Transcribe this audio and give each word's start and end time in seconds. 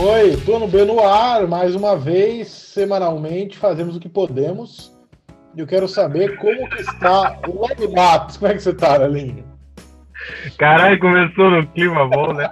Oi, 0.00 0.36
Plano 0.44 0.68
B 0.68 0.84
no 0.84 1.00
ar, 1.04 1.48
mais 1.48 1.74
uma 1.74 1.96
vez, 1.96 2.46
semanalmente, 2.46 3.58
fazemos 3.58 3.96
o 3.96 4.00
que 4.00 4.08
podemos. 4.08 4.96
E 5.56 5.60
eu 5.60 5.66
quero 5.66 5.88
saber 5.88 6.36
como 6.36 6.70
que 6.70 6.82
está 6.82 7.36
o 7.48 7.66
Leg 7.66 7.92
Matos. 7.92 8.36
Como 8.36 8.48
é 8.48 8.54
que 8.54 8.62
você 8.62 8.72
tá, 8.72 8.94
Alinho? 8.94 9.44
Caralho, 10.56 11.00
começou 11.00 11.50
no 11.50 11.66
clima 11.66 12.06
bom, 12.06 12.32
né? 12.32 12.48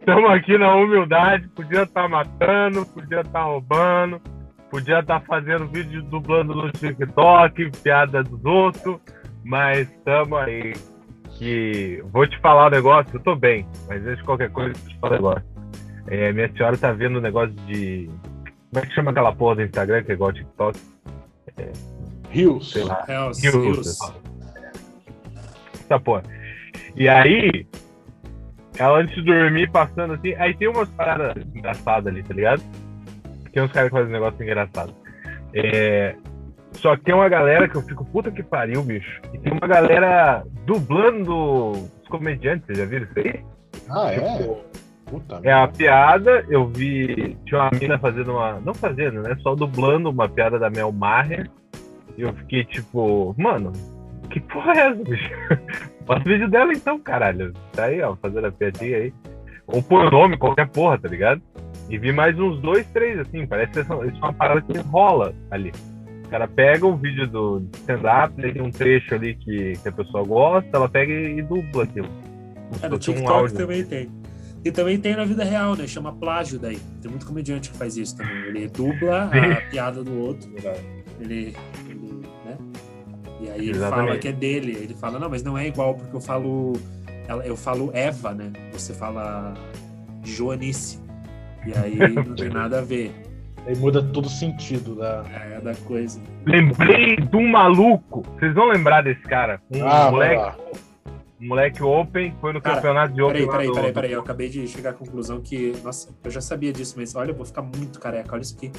Estamos 0.00 0.30
aqui 0.32 0.58
na 0.58 0.74
humildade, 0.74 1.46
podia 1.50 1.84
estar 1.84 2.02
tá 2.02 2.08
matando, 2.08 2.84
podia 2.86 3.20
estar 3.20 3.30
tá 3.30 3.44
roubando, 3.44 4.20
podia 4.72 4.98
estar 4.98 5.20
tá 5.20 5.26
fazendo 5.26 5.68
vídeo 5.68 6.02
dublando 6.02 6.56
no 6.56 6.72
TikTok, 6.72 7.70
piada 7.84 8.24
dos 8.24 8.44
outros, 8.44 8.98
mas 9.44 9.88
estamos 9.88 10.40
aí. 10.40 10.74
Que 11.38 12.02
vou 12.12 12.26
te 12.26 12.38
falar 12.40 12.64
o 12.64 12.66
um 12.66 12.70
negócio, 12.70 13.16
eu 13.16 13.20
tô 13.20 13.34
bem, 13.34 13.66
mas 13.88 14.04
antes 14.04 14.18
de 14.18 14.24
qualquer 14.24 14.50
coisa, 14.50 14.70
eu 14.70 14.88
te 14.88 14.98
falar 14.98 15.12
um 15.12 15.16
negócio. 15.16 15.53
É, 16.06 16.32
minha 16.32 16.50
senhora 16.52 16.76
tá 16.76 16.92
vendo 16.92 17.18
um 17.18 17.22
negócio 17.22 17.54
de. 17.66 18.10
Como 18.70 18.84
é 18.84 18.86
que 18.86 18.94
chama 18.94 19.10
aquela 19.10 19.34
porra 19.34 19.56
do 19.56 19.62
Instagram 19.62 20.02
que 20.02 20.12
é 20.12 20.14
igual 20.14 20.32
TikTok? 20.32 20.78
É, 21.56 21.72
Rios. 22.30 22.72
Sei 22.72 22.84
lá. 22.84 23.04
Rios. 23.06 23.42
Rios. 23.42 23.98
Essa 25.74 26.00
porra. 26.00 26.22
E 26.96 27.08
aí, 27.08 27.66
ela 28.78 28.98
antes 28.98 29.14
de 29.14 29.22
dormir, 29.22 29.70
passando 29.70 30.14
assim, 30.14 30.34
aí 30.34 30.54
tem 30.54 30.68
umas 30.68 30.88
paradas 30.90 31.44
engraçadas 31.54 32.12
ali, 32.12 32.22
tá 32.22 32.34
ligado? 32.34 32.62
Tem 33.52 33.62
uns 33.62 33.72
caras 33.72 33.90
que 33.90 33.96
fazem 33.96 34.10
um 34.10 34.12
negócio 34.12 34.42
engraçado. 34.42 34.92
É, 35.54 36.16
só 36.72 36.96
que 36.96 37.04
tem 37.04 37.14
uma 37.14 37.28
galera 37.28 37.68
que 37.68 37.76
eu 37.76 37.82
fico, 37.82 38.04
puta 38.04 38.30
que 38.30 38.42
pariu, 38.42 38.82
bicho. 38.82 39.20
E 39.32 39.38
tem 39.38 39.52
uma 39.52 39.66
galera 39.66 40.44
dublando 40.66 41.70
os 41.70 42.08
comediantes, 42.08 42.66
vocês 42.66 42.78
já 42.78 42.84
viram 42.84 43.06
isso 43.06 43.18
aí? 43.18 43.44
Ah, 43.90 44.12
é? 44.12 44.18
tipo, 44.18 44.52
é? 44.52 44.83
Puta 45.14 45.40
é 45.44 45.52
a 45.52 45.68
piada, 45.68 46.44
eu 46.48 46.66
vi. 46.66 47.36
Tinha 47.46 47.62
uma 47.62 47.70
mina 47.78 47.98
fazendo 47.98 48.32
uma. 48.32 48.60
Não 48.60 48.74
fazendo, 48.74 49.22
né? 49.22 49.36
Só 49.42 49.54
dublando 49.54 50.10
uma 50.10 50.28
piada 50.28 50.58
da 50.58 50.68
Mel 50.68 50.90
Maher. 50.90 51.48
E 52.16 52.22
eu 52.22 52.32
fiquei 52.34 52.64
tipo, 52.64 53.32
mano, 53.38 53.72
que 54.30 54.40
porra 54.40 54.72
é 54.72 54.78
essa, 54.88 55.04
bicho? 55.04 55.30
Faz 56.04 56.22
vídeo 56.24 56.50
dela 56.50 56.72
então, 56.72 56.98
caralho. 56.98 57.52
Tá 57.72 57.84
aí, 57.84 58.02
ó, 58.02 58.16
fazendo 58.16 58.46
a 58.48 58.52
piadinha 58.52 58.96
aí. 58.96 59.14
Ou 59.68 59.80
por 59.82 60.10
nome, 60.10 60.36
qualquer 60.36 60.68
porra, 60.68 60.98
tá 60.98 61.08
ligado? 61.08 61.40
E 61.88 61.96
vi 61.96 62.12
mais 62.12 62.38
uns 62.38 62.60
dois, 62.60 62.84
três, 62.88 63.18
assim, 63.20 63.46
parece 63.46 63.72
que 63.72 63.80
isso 63.80 63.92
é 63.92 64.24
uma 64.24 64.32
parada 64.32 64.60
que 64.60 64.76
rola 64.78 65.32
ali. 65.50 65.72
O 66.24 66.28
cara 66.28 66.48
pega 66.48 66.86
o 66.86 66.96
vídeo 66.96 67.26
do 67.26 67.64
stand-up, 67.72 68.34
tem 68.34 68.60
um 68.60 68.70
trecho 68.70 69.14
ali 69.14 69.34
que, 69.36 69.74
que 69.80 69.88
a 69.88 69.92
pessoa 69.92 70.24
gosta, 70.24 70.68
ela 70.72 70.88
pega 70.88 71.12
e, 71.12 71.40
dubla 71.40 71.84
aquilo. 71.84 72.08
É, 72.82 72.88
no 72.88 72.98
TikTok 72.98 73.52
um 73.52 73.56
também 73.56 73.84
tem. 73.84 74.23
E 74.64 74.72
também 74.72 74.98
tem 74.98 75.14
na 75.14 75.26
vida 75.26 75.44
real, 75.44 75.76
né? 75.76 75.86
Chama 75.86 76.10
plágio 76.12 76.58
daí. 76.58 76.78
Tem 77.02 77.10
muito 77.10 77.26
comediante 77.26 77.70
que 77.70 77.76
faz 77.76 77.98
isso 77.98 78.16
também. 78.16 78.34
Ele 78.46 78.68
dubla 78.68 79.24
a 79.24 79.70
piada 79.70 80.02
do 80.02 80.18
outro. 80.18 80.50
Ele, 81.20 81.54
ele 81.90 82.22
né? 82.44 82.56
E 83.42 83.50
aí 83.50 83.68
ele 83.68 83.78
fala 83.78 84.16
que 84.16 84.28
é 84.28 84.32
dele. 84.32 84.72
Ele 84.72 84.94
fala, 84.94 85.18
não, 85.18 85.28
mas 85.28 85.42
não 85.42 85.58
é 85.58 85.66
igual 85.66 85.94
porque 85.94 86.16
eu 86.16 86.20
falo. 86.20 86.72
Eu 87.44 87.56
falo 87.56 87.90
Eva, 87.92 88.32
né? 88.32 88.50
Você 88.72 88.94
fala 88.94 89.52
Joanice. 90.22 90.98
E 91.66 91.78
aí 91.78 91.98
não 92.14 92.34
tem 92.34 92.48
nada 92.48 92.78
a 92.78 92.82
ver. 92.82 93.14
Aí 93.66 93.76
muda 93.76 94.02
todo 94.02 94.26
o 94.26 94.30
sentido 94.30 94.94
da... 94.94 95.24
É, 95.32 95.58
da 95.58 95.74
coisa. 95.74 96.20
Lembrei 96.44 97.16
de 97.16 97.34
um 97.34 97.48
maluco. 97.48 98.22
Vocês 98.38 98.54
vão 98.54 98.68
lembrar 98.68 99.02
desse 99.02 99.22
cara? 99.22 99.58
Um 99.70 99.88
ah, 99.88 100.10
moleque 100.10 100.54
moleque 101.44 101.82
Open, 101.82 102.34
foi 102.40 102.52
no 102.52 102.60
Cara, 102.60 102.76
campeonato 102.76 103.14
de 103.14 103.22
Open. 103.22 103.46
Peraí, 103.46 103.50
peraí, 103.50 103.72
peraí, 103.72 103.92
peraí. 103.92 104.12
Eu 104.12 104.20
acabei 104.20 104.48
de 104.48 104.66
chegar 104.66 104.90
à 104.90 104.92
conclusão 104.92 105.40
que. 105.40 105.72
Nossa, 105.82 106.14
eu 106.24 106.30
já 106.30 106.40
sabia 106.40 106.72
disso, 106.72 106.94
mas 106.96 107.14
olha, 107.14 107.30
eu 107.30 107.34
vou 107.34 107.44
ficar 107.44 107.62
muito 107.62 108.00
careca. 108.00 108.34
Olha 108.34 108.42
isso 108.42 108.56
aqui. 108.56 108.72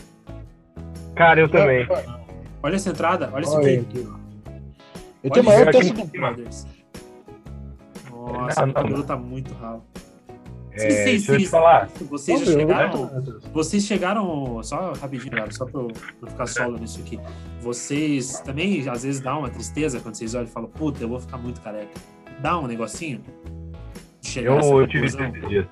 Cara, 1.15 1.39
eu 1.39 1.49
também. 1.49 1.87
Olha 2.61 2.75
essa 2.75 2.89
entrada, 2.89 3.29
olha 3.31 3.43
isso 3.43 3.57
aqui. 3.57 3.77
aqui. 3.77 4.07
Eu 5.23 5.31
tenho 5.31 5.45
maior 5.45 5.71
texto 5.71 5.93
do 5.93 6.05
Brothers. 6.05 6.67
Nossa, 8.11 8.65
o 8.65 8.73
cabelo 8.73 9.03
tá 9.03 9.15
muito 9.15 9.53
ralo. 9.53 9.83
É, 10.71 10.89
vocês, 10.89 11.25
vocês, 11.25 11.49
falar. 11.49 11.87
vocês 12.01 12.39
já 12.41 12.45
chegaram. 12.51 13.23
Vocês 13.53 13.85
chegaram. 13.85 14.61
Só 14.61 14.91
rapidinho, 14.93 15.31
galera, 15.31 15.51
só 15.51 15.65
pra 15.65 15.81
eu, 15.81 15.87
pra 15.87 16.03
eu 16.23 16.27
ficar 16.27 16.47
solo 16.47 16.77
nisso 16.77 16.99
aqui. 16.99 17.17
Vocês 17.61 18.41
também, 18.41 18.87
às 18.89 19.03
vezes, 19.03 19.21
dá 19.21 19.37
uma 19.37 19.49
tristeza 19.49 20.01
quando 20.01 20.15
vocês 20.15 20.35
olham 20.35 20.47
e 20.47 20.49
falam, 20.49 20.69
puta, 20.69 21.01
eu 21.01 21.07
vou 21.07 21.19
ficar 21.19 21.37
muito 21.37 21.61
careca 21.61 21.93
dá 22.41 22.59
um 22.59 22.67
negocinho? 22.67 23.21
Eu, 24.35 24.59
eu 24.79 24.87
tive 24.87 25.05
esses 25.05 25.47
dias. 25.47 25.65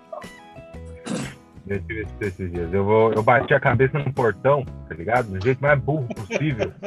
Eu 1.68 1.82
tive 1.82 2.06
esses 2.22 2.52
dias. 2.52 2.74
Eu, 2.74 2.84
vou, 2.84 3.14
eu 3.14 3.24
bati 3.24 3.54
a 3.54 3.60
cabeça 3.60 3.98
no 4.00 4.14
portão, 4.14 4.64
tá 4.88 4.96
ligado? 4.96 5.28
Do 5.28 5.44
jeito 5.44 5.60
mais 5.62 5.80
burro 5.80 6.08
possível. 6.08 6.72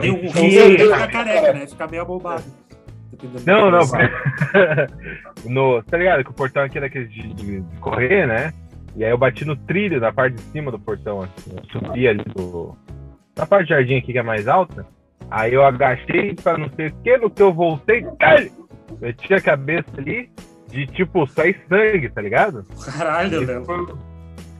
Tem 0.00 0.10
um 0.10 0.20
de 0.20 0.78
ficar 0.78 1.08
careca, 1.08 1.52
né? 1.52 1.66
Ficar 1.66 1.88
meio 1.88 2.02
abobado. 2.02 2.42
Não, 3.46 3.70
não. 3.70 3.80
no, 5.48 5.82
tá 5.84 5.96
ligado? 5.96 6.24
Que 6.24 6.30
o 6.30 6.34
portão 6.34 6.64
aqui 6.64 6.78
é 6.78 6.80
daquele 6.80 7.06
de, 7.06 7.32
de, 7.32 7.62
correr, 7.80 8.26
né? 8.26 8.52
E 8.96 9.04
aí 9.04 9.10
eu 9.10 9.18
bati 9.18 9.44
no 9.44 9.56
trilho 9.56 10.00
na 10.00 10.12
parte 10.12 10.34
de 10.34 10.42
cima 10.42 10.70
do 10.70 10.78
portão, 10.78 11.22
assim. 11.22 11.56
Eu 11.56 11.64
subi 11.70 12.08
ali 12.08 12.24
do. 12.34 12.76
Na 13.36 13.46
parte 13.46 13.68
de 13.68 13.70
jardim 13.70 13.96
aqui 13.96 14.12
que 14.12 14.18
é 14.18 14.22
mais 14.22 14.48
alta. 14.48 14.86
Aí 15.30 15.54
eu 15.54 15.64
agachei 15.64 16.34
pra 16.34 16.58
não 16.58 16.68
sei 16.70 16.88
o 16.88 16.94
que, 17.02 17.16
no 17.16 17.30
que 17.30 17.42
eu 17.42 17.52
voltei! 17.52 18.04
Meti 19.00 19.34
a 19.34 19.40
cabeça 19.40 19.88
ali 19.96 20.30
de 20.68 20.86
tipo 20.88 21.26
sair 21.26 21.60
sangue, 21.68 22.08
tá 22.10 22.20
ligado? 22.20 22.64
Caralho, 22.84 23.46
Léo. 23.46 23.98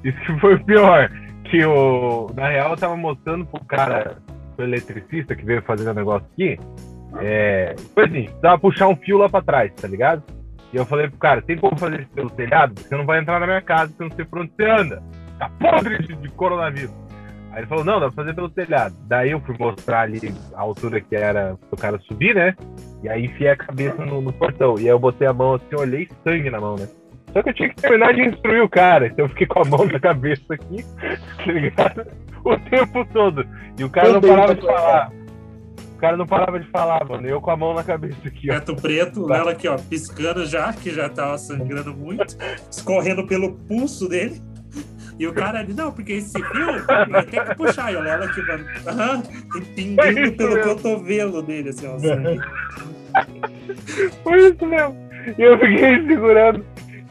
Isso 0.04 0.18
que 0.20 0.40
foi 0.40 0.54
o 0.54 0.64
pior. 0.64 1.10
Que 1.44 1.64
o. 1.64 2.30
Na 2.34 2.48
real, 2.48 2.70
eu 2.70 2.76
tava 2.76 2.96
mostrando 2.96 3.46
pro 3.46 3.64
cara, 3.64 4.18
pro 4.56 4.64
eletricista 4.64 5.34
que 5.34 5.44
veio 5.44 5.62
fazer 5.62 5.88
o 5.88 5.94
negócio 5.94 6.26
aqui. 6.32 6.58
É. 7.20 7.74
Foi 7.94 8.04
assim, 8.04 8.24
precisava 8.24 8.58
puxar 8.58 8.88
um 8.88 8.96
fio 8.96 9.18
lá 9.18 9.28
pra 9.28 9.42
trás, 9.42 9.72
tá 9.74 9.88
ligado? 9.88 10.22
E 10.72 10.76
eu 10.76 10.84
falei 10.84 11.08
pro 11.08 11.18
cara, 11.18 11.40
tem 11.40 11.56
como 11.56 11.78
fazer 11.78 12.00
isso 12.00 12.10
pelo 12.10 12.30
telhado? 12.30 12.80
Você 12.80 12.96
não 12.96 13.06
vai 13.06 13.20
entrar 13.20 13.38
na 13.38 13.46
minha 13.46 13.62
casa, 13.62 13.92
você 13.92 14.02
não 14.02 14.10
sei 14.10 14.24
por 14.24 14.40
onde 14.40 14.52
você 14.56 14.64
anda. 14.64 15.02
Tá 15.38 15.48
podre 15.60 15.98
de, 15.98 16.16
de 16.16 16.28
coronavírus. 16.30 16.94
Aí 17.52 17.60
ele 17.60 17.66
falou, 17.68 17.84
não, 17.84 18.00
dá 18.00 18.06
pra 18.06 18.24
fazer 18.24 18.34
pelo 18.34 18.50
telhado. 18.50 18.96
Daí 19.06 19.30
eu 19.30 19.40
fui 19.40 19.54
mostrar 19.56 20.00
ali 20.00 20.34
a 20.54 20.60
altura 20.60 21.00
que 21.00 21.14
era 21.14 21.56
pro 21.70 21.78
cara 21.78 21.98
subir, 22.00 22.34
né? 22.34 22.56
E 23.04 23.08
aí 23.08 23.26
enfiei 23.26 23.50
a 23.50 23.56
cabeça 23.56 24.02
no, 24.02 24.22
no 24.22 24.32
portão. 24.32 24.76
E 24.78 24.84
aí 24.84 24.88
eu 24.88 24.98
botei 24.98 25.26
a 25.26 25.32
mão 25.32 25.54
assim, 25.54 25.76
olhei 25.76 26.08
sangue 26.24 26.48
na 26.48 26.58
mão, 26.58 26.74
né? 26.74 26.88
Só 27.34 27.42
que 27.42 27.50
eu 27.50 27.54
tinha 27.54 27.68
que 27.68 27.76
terminar 27.76 28.14
de 28.14 28.22
instruir 28.22 28.62
o 28.62 28.68
cara. 28.68 29.08
Então 29.08 29.26
eu 29.26 29.28
fiquei 29.28 29.46
com 29.46 29.60
a 29.60 29.64
mão 29.64 29.84
na 29.84 30.00
cabeça 30.00 30.54
aqui, 30.54 30.82
tá 31.44 31.52
ligado? 31.52 32.06
O 32.42 32.56
tempo 32.58 33.04
todo. 33.12 33.46
E 33.78 33.84
o 33.84 33.90
cara 33.90 34.10
não 34.10 34.22
parava 34.22 34.54
de 34.54 34.62
falar. 34.62 35.12
O 35.94 35.98
cara 35.98 36.16
não 36.16 36.26
parava 36.26 36.60
de 36.60 36.70
falar, 36.70 37.04
mano. 37.04 37.28
Eu 37.28 37.42
com 37.42 37.50
a 37.50 37.56
mão 37.56 37.74
na 37.74 37.84
cabeça 37.84 38.16
aqui, 38.26 38.50
ó. 38.50 38.54
Preto 38.54 38.76
preto, 38.76 39.32
ela 39.34 39.50
aqui, 39.50 39.68
ó, 39.68 39.76
piscando 39.76 40.46
já, 40.46 40.72
que 40.72 40.90
já 40.90 41.06
tava 41.10 41.36
sangrando 41.36 41.94
muito, 41.94 42.36
escorrendo 42.70 43.26
pelo 43.26 43.52
pulso 43.52 44.08
dele. 44.08 44.40
E 45.18 45.26
o 45.26 45.32
cara 45.32 45.60
ali, 45.60 45.72
não, 45.72 45.92
porque 45.92 46.14
esse 46.14 46.32
fio 46.32 46.86
vai 46.86 47.24
ter 47.26 47.44
que 47.44 47.54
puxar. 47.54 47.92
E 47.92 47.96
ela 47.96 48.24
aqui, 48.24 48.42
mano, 48.42 48.64
aham, 48.86 49.22
pingando 49.76 50.32
pelo 50.32 50.60
cotovelo 50.62 51.42
dele, 51.42 51.68
assim, 51.68 51.86
ó, 51.86 51.98
sangue. 51.98 52.40
Foi 54.22 54.48
isso 54.48 54.66
mesmo. 54.66 54.96
E 55.38 55.42
eu 55.42 55.58
fiquei 55.58 56.06
segurando. 56.06 56.64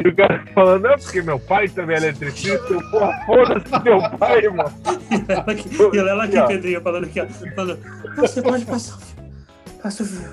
E 0.03 0.07
o 0.07 0.15
cara 0.15 0.43
falando, 0.53 0.83
não, 0.83 0.97
porque 0.97 1.21
meu 1.21 1.39
pai 1.39 1.67
também 1.69 1.95
é 1.95 1.99
eletricista. 1.99 2.73
Eu, 2.73 2.81
porra, 2.89 3.13
foda-se 3.25 3.83
meu 3.83 4.01
pai, 4.17 4.39
irmão. 4.39 4.65
E 5.93 5.97
ela 5.97 6.23
aqui, 6.23 6.41
Pedrinho, 6.47 6.81
falando 6.81 7.03
aqui, 7.05 7.21
ó. 7.21 7.27
Falando, 7.55 7.79
você 8.15 8.41
pode 8.41 8.65
passar 8.65 8.95
o 8.95 8.99
fio. 8.99 9.23
Passa 9.81 10.03
o 10.03 10.05
fio. 10.05 10.23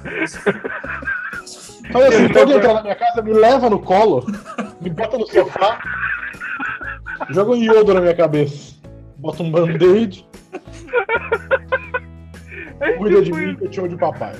Olha 1.92 2.08
assim, 2.08 2.28
pode 2.28 2.52
entrar 2.52 2.74
na 2.74 2.82
minha 2.82 2.94
casa, 2.94 3.22
me 3.22 3.32
leva 3.32 3.68
no 3.68 3.80
colo, 3.80 4.24
me 4.80 4.90
bota 4.90 5.18
no 5.18 5.26
sofá, 5.26 5.80
joga 7.30 7.50
um 7.50 7.56
iodo 7.56 7.94
na 7.94 8.00
minha 8.00 8.14
cabeça, 8.14 8.76
bota 9.16 9.42
um 9.42 9.50
band-aid. 9.50 10.24
Cuida 12.96 13.22
de 13.22 13.32
mim 13.32 13.56
que 13.56 13.64
eu 13.64 13.70
te 13.70 13.80
amo 13.80 13.88
de 13.88 13.96
papai. 13.96 14.34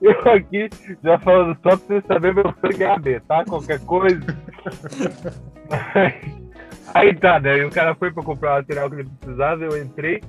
Eu 0.00 0.32
aqui 0.32 0.70
já 1.02 1.18
falando 1.18 1.56
só 1.62 1.76
pra 1.76 1.76
você 1.76 2.00
saber 2.06 2.34
meu 2.34 2.54
sangue 2.60 2.84
é 2.84 2.90
AB, 2.90 3.20
tá? 3.20 3.44
Qualquer 3.44 3.80
coisa. 3.80 4.20
Aí 6.94 7.14
tá, 7.14 7.38
né? 7.40 7.64
o 7.64 7.70
cara 7.70 7.94
foi 7.94 8.10
pra 8.10 8.22
comprar 8.22 8.52
o 8.52 8.56
material 8.56 8.88
que 8.88 8.96
ele 8.96 9.10
precisava, 9.20 9.64
eu 9.64 9.82
entrei. 9.82 10.22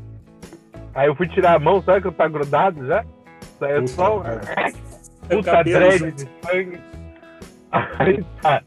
Aí 0.93 1.07
eu 1.07 1.15
fui 1.15 1.27
tirar 1.27 1.55
a 1.55 1.59
mão, 1.59 1.81
sabe 1.81 2.01
que 2.01 2.07
eu 2.07 2.11
tá 2.11 2.27
grudado 2.27 2.85
já? 2.85 3.05
Saiu 3.59 3.87
só. 3.87 4.23
Puta 5.29 5.63
dread 5.63 6.11
de 6.11 6.27
sangue. 6.43 6.79
Aí 7.71 8.23
tá. 8.41 8.61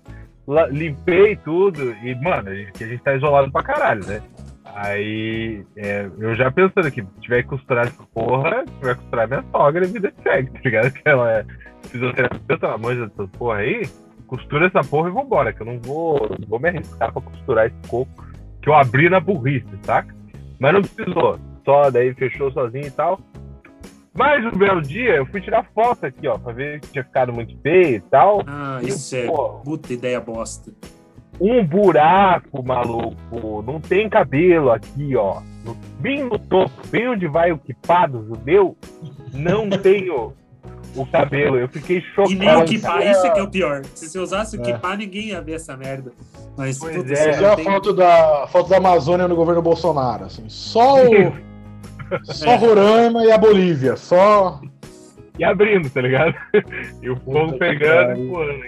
Limpei 0.70 1.37
tudo 1.37 1.93
e, 2.02 2.14
mano, 2.16 2.50
a 2.50 2.55
gente, 2.55 2.84
a 2.84 2.87
gente 2.87 3.02
tá 3.02 3.14
isolado 3.14 3.50
pra 3.50 3.62
caralho, 3.62 4.05
né? 4.06 4.22
Aí 4.74 5.64
é, 5.76 6.08
eu 6.19 6.34
já 6.34 6.50
pensando 6.50 6.90
que 6.90 7.02
se 7.02 7.20
tiver 7.20 7.42
que 7.42 7.48
costurar 7.48 7.86
essa 7.86 8.02
porra, 8.14 8.64
se 8.66 8.74
tiver 8.78 8.94
que 8.94 9.00
costurar 9.00 9.28
minha 9.28 9.44
sogra, 9.50 9.84
a 9.84 9.88
vida 9.88 10.12
segue, 10.22 10.50
tá 10.50 10.60
ligado? 10.64 10.92
Que 10.92 11.08
ela 11.08 11.30
é 11.30 11.44
fisioterapeuta, 11.88 12.66
ela 12.66 12.78
manja 12.78 13.06
dessas 13.06 13.30
porra 13.30 13.58
aí. 13.58 13.82
costura 14.26 14.66
essa 14.66 14.80
porra 14.80 15.08
e 15.08 15.12
vambora, 15.12 15.52
que 15.52 15.60
eu 15.60 15.66
não 15.66 15.78
vou, 15.78 16.28
não 16.38 16.48
vou 16.48 16.58
me 16.58 16.69
arriscar 16.69 17.12
pra 17.12 17.20
costurar 17.20 17.66
esse 17.66 17.88
coco 17.88 18.32
que 18.62 18.69
eu 18.69 18.74
abri 18.74 19.10
na 19.10 19.20
burrice, 19.20 19.66
saca? 19.82 20.14
Mas 20.58 20.72
não 20.72 20.82
precisou. 20.82 21.38
Só 21.64 21.90
daí 21.90 22.14
fechou 22.14 22.50
sozinho 22.52 22.86
e 22.86 22.90
tal. 22.90 23.20
Mas 24.14 24.44
um 24.44 24.56
belo 24.56 24.82
dia 24.82 25.16
eu 25.16 25.26
fui 25.26 25.40
tirar 25.40 25.66
foto 25.74 26.06
aqui, 26.06 26.28
ó, 26.28 26.38
pra 26.38 26.52
ver 26.52 26.84
se 26.84 26.92
tinha 26.92 27.04
ficado 27.04 27.32
muito 27.32 27.56
feio 27.60 27.96
e 27.96 28.00
tal. 28.00 28.42
Ah, 28.46 28.78
isso 28.82 29.16
é 29.16 29.26
pô, 29.26 29.60
puta 29.64 29.92
ideia 29.92 30.20
bosta. 30.20 30.72
Um 31.43 31.67
buraco, 31.67 32.62
maluco. 32.62 33.65
Não 33.67 33.81
tem 33.81 34.09
cabelo 34.09 34.71
aqui, 34.71 35.17
ó. 35.17 35.43
No, 35.65 35.75
bem 35.99 36.23
no 36.23 36.39
topo, 36.39 36.71
bem 36.89 37.09
onde 37.09 37.27
vai 37.27 37.50
o 37.50 37.59
quipado 37.59 38.25
judeu, 38.29 38.77
não 39.33 39.69
tenho 39.83 40.33
o 40.94 41.05
cabelo. 41.05 41.59
Eu 41.59 41.67
fiquei 41.67 42.00
chocado. 42.00 42.33
E 42.33 42.37
nem 42.37 42.55
o 42.55 42.65
kipá, 42.65 43.05
isso 43.05 43.27
é 43.27 43.31
que 43.31 43.41
é 43.41 43.43
o 43.43 43.50
pior. 43.50 43.85
Se 43.93 44.09
você 44.09 44.21
usasse 44.21 44.56
o 44.56 44.61
é. 44.61 44.65
kipá, 44.65 44.97
ninguém 44.97 45.31
ia 45.31 45.43
ver 45.43 45.55
essa 45.55 45.77
merda. 45.77 46.12
Mas 46.56 46.79
pois 46.79 46.94
tudo 46.94 47.12
é. 47.12 47.17
Você 47.17 47.33
tem... 47.33 47.47
a 47.47 47.56
foto 47.56 47.93
da, 47.93 48.47
foto 48.47 48.71
da 48.71 48.77
Amazônia 48.77 49.27
no 49.27 49.35
governo 49.35 49.62
Bolsonaro, 49.62 50.27
assim. 50.27 50.44
Só 50.49 51.05
o. 51.05 51.33
Só 52.23 52.50
é. 52.50 52.56
Roraima 52.56 53.25
e 53.25 53.33
a 53.33 53.39
Bolívia, 53.39 53.97
só. 53.97 54.61
E 55.39 55.44
abrindo, 55.44 55.89
tá 55.89 56.03
ligado? 56.03 56.35
E 57.00 57.09
o 57.09 57.17
povo 57.17 57.56
pegando 57.59 58.21
e 58.21 58.29
voando. 58.29 58.62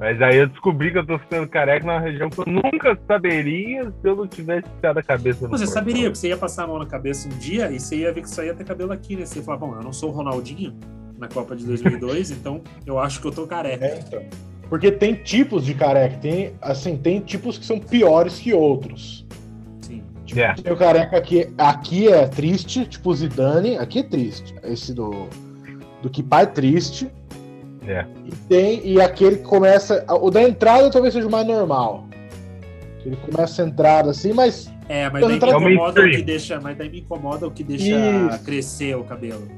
Mas 0.00 0.20
aí 0.22 0.38
eu 0.38 0.46
descobri 0.46 0.90
que 0.90 0.96
eu 0.96 1.06
tô 1.06 1.18
ficando 1.18 1.46
careca 1.46 1.86
numa 1.86 2.00
região 2.00 2.30
que 2.30 2.38
eu 2.40 2.46
nunca 2.46 2.98
saberia 3.06 3.84
se 3.84 4.08
eu 4.08 4.16
não 4.16 4.26
tivesse 4.26 4.66
ficado 4.66 4.96
a 4.96 5.02
cabeça 5.02 5.46
no 5.46 5.50
Você 5.50 5.64
corpo. 5.64 5.78
saberia, 5.78 6.04
porque 6.04 6.18
você 6.18 6.28
ia 6.28 6.38
passar 6.38 6.64
a 6.64 6.66
mão 6.66 6.78
na 6.78 6.86
cabeça 6.86 7.28
um 7.28 7.36
dia 7.36 7.70
e 7.70 7.78
você 7.78 7.96
ia 7.96 8.10
ver 8.10 8.22
que 8.22 8.30
só 8.30 8.42
ia 8.42 8.54
ter 8.54 8.64
cabelo 8.64 8.92
aqui, 8.92 9.14
né? 9.14 9.26
Você 9.26 9.40
ia 9.40 9.44
falar, 9.44 9.58
bom, 9.58 9.74
eu 9.76 9.82
não 9.82 9.92
sou 9.92 10.08
o 10.08 10.12
Ronaldinho 10.12 10.74
na 11.18 11.28
Copa 11.28 11.54
de 11.54 11.66
2002, 11.66 12.30
então 12.32 12.62
eu 12.86 12.98
acho 12.98 13.20
que 13.20 13.26
eu 13.26 13.30
tô 13.30 13.46
careca. 13.46 13.84
É, 13.84 13.98
então. 13.98 14.22
Porque 14.70 14.90
tem 14.90 15.12
tipos 15.16 15.66
de 15.66 15.74
careca, 15.74 16.16
tem, 16.16 16.54
assim, 16.62 16.96
tem 16.96 17.20
tipos 17.20 17.58
que 17.58 17.66
são 17.66 17.78
piores 17.78 18.38
que 18.38 18.54
outros. 18.54 19.26
Tipo, 20.24 20.40
yeah. 20.40 20.58
É. 20.58 20.62
Tem 20.62 20.72
o 20.72 20.76
careca 20.78 21.20
que 21.20 21.52
aqui 21.58 22.08
é 22.08 22.26
triste, 22.26 22.86
tipo 22.86 23.10
o 23.10 23.14
Zidane, 23.14 23.76
aqui 23.76 23.98
é 23.98 24.02
triste. 24.02 24.54
Esse 24.62 24.94
do, 24.94 25.28
do 26.00 26.08
que 26.08 26.22
pai 26.22 26.44
é 26.44 26.46
triste. 26.46 27.10
É. 27.90 28.06
E 28.24 28.30
tem, 28.48 28.86
e 28.86 29.00
aquele 29.00 29.38
que 29.38 29.42
começa. 29.42 30.04
O 30.08 30.30
da 30.30 30.42
entrada 30.42 30.90
talvez 30.90 31.12
seja 31.12 31.26
o 31.26 31.30
mais 31.30 31.46
normal. 31.46 32.06
Ele 33.04 33.16
começa 33.16 33.62
a 33.62 33.66
entrar 33.66 34.06
assim, 34.06 34.32
mas. 34.32 34.70
É, 34.88 35.08
mas 35.10 35.22
daí 35.22 35.38
me 35.40 35.74
incomoda 35.74 36.00
o 36.00 36.10
que 36.10 36.22
deixa. 36.22 36.60
Mas 36.60 36.78
daí 36.78 36.88
me 36.88 37.00
incomoda 37.00 37.46
o 37.46 37.50
que 37.50 37.64
deixa 37.64 37.86
Isso. 37.86 38.44
crescer 38.44 38.96
o 38.96 39.02
cabelo 39.02 39.48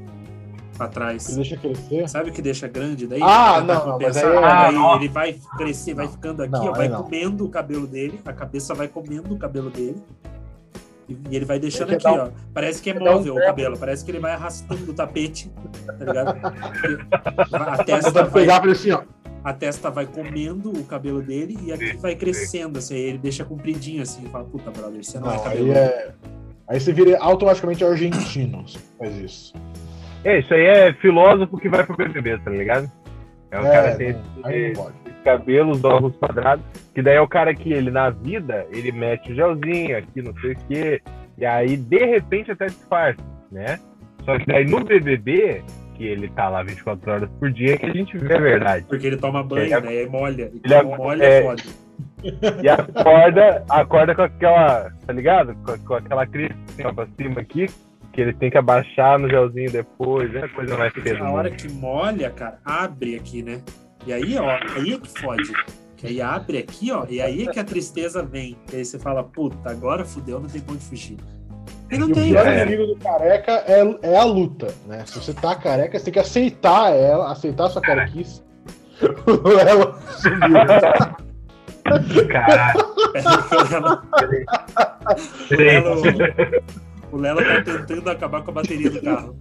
pra 0.77 0.87
trás. 0.87 1.27
Que 1.27 1.35
deixa 1.35 1.57
crescer? 1.57 2.09
Sabe 2.09 2.29
o 2.29 2.33
que 2.33 2.41
deixa 2.41 2.67
grande? 2.67 3.05
Daí 3.05 3.19
ah, 3.21 3.61
não, 3.61 3.87
não 3.87 3.97
pensar, 3.97 4.29
aí, 4.31 4.75
é... 4.75 4.77
aí 4.77 4.95
ele 4.95 5.09
vai 5.09 5.35
crescer, 5.57 5.93
vai 5.93 6.07
ficando 6.07 6.41
aqui, 6.41 6.51
não, 6.51 6.67
ó, 6.67 6.71
vai 6.71 6.89
comendo 6.89 7.45
o 7.45 7.49
cabelo 7.49 7.85
dele, 7.85 8.19
a 8.25 8.33
cabeça 8.33 8.73
vai 8.73 8.87
comendo 8.87 9.33
o 9.33 9.37
cabelo 9.37 9.69
dele. 9.69 10.01
E 11.07 11.35
ele 11.35 11.45
vai 11.45 11.59
deixando 11.59 11.93
aqui, 11.93 12.07
ó. 12.07 12.29
Parece 12.53 12.81
que 12.81 12.89
é 12.89 12.99
móvel 12.99 13.35
um 13.35 13.37
o 13.37 13.41
cabelo, 13.41 13.77
parece 13.77 14.03
que 14.03 14.11
ele 14.11 14.19
vai 14.19 14.31
arrastando 14.31 14.89
o 14.89 14.93
tapete, 14.93 15.51
tá 15.85 16.05
ligado? 16.05 16.37
A 17.53 17.83
testa 17.83 18.23
vai, 18.25 18.47
assim, 18.71 18.91
ó. 18.91 19.03
A 19.43 19.53
testa 19.53 19.89
vai 19.89 20.05
comendo 20.05 20.71
o 20.71 20.83
cabelo 20.85 21.21
dele 21.21 21.57
e 21.63 21.73
aqui 21.73 21.97
vai 21.97 22.15
crescendo, 22.15 22.79
assim, 22.79 22.95
ele 22.95 23.17
deixa 23.17 23.43
compridinho 23.43 24.01
assim, 24.01 24.25
fala, 24.27 24.45
puta, 24.45 24.71
brother, 24.71 25.03
você 25.03 25.19
não, 25.19 25.29
é 25.29 25.35
não 25.35 25.41
é 25.41 25.43
cabelo. 25.43 25.71
Aí, 25.71 25.77
é... 25.77 26.11
aí 26.69 26.79
você 26.79 26.93
vira 26.93 27.17
automaticamente 27.19 27.83
argentino, 27.83 28.63
faz 28.97 29.17
isso. 29.17 29.53
É, 30.23 30.39
isso 30.39 30.53
aí 30.53 30.65
é 30.65 30.93
filósofo 30.93 31.57
que 31.57 31.67
vai 31.67 31.85
pro 31.85 31.97
BBB, 31.97 32.37
tá 32.39 32.51
ligado? 32.51 32.89
É 33.51 33.59
o 33.59 33.65
é, 33.65 33.71
cara 33.71 33.95
tem 33.95 34.15
cabelos, 35.23 35.83
ovos 35.83 36.15
quadrados, 36.17 36.63
que 36.93 37.01
daí 37.01 37.15
é 37.15 37.21
o 37.21 37.27
cara 37.27 37.53
que 37.53 37.71
ele, 37.71 37.91
na 37.91 38.09
vida, 38.09 38.65
ele 38.71 38.91
mete 38.91 39.31
o 39.31 39.35
gelzinho 39.35 39.97
aqui, 39.97 40.21
não 40.21 40.33
sei 40.39 40.51
o 40.51 40.57
quê, 40.67 41.01
e 41.37 41.45
aí, 41.45 41.75
de 41.75 42.05
repente, 42.05 42.51
até 42.51 42.67
disfarça, 42.67 43.21
né? 43.51 43.79
Só 44.25 44.37
que 44.37 44.45
daí 44.45 44.65
no 44.65 44.83
BBB, 44.83 45.63
que 45.95 46.05
ele 46.05 46.27
tá 46.29 46.49
lá 46.49 46.63
24 46.63 47.11
horas 47.11 47.29
por 47.39 47.51
dia, 47.51 47.77
que 47.77 47.85
a 47.85 47.93
gente 47.93 48.17
vê 48.17 48.35
a 48.35 48.39
verdade. 48.39 48.85
Porque 48.87 49.07
ele 49.07 49.17
toma 49.17 49.43
banho, 49.43 49.73
é, 49.73 49.81
né? 49.81 50.03
E 50.03 50.07
molha. 50.07 50.51
E 50.53 50.73
ele 50.73 50.83
molha 50.97 51.23
é, 51.23 51.41
foda. 51.41 51.63
E 52.63 52.69
acorda, 52.69 53.65
acorda 53.69 54.15
com 54.15 54.21
aquela, 54.21 54.91
tá 55.05 55.13
ligado? 55.13 55.55
Com, 55.55 55.77
com 55.79 55.93
aquela 55.95 56.25
crise 56.25 56.53
assim, 56.69 56.83
ó, 56.85 56.93
pra 56.93 57.07
cima 57.17 57.41
aqui, 57.41 57.67
que 58.13 58.21
ele 58.21 58.33
tem 58.33 58.49
que 58.49 58.57
abaixar 58.57 59.19
no 59.19 59.29
gelzinho 59.29 59.71
depois, 59.71 60.33
é 60.35 60.47
coisa 60.47 60.77
mais 60.77 60.93
cedo. 60.93 61.23
A 61.23 61.31
hora 61.31 61.51
que 61.51 61.69
molha, 61.69 62.29
cara, 62.29 62.59
abre 62.63 63.15
aqui, 63.15 63.43
né? 63.43 63.61
E 64.05 64.13
aí, 64.13 64.37
ó, 64.37 64.49
aí 64.75 64.93
é 64.93 64.99
que 64.99 65.19
fode. 65.19 65.51
Que 65.97 66.07
aí 66.07 66.21
abre 66.21 66.57
aqui, 66.57 66.91
ó, 66.91 67.05
e 67.09 67.21
aí 67.21 67.43
é 67.43 67.51
que 67.51 67.59
a 67.59 67.63
tristeza 67.63 68.23
vem. 68.23 68.57
E 68.71 68.77
aí 68.77 68.85
você 68.85 68.99
fala, 68.99 69.23
puta, 69.23 69.69
agora 69.69 70.05
fudeu, 70.05 70.39
não 70.39 70.49
tem 70.49 70.61
onde 70.69 70.83
fugir. 70.83 71.17
E 71.93 71.97
não 71.97 72.09
e 72.09 72.13
tem. 72.13 72.31
O 72.31 72.35
pior 72.35 72.53
inimigo 72.53 72.87
do 72.87 72.95
careca 72.95 73.51
é, 73.67 73.97
é 74.01 74.17
a 74.17 74.23
luta, 74.23 74.73
né? 74.87 75.03
Se 75.05 75.19
você 75.19 75.33
tá 75.33 75.55
careca, 75.55 75.97
você 75.97 76.05
tem 76.05 76.13
que 76.13 76.19
aceitar 76.19 76.91
ela, 76.93 77.31
aceitar 77.31 77.65
a 77.65 77.69
sua 77.69 77.81
carequice. 77.81 78.41
ela 79.67 79.99
sumiu. 80.17 80.57
Caralho. 82.27 82.93
o 85.51 85.55
Lelo, 85.55 86.01
o 87.11 87.17
Lelo 87.17 87.41
tá 87.43 87.61
tentando 87.63 88.09
acabar 88.09 88.41
com 88.41 88.51
a 88.51 88.53
bateria 88.53 88.89
do 88.89 89.01
carro. 89.01 89.35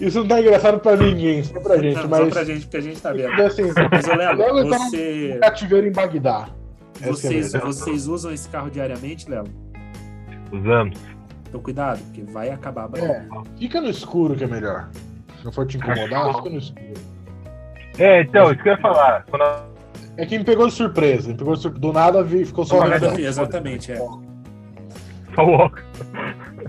Isso 0.00 0.20
não 0.20 0.28
tá 0.28 0.40
engraçado 0.40 0.80
pra 0.80 0.96
ninguém, 0.96 1.44
só 1.44 1.60
pra 1.60 1.78
gente. 1.78 1.96
Não, 1.96 2.08
mas... 2.08 2.20
Só 2.20 2.30
pra 2.30 2.44
gente, 2.44 2.62
porque 2.62 2.76
a 2.76 2.80
gente 2.80 3.00
tá 3.00 3.12
vendo. 3.12 3.42
Assim, 3.42 3.62
mas, 3.90 4.06
Léo, 4.06 4.66
você... 4.66 5.38
Tá 5.40 5.50
cativeiro 5.50 5.86
em 5.86 5.92
Bagdá. 5.92 6.48
É 7.02 7.06
vocês, 7.06 7.54
é 7.54 7.58
vocês 7.58 8.06
usam 8.06 8.32
esse 8.32 8.48
carro 8.48 8.70
diariamente, 8.70 9.28
Léo? 9.28 9.44
Usamos. 10.52 10.98
Então 11.48 11.60
cuidado, 11.60 12.00
porque 12.04 12.22
vai 12.22 12.50
acabar 12.50 12.88
a 12.94 12.98
é, 12.98 13.26
Fica 13.58 13.80
no 13.80 13.88
escuro 13.88 14.36
que 14.36 14.44
é 14.44 14.46
melhor. 14.46 14.88
Se 15.38 15.44
não 15.44 15.52
for 15.52 15.66
te 15.66 15.78
incomodar, 15.78 16.34
fica 16.34 16.50
no 16.50 16.58
escuro. 16.58 16.94
É, 17.98 18.22
então, 18.22 18.52
isso 18.52 18.62
que 18.62 18.68
eu 18.68 18.74
ia 18.74 18.80
falar. 18.80 19.24
Quando... 19.28 19.44
É 20.16 20.26
que 20.26 20.38
me 20.38 20.44
pegou 20.44 20.66
de 20.66 20.74
surpresa. 20.74 21.28
Me 21.28 21.36
pegou 21.36 21.54
de 21.54 21.62
surpresa. 21.62 21.80
Do 21.80 21.92
nada 21.92 22.24
ficou 22.24 22.64
só. 22.64 22.84
Exatamente, 23.18 23.92
é. 23.92 23.96
Só 23.96 25.70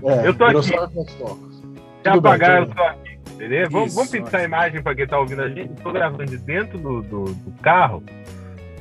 É, 0.04 0.26
eu 0.26 0.34
tô 0.34 0.44
aqui. 0.44 0.62
Se 0.62 2.08
apagar, 2.08 2.62
eu 2.62 2.74
tô 2.74 2.82
aqui. 2.82 3.12
Beleza? 3.36 3.70
Vamos, 3.70 3.94
vamos 3.94 4.10
pintar 4.10 4.40
a 4.40 4.44
imagem 4.44 4.82
para 4.82 4.94
quem 4.94 5.06
tá 5.06 5.18
ouvindo 5.18 5.42
a 5.42 5.48
gente. 5.48 5.72
Estou 5.72 5.92
gravando 5.92 6.26
de 6.26 6.38
dentro 6.38 6.78
do, 6.78 7.02
do, 7.02 7.24
do 7.24 7.50
carro, 7.60 8.02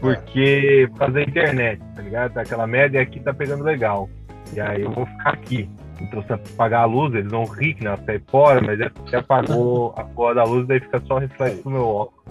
porque 0.02 0.90
é. 0.92 0.98
fazer 0.98 1.30
internet, 1.30 1.82
tá 1.96 2.02
ligado? 2.02 2.34
Tá 2.34 2.42
aquela 2.42 2.68
média 2.68 2.98
e 2.98 3.02
aqui 3.02 3.20
tá 3.20 3.34
pegando 3.34 3.64
legal. 3.64 4.10
E 4.54 4.60
aí 4.60 4.82
eu 4.82 4.92
vou 4.92 5.06
ficar 5.06 5.30
aqui. 5.30 5.70
Então 6.02 6.24
se 6.24 6.34
apagar 6.34 6.82
a 6.82 6.86
luz, 6.86 7.14
eles 7.14 7.32
vão 7.32 7.46
rir 7.46 7.76
que 7.76 7.84
não 7.84 7.96
sai 8.06 8.20
fora, 8.28 8.60
mas 8.60 8.80
é 8.82 8.90
porque 8.90 9.16
apagou 9.16 9.94
a 9.96 10.04
porra 10.04 10.36
da 10.36 10.44
luz, 10.44 10.68
daí 10.68 10.80
fica 10.80 11.00
só 11.08 11.20
reflexo 11.20 11.62
no 11.66 11.72
meu 11.72 11.88
óculos. 11.88 12.22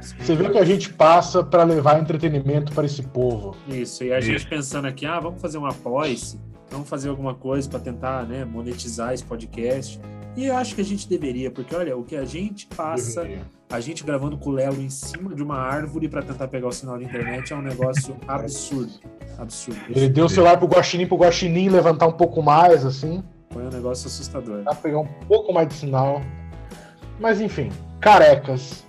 Você 0.00 0.36
vê 0.36 0.48
que 0.48 0.58
a 0.58 0.64
gente 0.64 0.92
passa 0.92 1.42
para 1.42 1.64
levar 1.64 2.00
entretenimento 2.00 2.72
para 2.72 2.86
esse 2.86 3.02
povo. 3.02 3.56
Isso, 3.66 4.04
e 4.04 4.12
a 4.12 4.20
Isso. 4.20 4.28
gente 4.28 4.46
pensando 4.46 4.86
aqui, 4.86 5.04
ah, 5.04 5.18
vamos 5.18 5.42
fazer 5.42 5.58
um 5.58 5.66
apoio 5.66 6.16
vamos 6.70 6.88
fazer 6.88 7.08
alguma 7.08 7.34
coisa 7.34 7.68
para 7.68 7.80
tentar 7.80 8.24
né, 8.24 8.44
monetizar 8.44 9.12
esse 9.12 9.24
podcast. 9.24 10.00
E 10.36 10.46
eu 10.46 10.56
acho 10.56 10.74
que 10.74 10.82
a 10.82 10.84
gente 10.84 11.08
deveria, 11.08 11.50
porque 11.50 11.74
olha, 11.74 11.96
o 11.96 12.04
que 12.04 12.14
a 12.14 12.24
gente 12.26 12.66
passa, 12.66 13.22
deveria. 13.22 13.46
a 13.70 13.80
gente 13.80 14.04
gravando 14.04 14.36
com 14.36 14.50
o 14.50 14.52
Lelo 14.52 14.82
em 14.82 14.90
cima 14.90 15.34
de 15.34 15.42
uma 15.42 15.56
árvore 15.56 16.08
para 16.08 16.20
tentar 16.22 16.46
pegar 16.48 16.68
o 16.68 16.72
sinal 16.72 16.98
de 16.98 17.04
internet 17.04 17.54
é 17.54 17.56
um 17.56 17.62
negócio 17.62 18.14
absurdo. 18.28 18.92
Absurdo. 19.38 19.80
Ele 19.88 20.08
deu 20.10 20.26
o 20.26 20.28
celular 20.28 20.58
pro 20.58 20.66
Guaxinim, 20.66 21.06
pro 21.06 21.16
Guaxinim 21.16 21.70
levantar 21.70 22.06
um 22.06 22.12
pouco 22.12 22.42
mais, 22.42 22.84
assim. 22.84 23.24
Foi 23.50 23.64
um 23.64 23.70
negócio 23.70 24.08
assustador. 24.08 24.62
Pra 24.62 24.74
pegar 24.74 24.98
um 24.98 25.08
pouco 25.26 25.54
mais 25.54 25.68
de 25.68 25.74
sinal. 25.74 26.20
Mas 27.18 27.40
enfim, 27.40 27.70
carecas. 27.98 28.84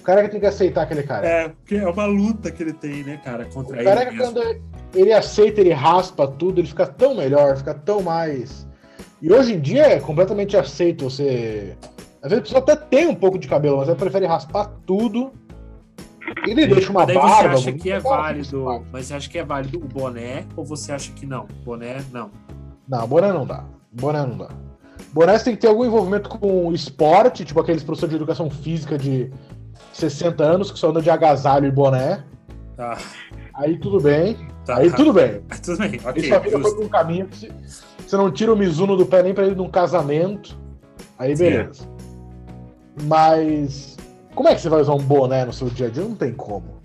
O 0.00 0.02
careca 0.02 0.28
tem 0.28 0.40
que 0.40 0.46
aceitar 0.46 0.82
aquele 0.82 1.04
cara. 1.04 1.26
É, 1.26 1.48
porque 1.50 1.76
é 1.76 1.88
uma 1.88 2.06
luta 2.06 2.50
que 2.50 2.62
ele 2.62 2.72
tem, 2.72 3.04
né, 3.04 3.20
cara, 3.24 3.44
contra 3.44 3.76
o 3.76 3.78
ele. 3.78 3.84
Careca, 3.84 4.16
quando 4.16 4.40
ele 4.94 5.12
aceita, 5.12 5.60
ele 5.60 5.72
raspa 5.72 6.26
tudo, 6.26 6.60
ele 6.60 6.66
fica 6.66 6.86
tão 6.86 7.14
melhor, 7.14 7.56
fica 7.56 7.74
tão 7.74 8.02
mais. 8.02 8.67
E 9.20 9.32
hoje 9.32 9.54
em 9.54 9.60
dia 9.60 9.82
é 9.82 10.00
completamente 10.00 10.56
aceito 10.56 11.04
você. 11.04 11.76
Às 12.22 12.30
vezes 12.30 12.38
a 12.38 12.42
pessoa 12.42 12.60
até 12.60 12.76
tem 12.76 13.08
um 13.08 13.14
pouco 13.14 13.38
de 13.38 13.48
cabelo, 13.48 13.78
mas 13.78 13.88
ela 13.88 13.96
prefere 13.96 14.26
raspar 14.26 14.70
tudo. 14.86 15.32
Ele 16.46 16.66
deixa 16.66 16.90
uma 16.90 17.06
barba. 17.06 17.56
Você 17.56 17.70
acha 17.70 17.72
que 17.72 17.90
é 17.90 17.98
válido, 17.98 18.84
mas 18.92 19.06
você 19.06 19.14
acha 19.14 19.28
que 19.30 19.38
é 19.38 19.44
válido 19.44 19.78
o 19.78 19.88
boné 19.88 20.44
ou 20.56 20.64
você 20.64 20.92
acha 20.92 21.12
que 21.12 21.26
não? 21.26 21.46
Boné 21.64 22.04
não. 22.12 22.30
Não, 22.88 23.06
boné 23.06 23.32
não 23.32 23.46
dá. 23.46 23.64
Boné 23.92 24.24
não 24.24 24.36
dá. 24.36 24.48
Boné 25.12 25.38
tem 25.38 25.54
que 25.54 25.60
ter 25.62 25.68
algum 25.68 25.84
envolvimento 25.84 26.28
com 26.28 26.72
esporte, 26.72 27.44
tipo 27.44 27.60
aqueles 27.60 27.82
professores 27.82 28.10
de 28.10 28.16
educação 28.16 28.50
física 28.50 28.98
de 28.98 29.30
60 29.92 30.44
anos 30.44 30.70
que 30.70 30.78
só 30.78 30.90
andam 30.90 31.02
de 31.02 31.10
agasalho 31.10 31.66
e 31.66 31.70
boné. 31.70 32.24
Tá. 32.76 32.96
Aí 33.58 33.76
tudo 33.76 34.00
bem. 34.00 34.36
Tá. 34.64 34.78
Aí 34.78 34.90
tudo 34.92 35.12
bem. 35.12 35.42
tudo 35.60 35.78
bem, 35.78 36.00
ok. 36.04 36.22
Vida 36.22 36.60
foi 36.60 36.84
um 36.84 36.88
caminho 36.88 37.26
que 37.26 37.50
você 38.06 38.16
não 38.16 38.30
tira 38.30 38.52
o 38.52 38.56
Mizuno 38.56 38.96
do 38.96 39.04
pé 39.04 39.22
nem 39.22 39.34
pra 39.34 39.46
ir 39.46 39.56
num 39.56 39.68
casamento. 39.68 40.56
Aí 41.18 41.34
beleza. 41.34 41.82
Mas 43.02 43.96
como 44.34 44.48
é 44.48 44.54
que 44.54 44.60
você 44.60 44.68
vai 44.68 44.80
usar 44.80 44.94
um 44.94 45.02
boné 45.02 45.44
no 45.44 45.52
seu 45.52 45.68
dia 45.68 45.88
a 45.88 45.90
dia? 45.90 46.04
Não 46.04 46.14
tem 46.14 46.32
como. 46.32 46.77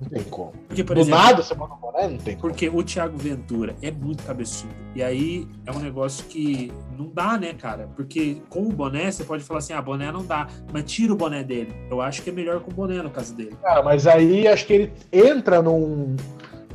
Não 0.00 0.08
tem 0.08 0.22
como. 0.24 0.52
Porque, 0.66 0.84
por 0.84 0.94
Do 0.94 1.00
exemplo, 1.00 1.20
nada 1.20 1.42
você 1.42 1.54
um 1.54 1.56
boné? 1.56 2.08
Não 2.08 2.18
tem 2.18 2.36
como. 2.36 2.40
Porque 2.40 2.68
o 2.68 2.82
Thiago 2.82 3.16
Ventura 3.16 3.74
é 3.82 3.90
muito 3.90 4.22
cabeçudo. 4.22 4.72
E 4.94 5.02
aí 5.02 5.46
é 5.66 5.72
um 5.72 5.78
negócio 5.78 6.24
que 6.26 6.72
não 6.96 7.10
dá, 7.12 7.36
né, 7.38 7.54
cara? 7.54 7.88
Porque 7.96 8.38
com 8.48 8.62
o 8.62 8.72
boné, 8.72 9.10
você 9.10 9.24
pode 9.24 9.42
falar 9.42 9.58
assim: 9.58 9.72
ah, 9.72 9.82
boné 9.82 10.10
não 10.12 10.24
dá, 10.24 10.46
mas 10.72 10.84
tira 10.84 11.12
o 11.12 11.16
boné 11.16 11.42
dele. 11.42 11.74
Eu 11.90 12.00
acho 12.00 12.22
que 12.22 12.30
é 12.30 12.32
melhor 12.32 12.60
com 12.60 12.70
o 12.70 12.74
boné 12.74 13.02
no 13.02 13.10
caso 13.10 13.34
dele. 13.34 13.56
Cara, 13.62 13.82
mas 13.82 14.06
aí 14.06 14.46
acho 14.46 14.66
que 14.66 14.72
ele 14.72 14.92
entra 15.12 15.60
num, 15.60 16.16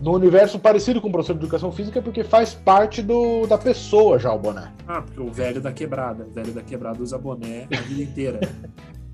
num 0.02 0.12
universo 0.12 0.60
parecido 0.60 1.00
com 1.00 1.08
o 1.08 1.12
professor 1.12 1.34
de 1.34 1.40
educação 1.40 1.72
física 1.72 2.02
porque 2.02 2.24
faz 2.24 2.54
parte 2.54 3.02
do, 3.02 3.48
da 3.48 3.58
pessoa 3.58 4.20
já 4.20 4.34
o 4.34 4.40
boné. 4.40 4.72
Ah, 4.88 5.02
porque 5.02 5.22
o 5.22 5.32
velho 5.32 5.62
da 5.62 5.72
quebrada. 5.72 6.26
O 6.26 6.32
velho 6.32 6.52
da 6.52 6.62
quebrada 6.62 7.02
usa 7.02 7.18
boné 7.18 7.68
a 7.72 7.82
vida 7.82 8.04
inteira. 8.04 8.40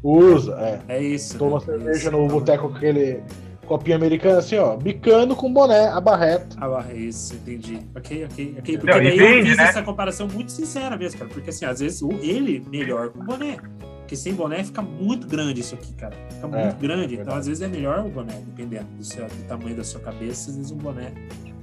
Usa, 0.01 0.53
é. 0.53 0.79
É 0.87 1.01
isso. 1.03 1.37
Toma 1.37 1.57
né? 1.57 1.63
É 1.63 1.65
cerveja 1.65 2.09
isso. 2.09 2.11
no 2.11 2.27
boteco 2.27 2.69
com 2.69 2.75
aquele 2.75 3.21
copinho 3.69 3.95
americano 3.95 4.39
assim, 4.39 4.57
ó, 4.57 4.75
bicando 4.75 5.35
com 5.35 5.53
boné, 5.53 5.87
a 5.87 6.01
barreta. 6.01 6.57
Ah, 6.59 6.83
é 6.89 6.95
isso, 6.97 7.35
entendi. 7.35 7.79
Ok, 7.95 8.25
ok, 8.25 8.55
ok. 8.59 8.77
Porque 8.79 8.91
Não, 8.91 9.03
daí 9.03 9.17
eu 9.17 9.45
fiz 9.45 9.57
né? 9.57 9.63
essa 9.63 9.81
comparação 9.83 10.27
muito 10.27 10.51
sincera 10.51 10.97
mesmo, 10.97 11.19
cara. 11.19 11.31
Porque 11.31 11.49
assim, 11.51 11.65
às 11.65 11.79
vezes 11.79 12.01
o 12.01 12.09
ele 12.21 12.61
melhor 12.69 13.09
com 13.09 13.23
boné. 13.23 13.57
Porque 13.99 14.15
sem 14.15 14.33
boné 14.33 14.63
fica 14.63 14.81
muito 14.81 15.27
grande 15.27 15.61
isso 15.61 15.75
aqui, 15.75 15.93
cara. 15.93 16.15
Fica 16.31 16.47
É, 16.57 16.63
muito 16.63 16.77
grande. 16.79 17.03
Então, 17.13 17.17
verdade. 17.17 17.39
às 17.39 17.45
vezes 17.47 17.61
é 17.61 17.67
melhor 17.67 17.99
o 18.05 18.09
boné, 18.09 18.33
dependendo 18.43 18.87
do, 18.97 19.03
seu- 19.03 19.27
do 19.27 19.47
tamanho 19.47 19.75
da 19.75 19.83
sua 19.83 20.01
cabeça, 20.01 20.49
às 20.49 20.57
vezes 20.57 20.71
um 20.71 20.77
boné. 20.77 21.11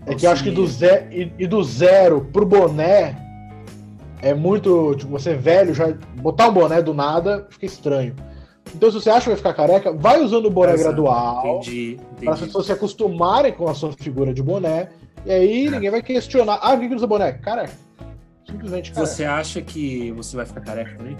É 0.06 0.14
que 0.14 0.24
eu 0.24 0.30
acho 0.30 0.44
que 0.44 0.52
do 0.52 0.64
zero, 0.66 1.12
e, 1.12 1.32
e 1.36 1.46
do 1.48 1.62
zero 1.64 2.20
pro 2.32 2.46
boné 2.46 3.16
é 4.22 4.32
muito. 4.32 4.94
Tipo, 4.94 5.10
você 5.10 5.34
velho, 5.34 5.74
já 5.74 5.92
botar 6.22 6.48
um 6.48 6.52
boné 6.52 6.80
do 6.80 6.94
nada 6.94 7.46
fica 7.50 7.66
estranho. 7.66 8.14
Então, 8.74 8.90
se 8.90 9.00
você 9.00 9.08
acha 9.10 9.20
que 9.22 9.28
vai 9.28 9.36
ficar 9.36 9.54
careca, 9.54 9.92
vai 9.92 10.20
usando 10.22 10.46
o 10.46 10.50
boné 10.50 10.72
Exato. 10.74 10.88
gradual. 10.90 11.58
Entendi, 11.60 11.96
Para 11.96 12.08
as 12.10 12.20
entendi. 12.38 12.40
pessoas 12.46 12.66
se 12.66 12.72
acostumarem 12.72 13.52
com 13.52 13.68
a 13.68 13.74
sua 13.74 13.92
figura 13.92 14.34
de 14.34 14.42
boné. 14.42 14.88
E 15.24 15.30
aí 15.32 15.70
ninguém 15.70 15.90
vai 15.90 16.02
questionar. 16.02 16.58
Ah, 16.62 16.76
por 16.76 16.86
que 16.88 16.94
usa 16.94 17.06
boné? 17.06 17.32
Careca. 17.32 17.72
Simplesmente 18.48 18.92
careca. 18.92 19.06
Você 19.12 19.24
acha 19.24 19.62
que 19.62 20.12
você 20.12 20.36
vai 20.36 20.44
ficar 20.46 20.60
careca 20.60 20.96
também? 20.96 21.16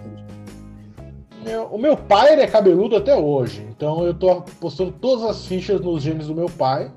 Meu- 1.45 1.65
o 1.67 1.79
meu 1.79 1.97
pai 1.97 2.33
ele 2.33 2.43
é 2.43 2.47
cabeludo 2.47 2.97
até 2.97 3.15
hoje. 3.17 3.65
Então 3.71 4.05
eu 4.05 4.13
tô 4.15 4.43
postando 4.61 4.93
todas 4.93 5.25
as 5.25 5.47
fichas 5.47 5.81
nos 5.81 6.03
genes 6.03 6.27
do 6.27 6.35
meu 6.35 6.49
pai. 6.51 6.91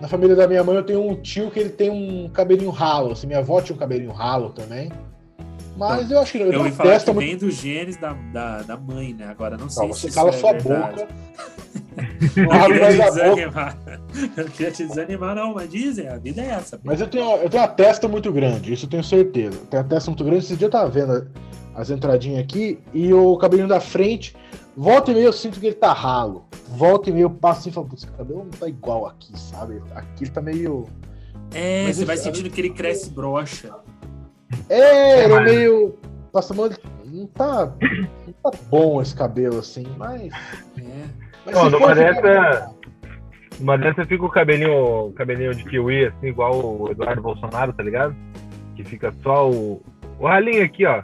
Na 0.00 0.06
família 0.08 0.36
da 0.36 0.46
minha 0.46 0.62
mãe 0.62 0.76
eu 0.76 0.84
tenho 0.84 1.02
um 1.02 1.14
tio 1.16 1.50
que 1.50 1.58
ele 1.58 1.70
tem 1.70 1.90
um 1.90 2.28
cabelinho 2.28 2.70
ralo. 2.70 3.12
Assim, 3.12 3.26
minha 3.26 3.40
avó 3.40 3.60
tinha 3.60 3.74
um 3.74 3.78
cabelinho 3.78 4.12
ralo 4.12 4.50
também. 4.50 4.90
Mas 5.78 6.10
eu 6.10 6.18
acho 6.18 6.32
que 6.32 6.38
eu, 6.38 6.52
Eu 6.52 6.76
testa 6.76 7.12
muito. 7.12 7.26
vem 7.26 7.36
dos 7.36 7.54
genes 7.54 7.96
da, 7.96 8.12
da, 8.32 8.62
da 8.62 8.76
mãe, 8.76 9.14
né? 9.14 9.26
Agora 9.28 9.56
não 9.56 9.68
sei 9.70 9.86
Não, 9.86 9.94
se 9.94 10.00
você 10.02 10.10
cala 10.14 10.30
é 10.30 10.32
sua 10.32 10.52
verdade. 10.52 10.96
boca. 11.02 11.08
Não 12.36 12.52
abre 12.52 12.80
mais 12.80 13.00
a 13.00 13.04
boca. 13.04 13.12
desanimar. 13.24 13.78
Eu 14.36 14.44
queria 14.46 14.70
te 14.72 14.86
desanimar, 14.86 15.34
não, 15.36 15.54
mas 15.54 15.70
dizem, 15.70 16.08
a 16.08 16.16
vida 16.16 16.40
é 16.42 16.46
essa. 16.50 16.80
Mas 16.82 17.00
eu 17.00 17.06
tenho, 17.08 17.24
eu 17.36 17.48
tenho 17.50 17.62
uma 17.62 17.68
testa 17.68 18.08
muito 18.08 18.32
grande, 18.32 18.72
isso 18.72 18.86
eu 18.86 18.90
tenho 18.90 19.04
certeza. 19.04 19.58
Tenho 19.70 19.82
uma 19.82 19.88
testa 19.88 20.10
muito 20.10 20.24
grande. 20.24 20.44
Esse 20.44 20.56
dia 20.56 20.66
eu 20.66 20.70
tava 20.70 20.88
vendo 20.90 21.28
as 21.74 21.90
entradinhas 21.90 22.40
aqui 22.40 22.78
e 22.92 23.12
o 23.14 23.36
cabelinho 23.36 23.68
da 23.68 23.80
frente, 23.80 24.34
volta 24.76 25.10
e 25.12 25.14
meia 25.14 25.26
eu 25.26 25.32
sinto 25.32 25.60
que 25.60 25.66
ele 25.66 25.74
tá 25.76 25.92
ralo. 25.92 26.44
Volta 26.68 27.08
e 27.10 27.12
meia 27.12 27.22
eu 27.24 27.30
passo 27.30 27.60
assim 27.60 27.70
e 27.70 27.72
falo, 27.72 27.86
putz, 27.86 28.02
esse 28.02 28.12
cabelo 28.12 28.40
não 28.44 28.50
tá 28.50 28.68
igual 28.68 29.06
aqui, 29.06 29.32
sabe? 29.38 29.80
Aqui 29.94 30.24
ele 30.24 30.30
tá 30.30 30.40
meio. 30.40 30.86
É, 31.54 31.84
Mas 31.84 31.96
você 31.96 32.04
vai 32.04 32.16
sentindo 32.16 32.50
que 32.50 32.60
ele 32.60 32.70
cresce 32.70 33.10
broxa. 33.10 33.72
É, 34.68 35.24
é 35.24 35.28
mas- 35.28 35.44
meio. 35.52 35.98
Passa 36.32 36.54
ele 36.66 36.76
não 37.20 37.26
tá. 37.26 37.72
Não 38.26 38.32
tá 38.52 38.58
bom 38.70 39.00
esse 39.00 39.14
cabelo 39.14 39.58
assim, 39.58 39.86
mas. 39.96 40.32
É. 40.78 41.04
mas 41.46 41.54
Não, 41.54 41.70
numa 41.70 41.94
dessa- 41.94 42.70
Numa 43.58 43.76
dessa 43.76 44.04
fica 44.04 44.24
o 44.24 44.30
cabelinho, 44.30 45.10
cabelinho 45.16 45.52
de 45.52 45.64
kiwi, 45.64 46.06
assim, 46.06 46.28
igual 46.28 46.64
o 46.64 46.90
Eduardo 46.92 47.20
Bolsonaro, 47.22 47.72
tá 47.72 47.82
ligado? 47.82 48.14
Que 48.76 48.84
fica 48.84 49.12
só 49.22 49.50
o, 49.50 49.82
o 50.20 50.26
ralinho 50.26 50.64
aqui, 50.64 50.86
ó. 50.86 51.02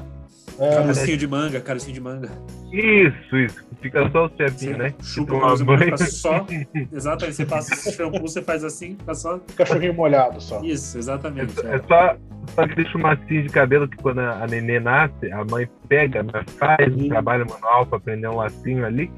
É, 0.59 0.75
Carocinho 0.77 1.17
de 1.17 1.27
manga, 1.27 1.61
carocinho 1.61 1.95
de 1.95 2.01
manga. 2.01 2.31
Isso, 2.73 3.37
isso. 3.37 3.65
Fica 3.83 4.09
só 4.11 4.27
o 4.27 4.31
chefinho, 4.37 4.79
né? 4.79 4.95
Chupa 5.03 5.35
o 5.35 5.41
cabelo, 5.41 5.65
banho. 5.65 5.99
só. 5.99 6.47
Exatamente, 6.93 7.37
você 7.37 7.45
passa 7.47 7.75
esse 7.75 7.93
shampoo, 7.93 8.21
você 8.21 8.41
faz 8.41 8.63
assim, 8.65 8.97
fica 8.99 9.15
só. 9.15 9.41
cachorrinho 9.57 9.93
molhado 9.95 10.41
só. 10.41 10.63
Isso, 10.63 10.97
exatamente. 10.97 11.55
É 11.67 11.79
só, 11.87 12.17
só 12.55 12.67
que 12.69 12.75
deixa 12.77 12.97
um 12.97 13.01
macio 13.03 13.43
de 13.43 13.49
cabelo 13.49 13.87
que 13.89 13.97
quando 13.99 14.21
a 14.21 14.47
nenê 14.47 14.79
nasce, 14.81 15.31
a 15.33 15.45
mãe 15.45 15.69
pega, 15.89 16.23
né, 16.23 16.45
faz 16.59 16.95
um 16.97 17.01
Uhum. 17.03 17.09
trabalho 17.09 17.47
manual 17.49 17.85
pra 17.87 17.99
prender 18.01 18.31
um 18.31 18.37
lacinho 18.37 18.87
ali 18.87 19.11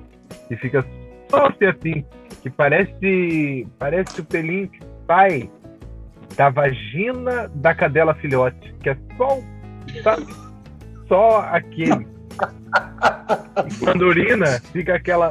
e 0.50 0.56
fica 0.56 0.84
só 1.30 1.46
assim, 1.46 2.04
que 2.42 2.50
parece, 2.50 3.66
parece 3.78 4.20
o 4.20 4.24
pelinho 4.24 4.68
que 4.68 4.80
sai 5.06 5.50
da 6.36 6.48
vagina 6.50 7.48
da 7.54 7.74
cadela 7.74 8.14
filhote, 8.14 8.74
que 8.82 8.90
é 8.90 8.96
só, 9.16 9.38
o- 9.38 9.44
sabe? 10.02 10.26
Só 11.08 11.40
aquele. 11.40 12.06
Quando 13.80 14.02
urina, 14.02 14.60
fica 14.72 14.94
aquela, 14.96 15.30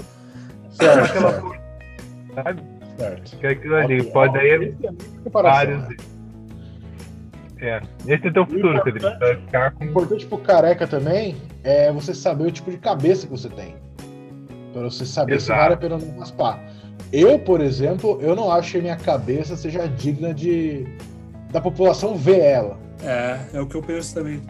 Certo, 0.72 1.06
aquela 1.06 1.32
certo, 1.32 1.56
sabe? 2.36 2.62
certo. 2.98 3.30
Fica 3.32 3.50
aquilo 3.52 3.76
ali. 3.76 4.02
Ok, 4.02 4.12
Pode 4.12 4.38
aí 4.38 4.50
esse 4.50 4.88
é 4.88 5.30
vários. 5.30 5.82
né? 5.90 5.96
É, 7.60 7.82
esse 8.08 8.28
é 8.28 8.32
teu 8.32 8.46
futuro, 8.46 8.82
Pedro. 8.84 9.08
O 9.80 9.84
importante 9.84 10.26
pro 10.26 10.38
careca 10.40 10.86
também 10.88 11.38
é 11.64 11.92
você 11.92 12.14
saber 12.14 12.46
o 12.48 12.52
tipo 12.52 12.70
de 12.72 12.78
cabeça 12.78 13.26
que 13.28 13.32
você 13.32 13.50
tem. 13.50 13.76
Pra 14.74 14.84
você 14.84 15.06
saber 15.06 15.40
se 15.40 15.48
Exato. 15.48 15.62
vale 15.62 15.74
a 15.74 15.78
pena 15.78 15.98
não 15.98 16.20
raspar. 16.20 16.60
Eu, 17.14 17.40
por 17.40 17.62
exemplo, 17.62 18.20
eu 18.22 18.36
não 18.36 18.52
acho 18.52 18.72
que 18.74 18.78
a 18.80 18.82
minha 18.82 18.96
cabeça 18.98 19.56
seja 19.56 19.88
digna 19.88 20.34
de 20.34 20.86
da 21.52 21.62
população 21.62 22.16
ver 22.18 22.40
ela. 22.40 22.78
É, 23.02 23.40
é 23.54 23.62
o 23.62 23.68
que 23.68 23.76
eu 23.76 23.82
penso 23.82 24.14
também. 24.14 24.42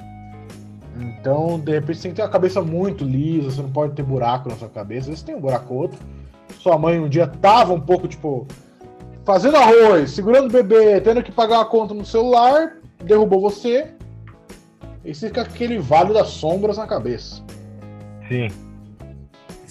Então, 0.97 1.59
de 1.59 1.71
repente, 1.71 1.97
você 1.97 2.03
tem 2.03 2.11
que 2.11 2.15
ter 2.17 2.23
uma 2.23 2.29
cabeça 2.29 2.61
muito 2.61 3.03
lisa, 3.03 3.51
você 3.51 3.61
não 3.61 3.71
pode 3.71 3.93
ter 3.93 4.03
buraco 4.03 4.49
na 4.49 4.55
sua 4.55 4.69
cabeça. 4.69 5.01
Às 5.01 5.07
vezes 5.07 5.23
tem 5.23 5.35
um 5.35 5.41
buraco 5.41 5.73
ou 5.73 5.81
outro. 5.81 5.99
Sua 6.59 6.77
mãe 6.77 6.99
um 6.99 7.09
dia 7.09 7.27
tava 7.27 7.73
um 7.73 7.81
pouco, 7.81 8.07
tipo, 8.07 8.47
fazendo 9.25 9.57
arroz, 9.57 10.11
segurando 10.11 10.47
o 10.47 10.51
bebê, 10.51 11.01
tendo 11.01 11.21
que 11.21 11.31
pagar 11.31 11.57
uma 11.57 11.65
conta 11.65 11.93
no 11.93 12.05
celular, 12.05 12.77
derrubou 13.03 13.41
você. 13.41 13.93
E 15.03 15.13
você 15.13 15.27
fica 15.27 15.41
aquele 15.41 15.77
vale 15.77 16.13
das 16.13 16.29
sombras 16.29 16.77
na 16.77 16.87
cabeça. 16.87 17.43
Sim. 18.27 18.49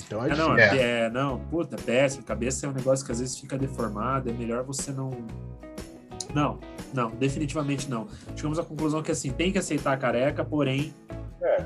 Então 0.07 0.25
é 0.25 0.31
É, 0.31 0.37
não, 0.37 0.57
é, 0.57 0.77
é, 0.79 1.11
não, 1.11 1.39
puta, 1.51 1.77
péssimo. 1.77 2.23
Cabeça 2.23 2.67
é 2.67 2.69
um 2.69 2.73
negócio 2.73 3.05
que 3.05 3.11
às 3.11 3.21
vezes 3.21 3.39
fica 3.39 3.57
deformado. 3.57 4.29
É 4.29 4.33
melhor 4.33 4.63
você 4.63 4.93
não. 4.93 5.11
Não, 6.33 6.59
não, 6.95 7.11
definitivamente 7.11 7.89
não. 7.91 8.07
Chegamos 8.37 8.59
à 8.59 8.63
conclusão 8.65 9.03
que 9.03 9.11
assim, 9.11 9.31
tem 9.33 9.51
que 9.53 9.59
aceitar 9.59 9.93
a 9.93 9.97
careca, 9.97 10.45
porém. 10.45 10.93
É. 11.43 11.65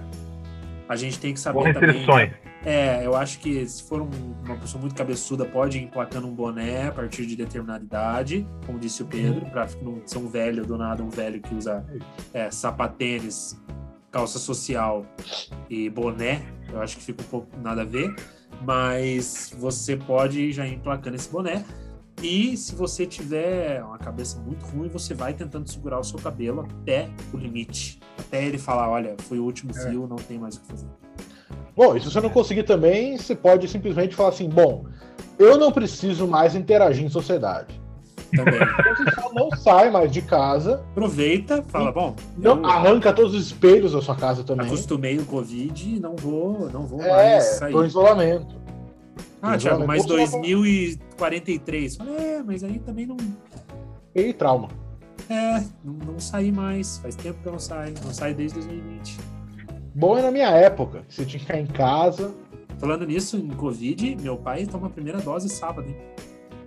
A 0.88 0.96
gente 0.96 1.18
tem 1.20 1.32
que 1.34 1.38
Com 1.38 1.42
saber 1.44 1.74
também. 1.74 1.90
restrições. 1.90 2.32
É, 2.64 3.06
eu 3.06 3.14
acho 3.14 3.38
que 3.38 3.64
se 3.68 3.82
for 3.84 4.02
um- 4.02 4.08
uma 4.44 4.56
pessoa 4.56 4.80
muito 4.80 4.94
cabeçuda, 4.94 5.44
pode 5.44 5.78
ir 5.78 5.82
emplacando 5.84 6.26
um 6.26 6.34
boné 6.34 6.88
a 6.88 6.92
partir 6.92 7.24
de 7.26 7.36
determinada 7.36 7.84
idade, 7.84 8.46
como 8.66 8.78
disse 8.78 9.02
o 9.02 9.06
Pedro, 9.06 9.44
Uhum. 9.44 9.50
pra 9.50 9.68
não 9.80 10.02
ser 10.04 10.18
um 10.18 10.26
velho 10.28 10.66
do 10.66 10.76
nada, 10.76 11.02
um 11.02 11.08
velho 11.08 11.40
que 11.40 11.54
usa 11.54 11.84
é, 12.34 12.50
sapatênis, 12.50 13.56
calça 14.10 14.38
social 14.38 15.06
e 15.70 15.88
boné. 15.88 16.42
Eu 16.72 16.80
acho 16.82 16.96
que 16.96 17.02
fica 17.02 17.22
um 17.22 17.26
pouco 17.26 17.48
nada 17.62 17.82
a 17.82 17.84
ver, 17.84 18.14
mas 18.62 19.54
você 19.58 19.96
pode 19.96 20.50
já 20.52 20.66
ir 20.66 20.74
emplacando 20.74 21.16
esse 21.16 21.28
boné. 21.30 21.64
E 22.22 22.56
se 22.56 22.74
você 22.74 23.06
tiver 23.06 23.82
uma 23.82 23.98
cabeça 23.98 24.38
muito 24.40 24.64
ruim, 24.66 24.88
você 24.88 25.14
vai 25.14 25.32
tentando 25.34 25.68
segurar 25.70 26.00
o 26.00 26.04
seu 26.04 26.18
cabelo 26.18 26.66
até 26.82 27.08
o 27.32 27.36
limite. 27.36 28.00
Até 28.18 28.44
ele 28.44 28.58
falar, 28.58 28.90
olha, 28.90 29.14
foi 29.20 29.38
o 29.38 29.44
último 29.44 29.70
É. 29.76 29.88
fio, 29.88 30.06
não 30.08 30.16
tem 30.16 30.38
mais 30.38 30.56
o 30.56 30.60
que 30.60 30.66
fazer. 30.66 30.86
Bom, 31.76 31.96
e 31.96 32.00
se 32.00 32.10
você 32.10 32.20
não 32.20 32.30
conseguir 32.30 32.64
também, 32.64 33.16
você 33.16 33.36
pode 33.36 33.68
simplesmente 33.68 34.16
falar 34.16 34.30
assim: 34.30 34.48
bom, 34.48 34.84
eu 35.38 35.56
não 35.56 35.70
preciso 35.70 36.26
mais 36.26 36.56
interagir 36.56 37.04
em 37.04 37.08
sociedade. 37.08 37.80
Também. 38.34 38.58
Então 38.78 38.96
você 38.96 39.10
só 39.20 39.32
não 39.32 39.50
sai 39.52 39.88
mais 39.90 40.10
de 40.10 40.20
casa, 40.20 40.82
Aproveita, 40.90 41.62
fala, 41.68 41.92
bom, 41.92 42.14
não 42.36 42.64
arranca 42.66 43.12
todos 43.12 43.32
os 43.32 43.46
espelhos 43.46 43.92
da 43.92 44.02
sua 44.02 44.16
casa 44.16 44.42
também. 44.42 44.66
acostumei 44.66 45.16
no 45.16 45.24
Covid 45.24 45.96
e 45.96 46.00
não 46.00 46.14
vou, 46.16 46.68
não 46.70 46.84
vou 46.84 47.00
É, 47.00 47.08
mais 47.36 47.44
sair. 47.44 47.72
tô 47.72 47.84
em 47.84 47.86
isolamento. 47.86 48.56
Ah, 49.40 49.52
tô 49.52 49.58
Thiago, 49.58 49.86
mas 49.86 50.04
isolamento. 50.04 50.30
2043. 50.32 51.96
Falei, 51.96 52.14
É, 52.16 52.42
mas 52.42 52.64
aí 52.64 52.78
também 52.80 53.06
não. 53.06 53.16
E 54.14 54.32
trauma. 54.32 54.68
É, 55.30 55.60
não, 55.84 55.92
não 55.94 56.18
saí 56.20 56.50
mais. 56.50 56.98
Faz 56.98 57.14
tempo 57.14 57.38
que 57.42 57.48
eu 57.48 57.52
não 57.52 57.58
saio. 57.58 57.94
Não 58.04 58.12
saio 58.12 58.34
desde 58.34 58.58
2020. 58.58 59.18
Bom 59.94 60.16
é 60.18 60.22
na 60.22 60.30
minha 60.30 60.48
época, 60.50 61.02
você 61.08 61.24
tinha 61.24 61.38
que 61.40 61.46
ficar 61.46 61.58
em 61.58 61.66
casa. 61.66 62.32
Falando 62.78 63.04
nisso, 63.06 63.36
em 63.36 63.48
Covid, 63.48 64.16
meu 64.20 64.36
pai 64.36 64.64
toma 64.66 64.86
a 64.86 64.90
primeira 64.90 65.20
dose 65.20 65.48
sábado, 65.48 65.88
hein? 65.88 65.96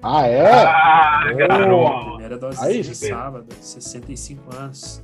Ah, 0.04 0.28
é? 0.28 0.52
Ah, 0.66 1.22
Oh. 1.32 1.38
garoto. 1.38 2.10
Primeira 2.10 2.38
dose 2.38 2.58
Aí, 2.64 2.82
de 2.82 2.94
sábado, 2.96 3.46
65 3.62 4.56
anos. 4.56 5.02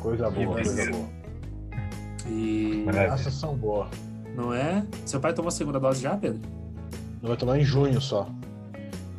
Coisa 0.00 0.28
boa, 0.30 0.52
coisa 0.54 0.90
boa. 0.90 1.08
E. 2.28 2.84
Essa 2.88 3.30
são 3.30 3.54
boa. 3.56 3.88
Não 4.36 4.52
é? 4.52 4.84
Seu 5.06 5.20
pai 5.20 5.32
tomou 5.32 5.48
a 5.48 5.52
segunda 5.52 5.78
dose 5.80 6.02
já, 6.02 6.16
Pedro? 6.16 6.40
Não 7.22 7.28
vai 7.28 7.36
tomar 7.36 7.58
em 7.58 7.64
junho 7.64 8.00
só. 8.00 8.26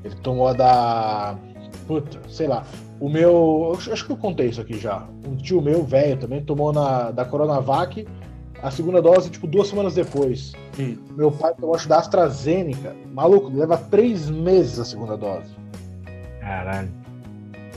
Ele 0.03 0.15
tomou 0.15 0.50
a 0.50 0.53
da. 0.53 1.38
Puta, 1.88 2.19
sei 2.27 2.48
lá. 2.48 2.65
O 3.00 3.10
meu. 3.10 3.75
Acho 3.77 4.05
que 4.05 4.12
eu 4.12 4.17
contei 4.17 4.50
isso 4.50 4.60
aqui 4.60 4.77
já. 4.77 5.07
Um 5.25 5.38
tio 5.38 5.62
meu, 5.62 5.83
velho, 5.83 6.17
também 6.17 6.43
tomou 6.43 6.74
na, 6.74 7.12
da 7.12 7.24
Coronavac 7.24 8.05
a 8.62 8.72
segunda 8.72 9.01
dose, 9.01 9.29
tipo, 9.29 9.45
duas 9.45 9.67
semanas 9.67 9.93
depois. 9.95 10.53
Sim. 10.74 10.98
Meu 11.17 11.31
pai 11.31 11.53
tomou 11.53 11.75
acho 11.75 11.88
da 11.88 12.00
AstraZeneca. 12.00 12.95
Maluco, 13.12 13.50
leva 13.53 13.77
três 13.77 14.29
meses 14.29 14.79
a 14.79 14.86
segunda 14.86 15.17
dose. 15.17 15.50
Caralho. 16.39 16.89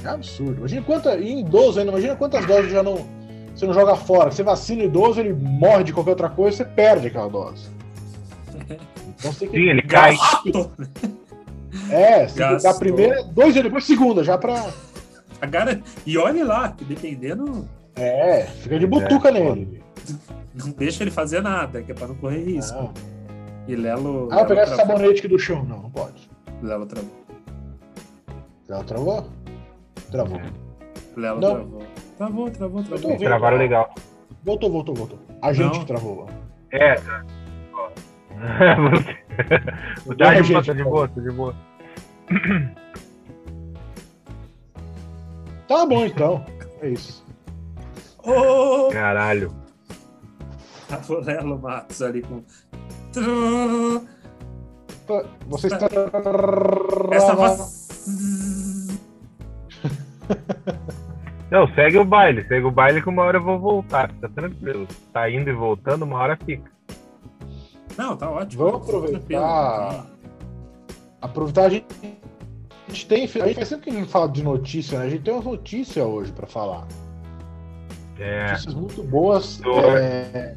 É 0.05 0.09
absurdo. 0.09 0.59
Imagina 0.59 0.83
quanta. 0.83 1.17
E 1.17 1.29
em 1.29 1.41
idoso 1.41 1.79
ainda, 1.79 1.91
imagina 1.91 2.17
quantas 2.17 2.45
doses 2.47 2.71
já 2.71 2.83
não. 2.83 3.05
Você 3.55 3.67
não 3.67 3.75
joga 3.75 3.97
fora. 3.97 4.31
Você 4.31 4.43
vacina 4.43 4.83
o 4.83 4.87
idoso, 4.87 5.19
ele 5.19 5.33
morre 5.33 5.85
de 5.85 5.93
qualquer 5.93 6.11
outra 6.11 6.29
coisa, 6.29 6.59
você 6.59 6.65
perde 6.65 7.09
aquela 7.09 7.29
dose. 7.29 7.69
Então 9.19 9.33
você 9.33 9.47
tem. 9.47 9.61
Sim, 9.61 9.71
ele 9.71 9.83
cai. 9.83 10.17
É, 11.91 12.27
você 12.27 12.43
tem 12.43 12.57
que 12.57 12.63
dar 12.63 12.71
a 12.71 12.75
primeira, 12.75 13.23
dois 13.25 13.53
dias 13.53 13.63
depois, 13.65 13.85
segunda, 13.85 14.25
já 14.25 14.39
pra. 14.39 14.71
Agora, 15.43 15.81
e 16.07 16.17
olhe 16.17 16.43
lá, 16.43 16.71
que 16.71 16.85
dependendo, 16.85 17.69
É, 17.95 18.45
fica 18.45 18.79
de 18.79 18.87
butuca 18.87 19.29
É, 19.29 19.33
nele. 19.33 19.83
não 20.55 20.71
deixa 20.71 21.05
ele 21.05 21.11
fazer 21.11 21.43
nada, 21.43 21.83
que 21.83 21.93
é 21.93 21.95
pra 21.95 22.07
não 22.09 22.15
correr 22.15 22.43
risco. 22.45 22.75
Não. 22.79 22.95
E 23.69 23.77
Lelo. 23.77 24.29
Ah, 24.33 24.41
eu 24.41 24.47
pegar 24.47 24.63
esse 24.63 24.75
Lelo 24.75 24.87
sabonete 24.87 25.19
aqui 25.19 25.29
do 25.29 25.39
chão. 25.39 25.65
Não, 25.65 25.83
não 25.83 25.91
pode. 25.91 26.31
Lelo 26.63 26.87
travou. 26.87 27.11
Ela 28.69 28.85
travou? 28.85 29.29
Travou. 30.11 30.41
Lelo 31.17 31.41
Não. 31.41 31.55
travou. 31.55 31.83
Travou, 32.17 32.51
travou, 32.51 32.83
travou. 32.85 33.11
ouvindo. 33.11 33.29
Travaram 33.29 33.59
legal. 33.59 33.95
Voltou, 34.45 34.71
voltou, 34.71 34.95
voltou. 34.95 35.19
A 35.43 35.53
gente 35.53 35.75
Não. 35.75 35.81
que 35.81 35.87
travou. 35.87 36.27
É. 36.71 36.95
tá. 36.95 37.23
Ó. 38.79 38.91
Você- 40.07 40.17
Tá 40.17 40.31
a 40.31 40.41
de 40.41 40.53
boa, 40.53 40.63
tá 40.65 40.73
de 40.73 40.83
boa, 40.85 41.09
tá 41.09 41.21
de 41.21 41.31
boa. 41.31 41.55
Tá 45.69 45.87
bom 45.87 46.05
então. 46.07 46.45
É 46.81 46.89
isso. 46.91 47.25
Ô, 48.25 48.89
Caralho. 48.93 49.53
Tava 50.89 51.13
o 51.15 51.21
Lelo 51.21 51.59
Matos 51.59 52.01
ali 52.03 52.23
com. 52.23 52.43
Tá- 55.07 55.25
Você 55.49 55.67
está. 55.69 55.87
Essa 57.13 57.35
voz. 57.35 57.87
Não, 61.51 61.69
segue 61.75 61.97
o 61.99 62.05
baile, 62.05 62.45
segue 62.49 62.67
o 62.67 62.71
baile 62.73 63.01
que 63.01 63.09
uma 63.09 63.23
hora 63.23 63.39
eu 63.39 63.43
vou 63.43 63.59
voltar, 63.59 64.11
tá 64.21 64.29
tranquilo. 64.29 64.87
Tá 65.13 65.31
indo 65.31 65.49
e 65.49 65.53
voltando, 65.53 66.03
uma 66.05 66.19
hora 66.19 66.37
fica. 66.45 66.71
Não, 67.97 68.17
tá 68.17 68.31
ótimo. 68.31 68.65
Vamos 68.65 68.89
aproveitar. 68.89 70.07
Aproveitar 71.21 71.67
a 71.67 71.69
gente. 71.69 71.87
A 72.89 72.93
gente 72.93 73.07
tem. 73.07 73.25
A 73.25 73.27
gente 73.27 73.55
faz 73.55 73.69
sempre 73.69 73.85
que 73.85 73.91
a 73.91 74.01
gente 74.01 74.11
fala 74.11 74.29
de 74.29 74.43
notícia, 74.43 74.99
né? 74.99 75.07
A 75.07 75.11
gente 75.11 75.23
tem 75.23 75.35
uma 75.35 75.43
notícia 75.43 76.05
hoje 76.05 76.33
pra 76.33 76.47
falar. 76.47 76.87
É. 78.19 78.51
Notícias 78.51 78.75
muito 78.75 79.03
boas. 79.03 79.61
É, 79.97 80.57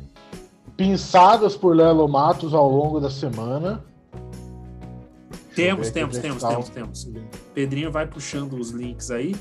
pinçadas 0.78 1.56
por 1.56 1.76
Lelo 1.76 2.08
Matos 2.08 2.54
ao 2.54 2.70
longo 2.70 3.00
da 3.00 3.10
semana. 3.10 3.84
Temos, 5.56 5.92
temos, 5.92 6.18
temos, 6.18 6.42
temos, 6.42 6.70
é 6.70 6.74
temos. 6.74 7.04
tá 7.04 7.20
Pedrinho 7.54 7.92
vai 7.92 8.08
puxando 8.08 8.54
os 8.54 8.70
links 8.70 9.12
aí. 9.12 9.36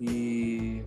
E. 0.00 0.84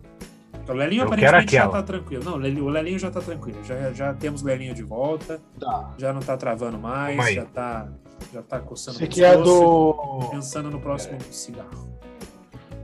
O 0.68 0.74
Lelinho 0.74 1.02
Eu 1.04 1.06
aparentemente 1.08 1.54
já 1.54 1.68
tá 1.68 1.84
tranquilo. 1.84 2.24
Não, 2.24 2.34
o 2.34 2.38
Lelinho- 2.70 3.00
já 3.00 3.10
tá 3.10 3.22
tranquilo. 3.22 3.64
Já, 3.64 3.92
já 3.94 4.14
temos 4.14 4.42
o 4.42 4.46
Lelinho 4.46 4.74
de 4.74 4.84
volta. 4.84 5.40
Tá. 5.60 5.94
Já 5.98 6.12
não 6.12 6.22
tá 6.22 6.36
travando 6.36 6.78
mais. 6.78 7.34
Já 7.34 7.46
tá, 7.46 7.88
já 8.34 8.42
tá 8.42 8.60
coçando 8.60 8.98
Você 8.98 9.06
o 9.06 9.08
que 9.08 9.24
é 9.24 9.38
do. 9.38 10.30
Pensando 10.32 10.70
no 10.70 10.80
próximo 10.80 11.20
cigarro. 11.32 11.98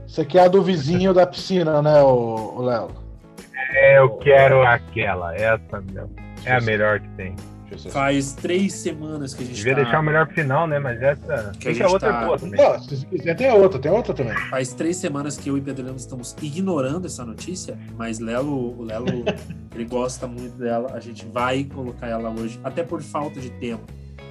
Você 0.06 0.24
que 0.24 0.38
é 0.38 0.44
a 0.44 0.48
do 0.48 0.62
vizinho 0.62 1.12
da 1.12 1.26
piscina, 1.26 1.82
né, 1.82 2.00
o, 2.02 2.60
Léo? 2.62 2.88
É, 3.72 3.98
eu 3.98 4.10
quero 4.18 4.62
aquela, 4.62 5.34
essa 5.34 5.80
mesmo. 5.80 6.14
É 6.44 6.54
a 6.54 6.60
melhor 6.60 7.00
que 7.00 7.08
tem. 7.10 7.34
Ver. 7.82 7.90
Faz 7.90 8.32
três 8.32 8.72
semanas 8.72 9.34
que 9.34 9.42
a 9.42 9.46
gente 9.46 9.56
Devia 9.56 9.74
tá. 9.74 9.82
deixar 9.82 10.00
o 10.00 10.02
melhor 10.02 10.28
final, 10.28 10.66
né? 10.66 10.78
Mas 10.78 11.00
essa. 11.02 11.52
Que 11.58 11.68
a 11.68 11.70
Deixa 11.70 11.70
a 11.70 11.72
gente 11.72 11.92
outra 11.92 12.12
tá- 12.12 12.24
boa 12.26 12.38
também. 12.38 12.60
Não, 12.60 12.80
se 12.80 12.96
você 12.96 13.06
quiser, 13.06 13.34
tem 13.36 13.52
outra, 13.52 13.78
tem 13.78 13.90
outra 13.92 14.14
também. 14.14 14.34
Faz 14.50 14.72
três 14.72 14.96
semanas 14.96 15.36
que 15.36 15.48
eu 15.48 15.56
e 15.58 15.60
Pedro 15.60 15.84
Lemos 15.86 16.02
estamos 16.02 16.36
ignorando 16.42 17.06
essa 17.06 17.24
notícia, 17.24 17.78
mas 17.96 18.18
Lelo, 18.18 18.78
o 18.78 18.82
Lelo, 18.82 19.06
ele 19.74 19.84
gosta 19.84 20.26
muito 20.26 20.56
dela. 20.58 20.92
A 20.94 21.00
gente 21.00 21.24
vai 21.26 21.64
colocar 21.64 22.06
ela 22.06 22.30
hoje, 22.30 22.58
até 22.62 22.82
por 22.82 23.02
falta 23.02 23.40
de 23.40 23.50
tempo. 23.50 23.84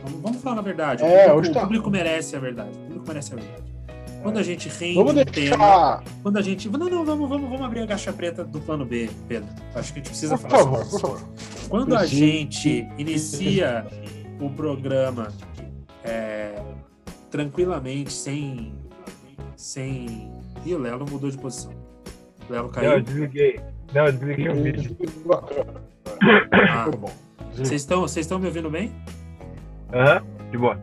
Vamos, 0.03 0.21
vamos 0.21 0.41
falar 0.41 0.59
a 0.59 0.61
verdade. 0.63 1.01
O 1.03 1.05
É, 1.05 1.09
público, 1.29 1.39
hoje 1.39 1.51
tá. 1.51 1.59
o 1.59 1.63
público 1.63 1.89
merece 1.89 2.35
a 2.35 2.39
verdade. 2.39 2.71
O 2.77 2.81
público 2.87 3.05
merece 3.07 3.33
a 3.33 3.35
verdade. 3.37 3.73
Quando 4.21 4.37
a 4.39 4.43
gente 4.43 4.69
rende 4.69 4.95
Vamos 4.95 5.11
um 5.11 5.15
tema, 5.25 5.25
deixar. 5.57 6.03
quando 6.21 6.37
a 6.37 6.41
gente. 6.41 6.69
Não, 6.69 6.77
não, 6.89 7.03
vamos, 7.03 7.27
vamos, 7.27 7.49
vamos 7.49 7.61
abrir 7.65 7.81
a 7.81 7.87
caixa 7.87 8.13
preta 8.13 8.41
do 8.45 8.61
plano 8.61 8.85
B, 8.85 9.09
Pedro. 9.27 9.49
Acho 9.75 9.91
que 9.91 9.99
a 9.99 10.01
gente 10.01 10.09
precisa 10.11 10.37
Por 10.37 10.49
falar 10.49 10.63
favor, 10.63 10.85
sobre 10.85 10.89
por 10.89 10.95
isso. 10.95 11.01
favor. 11.01 11.52
Quando 11.69 11.95
a 11.95 11.99
Preciso. 11.99 12.21
gente 12.21 12.87
inicia 12.97 13.87
o 14.39 14.49
programa 14.49 15.29
é, 16.03 16.61
tranquilamente, 17.31 18.11
sem. 18.13 18.73
sem. 19.55 20.31
Ih, 20.65 20.75
o 20.75 20.77
Lelo 20.79 21.05
mudou 21.09 21.29
de 21.29 21.37
posição. 21.37 21.71
O 22.49 22.51
Lelo 22.53 22.71
Não, 22.75 22.81
eu 22.83 22.89
caiu. 22.91 23.01
desliguei. 23.01 23.59
Não, 23.93 24.05
eu 24.05 24.11
desliguei 24.13 24.49
o 24.49 24.63
vídeo. 24.63 24.97
Ah, 26.51 26.85
Foi 26.85 26.97
bom. 26.97 27.11
Vocês 27.55 28.15
estão 28.17 28.39
me 28.39 28.47
ouvindo 28.47 28.69
bem? 28.69 28.91
Aham, 29.93 30.23
de 30.51 30.57
boa. 30.57 30.79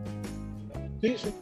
Sim, 1.01 1.17
sim. 1.17 1.33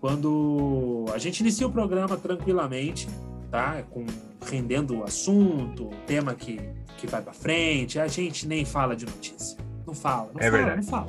Quando 0.00 1.06
a 1.12 1.18
gente 1.18 1.40
inicia 1.40 1.66
o 1.66 1.72
programa 1.72 2.16
tranquilamente, 2.16 3.08
tá? 3.50 3.82
Com, 3.90 4.04
rendendo 4.46 4.98
o 4.98 5.02
assunto, 5.04 5.86
o 5.86 5.94
tema 6.06 6.34
que, 6.34 6.60
que 6.96 7.06
vai 7.06 7.20
pra 7.22 7.32
frente, 7.32 7.98
a 7.98 8.06
gente 8.08 8.46
nem 8.46 8.64
fala 8.64 8.94
de 8.96 9.04
notícia. 9.06 9.56
Não 9.86 9.94
fala, 9.94 10.30
não 10.32 10.40
É 10.40 10.44
fala, 10.50 10.56
verdade. 10.56 10.76
não 10.82 10.88
fala. 10.90 11.06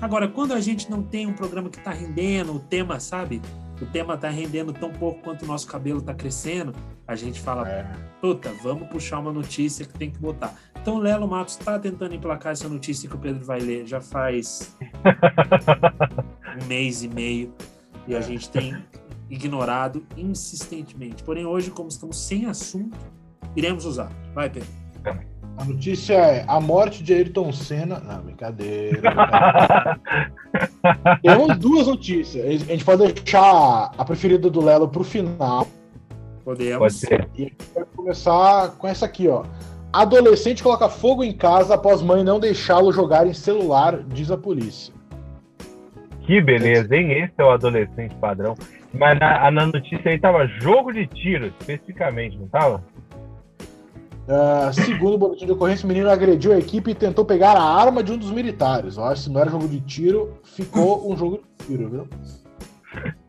Agora, 0.00 0.28
quando 0.28 0.52
a 0.54 0.60
gente 0.60 0.90
não 0.90 1.02
tem 1.02 1.26
um 1.26 1.32
programa 1.34 1.68
que 1.68 1.78
tá 1.78 1.90
rendendo, 1.90 2.54
o 2.54 2.58
tema, 2.60 2.98
sabe? 3.00 3.40
O 3.80 3.86
tema 3.86 4.16
tá 4.16 4.28
rendendo 4.28 4.72
tão 4.72 4.90
pouco 4.92 5.20
quanto 5.22 5.42
o 5.44 5.46
nosso 5.46 5.66
cabelo 5.66 6.00
tá 6.02 6.12
crescendo, 6.14 6.74
a 7.08 7.14
gente 7.16 7.40
fala, 7.40 7.68
É. 7.68 7.86
puta, 8.20 8.52
vamos 8.62 8.88
puxar 8.88 9.18
uma 9.18 9.32
notícia 9.32 9.84
que 9.86 9.92
tem 9.98 10.10
que 10.10 10.18
botar. 10.18 10.54
Então, 10.80 10.96
o 10.96 10.98
Lelo 10.98 11.26
Matos 11.28 11.56
tá 11.56 11.78
tentando 11.78 12.14
emplacar 12.14 12.52
essa 12.52 12.68
notícia 12.68 13.08
que 13.08 13.14
o 13.14 13.18
Pedro 13.18 13.44
vai 13.44 13.58
ler 13.60 13.86
já 13.86 14.00
faz 14.00 14.74
um 16.62 16.66
mês 16.66 17.02
e 17.02 17.08
meio 17.08 17.52
e 18.06 18.14
a 18.14 18.20
gente 18.20 18.48
tem 18.50 18.76
ignorado 19.28 20.04
insistentemente. 20.16 21.22
Porém, 21.22 21.44
hoje, 21.46 21.70
como 21.70 21.88
estamos 21.88 22.18
sem 22.18 22.46
assunto, 22.46 22.96
iremos 23.54 23.84
usar. 23.84 24.10
Vai, 24.34 24.48
Pedro. 24.50 24.68
A 25.04 25.64
notícia 25.64 26.14
é 26.14 26.44
a 26.48 26.58
morte 26.58 27.02
de 27.02 27.12
Ayrton 27.12 27.52
Senna. 27.52 28.00
Não, 28.00 28.22
brincadeira. 28.22 29.00
brincadeira. 29.00 30.00
Temos 31.22 31.58
duas 31.58 31.86
notícias. 31.86 32.62
A 32.62 32.72
gente 32.72 32.84
pode 32.84 33.12
deixar 33.12 33.92
a 33.96 34.04
preferida 34.04 34.48
do 34.48 34.64
Lelo 34.64 34.88
pro 34.88 35.04
final. 35.04 35.66
Podemos. 36.44 36.78
Pode 36.78 36.94
ser. 36.94 37.28
E 37.36 37.42
a 37.42 37.44
gente 37.44 37.56
vai 37.74 37.84
começar 37.94 38.70
com 38.78 38.88
essa 38.88 39.04
aqui, 39.04 39.28
ó. 39.28 39.44
Adolescente 39.92 40.62
coloca 40.62 40.88
fogo 40.88 41.22
em 41.22 41.32
casa 41.32 41.74
após 41.74 42.00
mãe 42.00 42.24
não 42.24 42.40
deixá-lo 42.40 42.92
jogar 42.92 43.26
em 43.26 43.34
celular, 43.34 44.02
diz 44.04 44.30
a 44.30 44.38
polícia. 44.38 44.94
Que 46.22 46.40
beleza, 46.40 46.94
hein? 46.94 47.10
Esse 47.12 47.34
é 47.38 47.44
o 47.44 47.50
adolescente 47.50 48.14
padrão. 48.14 48.54
Mas 48.94 49.18
na, 49.18 49.50
na 49.50 49.66
notícia 49.66 50.10
aí 50.10 50.18
tava 50.18 50.46
jogo 50.46 50.92
de 50.92 51.06
tiro, 51.06 51.46
especificamente, 51.46 52.38
não 52.38 52.48
tava? 52.48 52.82
Ah, 54.28 54.70
segundo 54.72 55.14
o 55.14 55.18
boletim 55.18 55.46
de 55.46 55.52
ocorrência, 55.52 55.84
o 55.84 55.88
menino 55.88 56.08
agrediu 56.08 56.52
a 56.52 56.58
equipe 56.58 56.90
e 56.90 56.94
tentou 56.94 57.24
pegar 57.24 57.56
a 57.56 57.62
arma 57.62 58.02
de 58.02 58.12
um 58.12 58.16
dos 58.18 58.30
militares. 58.30 58.96
Eu 58.96 59.04
acho 59.04 59.22
que 59.22 59.28
se 59.28 59.30
não 59.30 59.40
era 59.40 59.50
jogo 59.50 59.66
de 59.66 59.80
tiro, 59.80 60.34
ficou 60.44 61.10
um 61.10 61.16
jogo 61.16 61.38
de 61.58 61.66
tiro, 61.66 61.88
viu? 61.88 62.08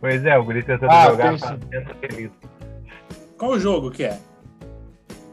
Pois 0.00 0.24
é, 0.24 0.38
o 0.38 0.44
guri 0.44 0.62
tentando 0.62 0.90
Ah, 0.90 1.10
jogar 1.10 1.38
feliz. 2.00 2.30
Qual 3.36 3.50
o 3.50 3.58
jogo 3.60 3.90
que 3.90 4.04
é? 4.04 4.18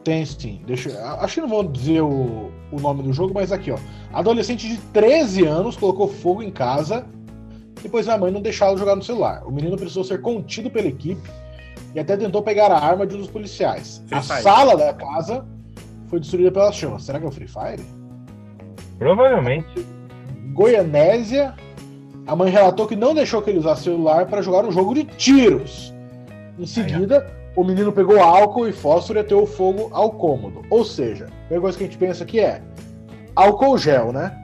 Tem 0.03 0.25
sim. 0.25 0.61
Deixa, 0.67 0.89
eu- 0.89 1.05
acho 1.21 1.35
que 1.35 1.41
não 1.41 1.47
vou 1.47 1.63
dizer 1.63 2.01
o, 2.01 2.51
o 2.69 2.79
nome 2.79 3.01
do 3.01 3.13
jogo, 3.13 3.33
mas 3.33 3.53
aqui, 3.53 3.71
ó. 3.71 3.77
Adolescente 4.11 4.67
de 4.67 4.77
13 4.91 5.45
anos 5.45 5.77
colocou 5.77 6.09
fogo 6.09 6.43
em 6.43 6.51
casa 6.51 7.05
depois 7.81 8.09
a 8.09 8.17
mãe 8.17 8.31
não 8.31 8.41
deixá-lo 8.41 8.77
jogar 8.77 8.95
no 8.95 9.03
celular. 9.03 9.43
O 9.45 9.51
menino 9.51 9.77
precisou 9.77 10.03
ser 10.03 10.19
contido 10.21 10.69
pela 10.69 10.87
equipe 10.87 11.21
e 11.97 11.99
até 11.99 12.15
tentou 12.15 12.43
pegar 12.43 12.71
a 12.71 12.77
arma 12.77 13.07
de 13.07 13.15
um 13.15 13.17
dos 13.17 13.27
policiais. 13.27 14.03
Free 14.05 14.19
a 14.19 14.21
Fire. 14.21 14.41
sala 14.43 14.77
da 14.77 14.93
casa 14.93 15.43
foi 16.07 16.19
destruída 16.19 16.51
pelas 16.51 16.75
chamas. 16.75 17.03
Será 17.03 17.17
que 17.17 17.25
é 17.25 17.27
o 17.27 17.31
Free 17.31 17.47
Fire? 17.47 17.83
Provavelmente. 18.99 19.83
Goianésia, 20.53 21.55
a 22.27 22.35
mãe 22.35 22.51
relatou 22.51 22.85
que 22.85 22.95
não 22.95 23.15
deixou 23.15 23.41
que 23.41 23.49
ele 23.49 23.57
usasse 23.57 23.85
celular 23.85 24.27
para 24.27 24.43
jogar 24.43 24.63
um 24.63 24.71
jogo 24.71 24.93
de 24.93 25.05
tiros. 25.05 25.91
Em 26.59 26.67
seguida, 26.67 27.25
o 27.55 27.63
menino 27.63 27.91
pegou 27.91 28.21
álcool 28.21 28.67
e 28.67 28.71
fósforo 28.71 29.17
e 29.17 29.21
ateu 29.21 29.41
o 29.41 29.47
fogo 29.47 29.89
ao 29.91 30.11
cômodo. 30.11 30.61
Ou 30.69 30.85
seja, 30.85 31.25
a 31.25 31.29
primeira 31.29 31.61
coisa 31.61 31.77
que 31.79 31.83
a 31.83 31.87
gente 31.87 31.97
pensa 31.97 32.23
aqui 32.23 32.39
é: 32.39 32.61
álcool 33.35 33.75
gel, 33.75 34.13
né? 34.13 34.37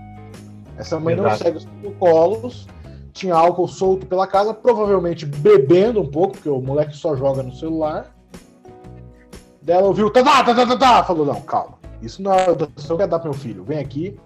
Essa 0.75 0.99
mãe 0.99 1.13
Exato. 1.13 1.29
não 1.29 1.37
segue 1.37 1.57
os 1.57 1.65
protocolos, 1.65 2.67
tinha 3.13 3.35
álcool 3.35 3.67
solto 3.67 4.07
pela 4.07 4.25
casa, 4.25 4.53
provavelmente 4.53 5.25
bebendo 5.25 6.01
um 6.01 6.09
pouco, 6.09 6.33
porque 6.33 6.49
o 6.49 6.59
moleque 6.59 6.97
só 6.97 7.15
joga 7.15 7.43
no 7.43 7.53
celular. 7.53 8.11
Dela 9.61 9.87
ouviu, 9.87 10.09
tá, 10.09 10.23
tá, 10.23 10.43
tá, 10.43 10.65
tá, 10.65 10.77
tá, 10.77 11.03
falou, 11.03 11.25
não, 11.25 11.39
calma. 11.41 11.77
Isso 12.01 12.21
não 12.21 12.33
é 12.33 12.49
adoção 12.49 12.97
que 12.97 13.03
é 13.03 13.07
dar 13.07 13.19
pro 13.19 13.29
meu 13.29 13.39
filho. 13.39 13.63
Vem 13.63 13.77
aqui, 13.77 14.19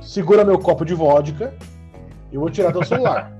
segura 0.00 0.44
meu 0.44 0.58
copo 0.58 0.84
de 0.84 0.94
vodka, 0.94 1.54
eu 2.32 2.40
vou 2.40 2.50
tirar 2.50 2.72
teu 2.72 2.82
celular. 2.82 3.30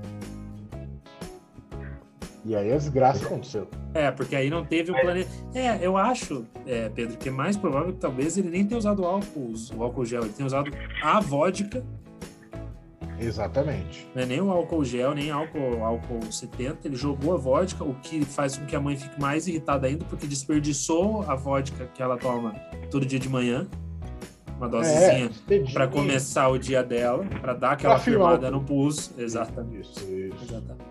e 2.45 2.55
aí 2.55 2.71
a 2.71 2.77
desgraça 2.77 3.25
aconteceu. 3.25 3.67
É, 3.93 4.11
porque 4.11 4.35
aí 4.35 4.49
não 4.49 4.63
teve 4.63 4.91
o 4.91 5.01
planeta. 5.01 5.29
É, 5.53 5.85
eu 5.85 5.97
acho, 5.97 6.45
é, 6.65 6.87
Pedro, 6.89 7.17
que 7.17 7.27
é 7.27 7.31
mais 7.31 7.57
provável 7.57 7.91
que 7.91 7.99
talvez 7.99 8.37
ele 8.37 8.49
nem 8.49 8.65
tenha 8.65 8.77
usado 8.77 9.03
álcool, 9.03 9.53
o 9.75 9.83
álcool 9.83 10.05
gel, 10.05 10.21
ele 10.21 10.31
tenha 10.31 10.45
usado 10.45 10.71
a 11.03 11.19
vodka 11.19 11.83
Exatamente. 13.21 14.07
Não 14.15 14.23
é 14.23 14.25
nem 14.25 14.41
o 14.41 14.51
álcool 14.51 14.83
gel, 14.83 15.13
nem 15.13 15.29
álcool, 15.29 15.83
álcool 15.83 16.31
70. 16.31 16.87
Ele 16.87 16.95
jogou 16.95 17.33
a 17.33 17.37
vodka, 17.37 17.83
o 17.83 17.93
que 17.95 18.25
faz 18.25 18.57
com 18.57 18.65
que 18.65 18.75
a 18.75 18.79
mãe 18.79 18.97
fique 18.97 19.19
mais 19.19 19.47
irritada 19.47 19.87
ainda, 19.87 20.03
porque 20.05 20.25
desperdiçou 20.27 21.23
a 21.27 21.35
vodka 21.35 21.87
que 21.93 22.01
ela 22.01 22.17
toma 22.17 22.53
todo 22.89 23.05
dia 23.05 23.19
de 23.19 23.29
manhã. 23.29 23.67
Uma 24.57 24.69
dosezinha 24.69 25.31
é, 25.49 25.59
para 25.73 25.87
começar 25.87 26.47
o 26.49 26.57
dia 26.57 26.83
dela, 26.83 27.25
para 27.41 27.53
dar 27.53 27.71
aquela 27.71 27.97
firmada 27.97 28.51
no 28.51 28.61
pulso. 28.61 29.13
Exatamente. 29.17 29.89
Isso, 29.89 30.05
isso. 30.11 30.43
Exatamente. 30.43 30.85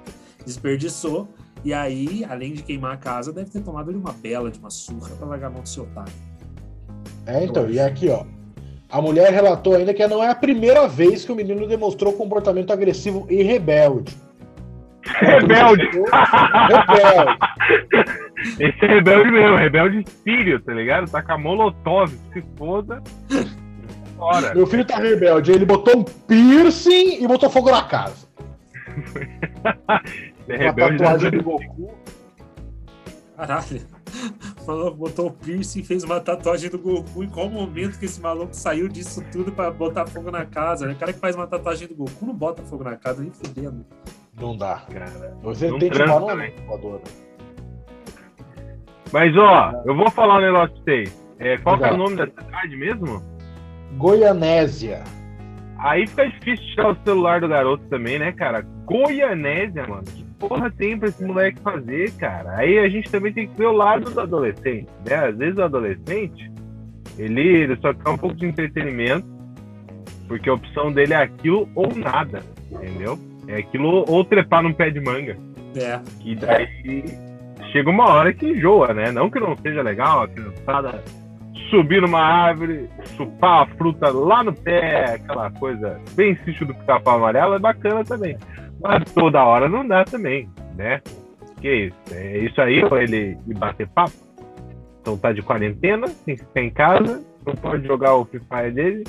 Desperdiçou. 0.45 1.29
E 1.63 1.75
aí, 1.75 2.25
além 2.25 2.55
de 2.55 2.63
queimar 2.63 2.95
a 2.95 2.97
casa, 2.97 3.33
deve 3.33 3.51
ter 3.51 3.61
tomado 3.61 3.91
ali 3.91 3.99
uma 3.99 4.13
bela 4.13 4.51
de 4.51 4.59
uma 4.59 4.71
surra 4.71 5.11
para 5.11 5.27
largar 5.27 5.49
a 5.49 5.51
mão 5.51 5.63
do 5.63 5.69
seu 5.69 5.85
otário. 5.85 6.13
É, 7.27 7.45
então, 7.45 7.71
e 7.71 7.79
aqui, 7.79 8.09
ó. 8.09 8.25
A 8.91 9.01
mulher 9.01 9.33
relatou 9.33 9.75
ainda 9.75 9.95
que 9.95 10.07
não 10.07 10.23
é 10.23 10.29
a 10.29 10.35
primeira 10.35 10.89
vez 10.89 11.25
que 11.25 11.31
o 11.31 11.37
menino 11.37 11.67
demonstrou 11.67 12.13
comportamento 12.13 12.73
agressivo 12.73 13.27
e 13.31 13.43
rebelde. 13.43 14.17
Rebelde! 15.07 15.89
rebelde! 16.69 17.39
Esse 18.59 18.85
é 18.85 18.89
rebelde 18.89 19.31
mesmo, 19.31 19.57
rebelde 19.57 20.05
filho, 20.25 20.61
tá 20.61 20.73
ligado? 20.73 21.11
Tá 21.11 21.23
com 21.23 21.33
a 21.33 21.39
molotov, 21.39 22.13
se 22.33 22.43
foda. 22.57 23.03
Bora. 24.17 24.55
Meu 24.55 24.67
filho 24.67 24.85
tá 24.85 24.99
rebelde, 24.99 25.53
ele 25.53 25.65
botou 25.65 25.99
um 25.99 26.05
piercing 26.05 27.23
e 27.23 27.27
botou 27.29 27.49
fogo 27.49 27.71
na 27.71 27.85
casa. 27.85 28.29
é 30.49 30.57
rebelde 30.57 31.03
Uma 31.03 31.11
tatuagem 31.11 31.31
do 31.31 31.45
Goku. 31.45 31.95
Caralho. 33.37 34.00
Falou, 34.65 34.95
botou 34.95 35.29
o 35.29 35.33
piercing 35.33 35.83
fez 35.83 36.05
uma 36.05 36.21
tatuagem 36.21 36.71
do 36.71 36.79
Goku. 36.79 37.25
Em 37.25 37.29
qual 37.29 37.49
momento 37.49 37.99
que 37.99 38.05
esse 38.05 38.21
maluco 38.21 38.55
saiu 38.55 38.89
disso 38.89 39.25
tudo 39.33 39.53
pra 39.53 39.71
botar 39.71 40.07
fogo 40.07 40.31
na 40.31 40.45
casa? 40.45 40.87
Né? 40.87 40.93
O 40.93 40.97
cara 40.97 41.13
que 41.13 41.19
faz 41.19 41.35
uma 41.37 41.47
tatuagem 41.47 41.89
do 41.89 41.95
Goku 41.95 42.27
não 42.27 42.35
bota 42.35 42.63
fogo 42.63 42.85
na 42.85 42.97
casa, 42.97 43.23
nem 43.23 43.31
fudendo. 43.31 43.85
Não 44.41 44.57
dá, 44.57 44.85
cara. 44.93 45.37
Você 45.43 45.71
não 45.71 45.79
tem 45.79 45.91
que 45.91 45.99
falar 45.99 46.35
né? 46.37 46.53
Mas, 49.13 49.37
ó, 49.37 49.73
eu 49.85 49.95
vou 49.97 50.11
falar 50.11 50.39
um 50.39 50.43
negócio 50.43 50.75
pra 50.77 50.85
vocês. 50.85 51.21
É, 51.39 51.57
qual 51.59 51.83
é 51.83 51.93
o 51.93 51.97
nome 51.97 52.17
da 52.17 52.27
cidade 52.27 52.77
mesmo? 52.77 53.23
Goianésia. 53.97 55.03
Aí 55.79 56.07
fica 56.07 56.29
difícil 56.29 56.67
tirar 56.75 56.93
o 56.93 56.97
celular 57.05 57.41
do 57.41 57.49
garoto 57.49 57.83
também, 57.89 58.19
né, 58.19 58.33
cara? 58.33 58.61
Goianésia, 58.85 59.87
mano. 59.87 60.05
Que 60.05 60.30
porra 60.41 60.71
tem 60.71 60.99
pra 60.99 61.09
esse 61.09 61.23
moleque 61.23 61.61
fazer, 61.61 62.11
cara? 62.13 62.57
Aí 62.57 62.79
a 62.79 62.89
gente 62.89 63.11
também 63.11 63.33
tem 63.33 63.47
que 63.47 63.57
ver 63.57 63.67
o 63.67 63.73
lado 63.73 64.11
do 64.11 64.21
adolescente, 64.21 64.89
né? 65.07 65.15
Às 65.15 65.37
vezes 65.37 65.57
o 65.59 65.63
adolescente, 65.63 66.51
ele, 67.19 67.47
ele 67.47 67.77
só 67.77 67.93
quer 67.93 68.11
um 68.11 68.17
pouco 68.17 68.35
de 68.35 68.47
entretenimento, 68.47 69.27
porque 70.27 70.49
a 70.49 70.55
opção 70.55 70.91
dele 70.91 71.13
é 71.13 71.19
aquilo 71.19 71.69
ou 71.75 71.95
nada, 71.95 72.41
entendeu? 72.71 73.19
É 73.47 73.59
aquilo 73.59 74.05
ou 74.09 74.25
trepar 74.25 74.63
num 74.63 74.73
pé 74.73 74.91
de 74.91 75.01
manga. 75.01 75.37
É. 75.77 76.01
E 76.25 76.35
daí 76.35 77.05
chega 77.71 77.91
uma 77.91 78.09
hora 78.09 78.33
que 78.33 78.49
enjoa, 78.49 78.95
né? 78.95 79.13
Não 79.13 79.31
que 79.31 79.39
não 79.39 79.57
seja 79.59 79.83
legal 79.83 80.23
a 80.23 80.29
criançada 80.29 81.05
subir 81.69 82.03
numa 82.03 82.21
árvore, 82.21 82.89
chupar 83.17 83.63
a 83.63 83.67
fruta 83.77 84.11
lá 84.11 84.43
no 84.43 84.53
pé, 84.53 85.15
aquela 85.15 85.51
coisa 85.53 86.01
bem 86.15 86.37
sítio 86.45 86.67
do 86.67 86.75
pica-pau 86.75 87.17
amarelo, 87.17 87.55
é 87.55 87.59
bacana 87.59 88.05
também. 88.05 88.37
Mas 88.83 89.13
toda 89.13 89.45
hora 89.45 89.69
não 89.69 89.87
dá 89.87 90.05
também, 90.05 90.49
né? 90.77 91.01
Que 91.61 91.87
isso? 91.87 91.97
É 92.13 92.39
isso 92.39 92.61
aí, 92.61 92.83
ou 92.83 92.97
ele 92.99 93.39
ir 93.47 93.55
bater 93.55 93.87
papo? 93.89 94.13
Então 95.01 95.17
tá 95.17 95.33
de 95.33 95.43
quarentena, 95.43 96.07
tem 96.25 96.37
que 96.37 96.45
ficar 96.45 96.61
em 96.61 96.71
casa, 96.71 97.23
não 97.47 97.55
pode 97.55 97.87
jogar 97.87 98.15
o 98.17 98.25
Free 98.25 98.41
Fire 98.41 98.71
dele. 98.71 99.05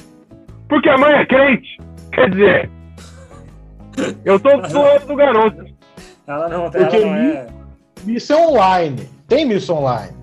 Porque 0.68 0.90
a 0.90 0.98
mãe 0.98 1.14
é 1.14 1.26
crente! 1.26 1.78
Quer 2.12 2.30
dizer, 2.30 2.70
eu 4.26 4.40
tô 4.40 4.50
zoando 4.68 5.08
do 5.08 5.16
garoto. 5.16 5.66
Ela 6.28 6.50
não, 6.50 6.70
Porque 6.70 6.96
ela 6.96 7.06
não 7.06 7.16
é. 7.16 7.48
Missão 8.04 8.50
online. 8.50 9.08
Tem 9.28 9.46
missão 9.46 9.78
online. 9.78 10.14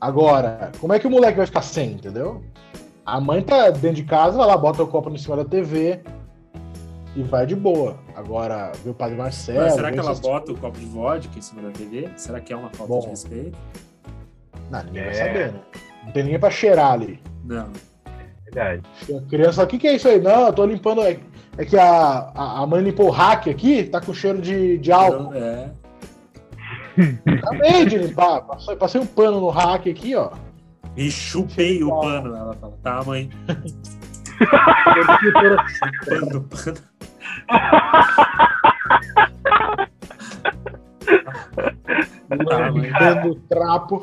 Agora, 0.00 0.70
como 0.80 0.92
é 0.92 0.98
que 0.98 1.06
o 1.06 1.10
moleque 1.10 1.36
vai 1.36 1.46
ficar 1.46 1.62
sem, 1.62 1.92
entendeu? 1.92 2.42
A 3.04 3.20
mãe 3.20 3.42
tá 3.42 3.70
dentro 3.70 3.96
de 3.96 4.04
casa, 4.04 4.36
vai 4.36 4.46
lá, 4.46 4.56
bota 4.56 4.82
o 4.82 4.86
copo 4.86 5.10
em 5.10 5.18
cima 5.18 5.36
da 5.36 5.44
TV, 5.44 6.00
e 7.18 7.22
vai 7.24 7.44
de 7.44 7.56
boa. 7.56 7.98
Agora, 8.14 8.70
viu 8.84 8.92
o 8.92 8.94
Padre 8.94 9.16
Marcelo. 9.16 9.62
Mas 9.62 9.74
será 9.74 9.90
que 9.90 9.98
ela 9.98 10.14
bota 10.14 10.52
o 10.52 10.56
copo 10.56 10.78
de 10.78 10.86
vodka 10.86 11.36
em 11.36 11.42
cima 11.42 11.62
da 11.62 11.70
TV? 11.70 12.08
Será 12.16 12.40
que 12.40 12.52
é 12.52 12.56
uma 12.56 12.70
falta 12.70 12.92
Bom, 12.92 13.00
de 13.00 13.08
respeito? 13.08 13.58
Não, 14.70 14.84
ninguém 14.84 15.02
é. 15.02 15.04
vai 15.06 15.14
saber, 15.14 15.52
né? 15.52 15.60
Não 16.04 16.12
tem 16.12 16.22
ninguém 16.22 16.38
pra 16.38 16.50
cheirar 16.50 16.92
ali. 16.92 17.20
Não. 17.44 17.68
Verdade. 18.44 18.82
A 19.16 19.28
criança, 19.28 19.64
o 19.64 19.66
que, 19.66 19.78
que 19.78 19.88
é 19.88 19.96
isso 19.96 20.06
aí? 20.06 20.20
Não, 20.20 20.46
eu 20.46 20.52
tô 20.52 20.64
limpando. 20.64 21.02
É, 21.02 21.18
é 21.56 21.64
que 21.64 21.76
a, 21.76 22.30
a, 22.32 22.60
a, 22.60 22.66
mãe 22.68 22.82
limpou 22.82 23.08
o 23.08 23.10
rack 23.10 23.50
aqui, 23.50 23.82
tá 23.82 24.00
com 24.00 24.14
cheiro 24.14 24.40
de, 24.40 24.78
de 24.78 24.92
álcool. 24.92 25.34
É. 25.34 25.70
Acabei 27.26 27.84
de 27.84 27.98
limpar. 27.98 28.42
Passei, 28.42 28.76
passei 28.76 29.00
um 29.00 29.06
pano 29.06 29.40
no 29.40 29.48
rack 29.48 29.90
aqui, 29.90 30.14
ó. 30.14 30.30
E 30.96 31.10
chupei 31.10 31.82
o 31.82 31.90
pano, 32.00 32.36
ela 32.36 32.54
fala. 32.54 32.78
Tá, 32.80 33.02
mãe. 33.02 33.28
Chupando 35.20 36.42
pano. 36.46 36.87
Lambendo 42.30 43.34
tá, 43.34 43.40
trapo. 43.48 44.02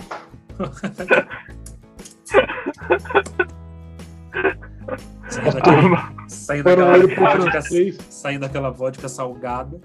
Saindo 5.28 5.54
daquela, 5.54 6.28
saindo 6.28 6.64
daquela, 6.64 7.38
vodka, 7.38 7.62
saindo 8.10 8.42
daquela 8.42 8.70
vodka 8.72 9.10
salgada. 9.10 9.80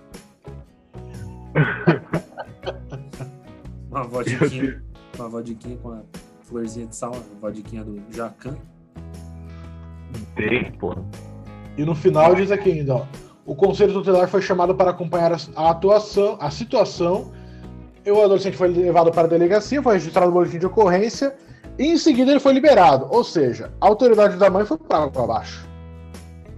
Uma 3.91 4.05
vodquinha, 4.05 4.83
uma 5.19 5.29
vodquinha 5.29 5.77
com 5.79 5.93
a 5.93 6.03
florzinha 6.45 6.87
de 6.87 6.97
sal, 6.97 7.15
a 7.15 7.41
vodquinha 7.41 7.85
do 7.85 8.01
Jacan. 8.11 8.57
Tem, 10.35 10.73
porra. 10.73 11.05
E 11.77 11.85
no 11.85 11.95
final 11.95 12.35
diz 12.35 12.51
aqui 12.51 12.73
ainda, 12.73 12.97
ó. 12.97 13.07
O 13.51 13.55
conselho 13.57 13.93
tutelar 13.93 14.29
foi 14.29 14.41
chamado 14.41 14.77
para 14.77 14.91
acompanhar 14.91 15.33
a 15.57 15.71
atuação, 15.71 16.39
a 16.41 16.53
situação. 16.53 17.33
E 18.07 18.09
o 18.09 18.23
adolescente 18.23 18.57
foi 18.57 18.69
levado 18.69 19.11
para 19.11 19.23
a 19.23 19.27
delegacia, 19.27 19.83
foi 19.83 19.95
registrado 19.95 20.29
no 20.29 20.35
boletim 20.35 20.61
de 20.61 20.67
ocorrência 20.67 21.35
e 21.77 21.89
em 21.89 21.97
seguida 21.97 22.31
ele 22.31 22.39
foi 22.39 22.53
liberado. 22.53 23.09
Ou 23.11 23.25
seja, 23.25 23.73
a 23.81 23.89
autoridade 23.89 24.37
da 24.37 24.49
mãe 24.49 24.65
foi 24.65 24.79
para 24.79 25.09
baixo. 25.27 25.69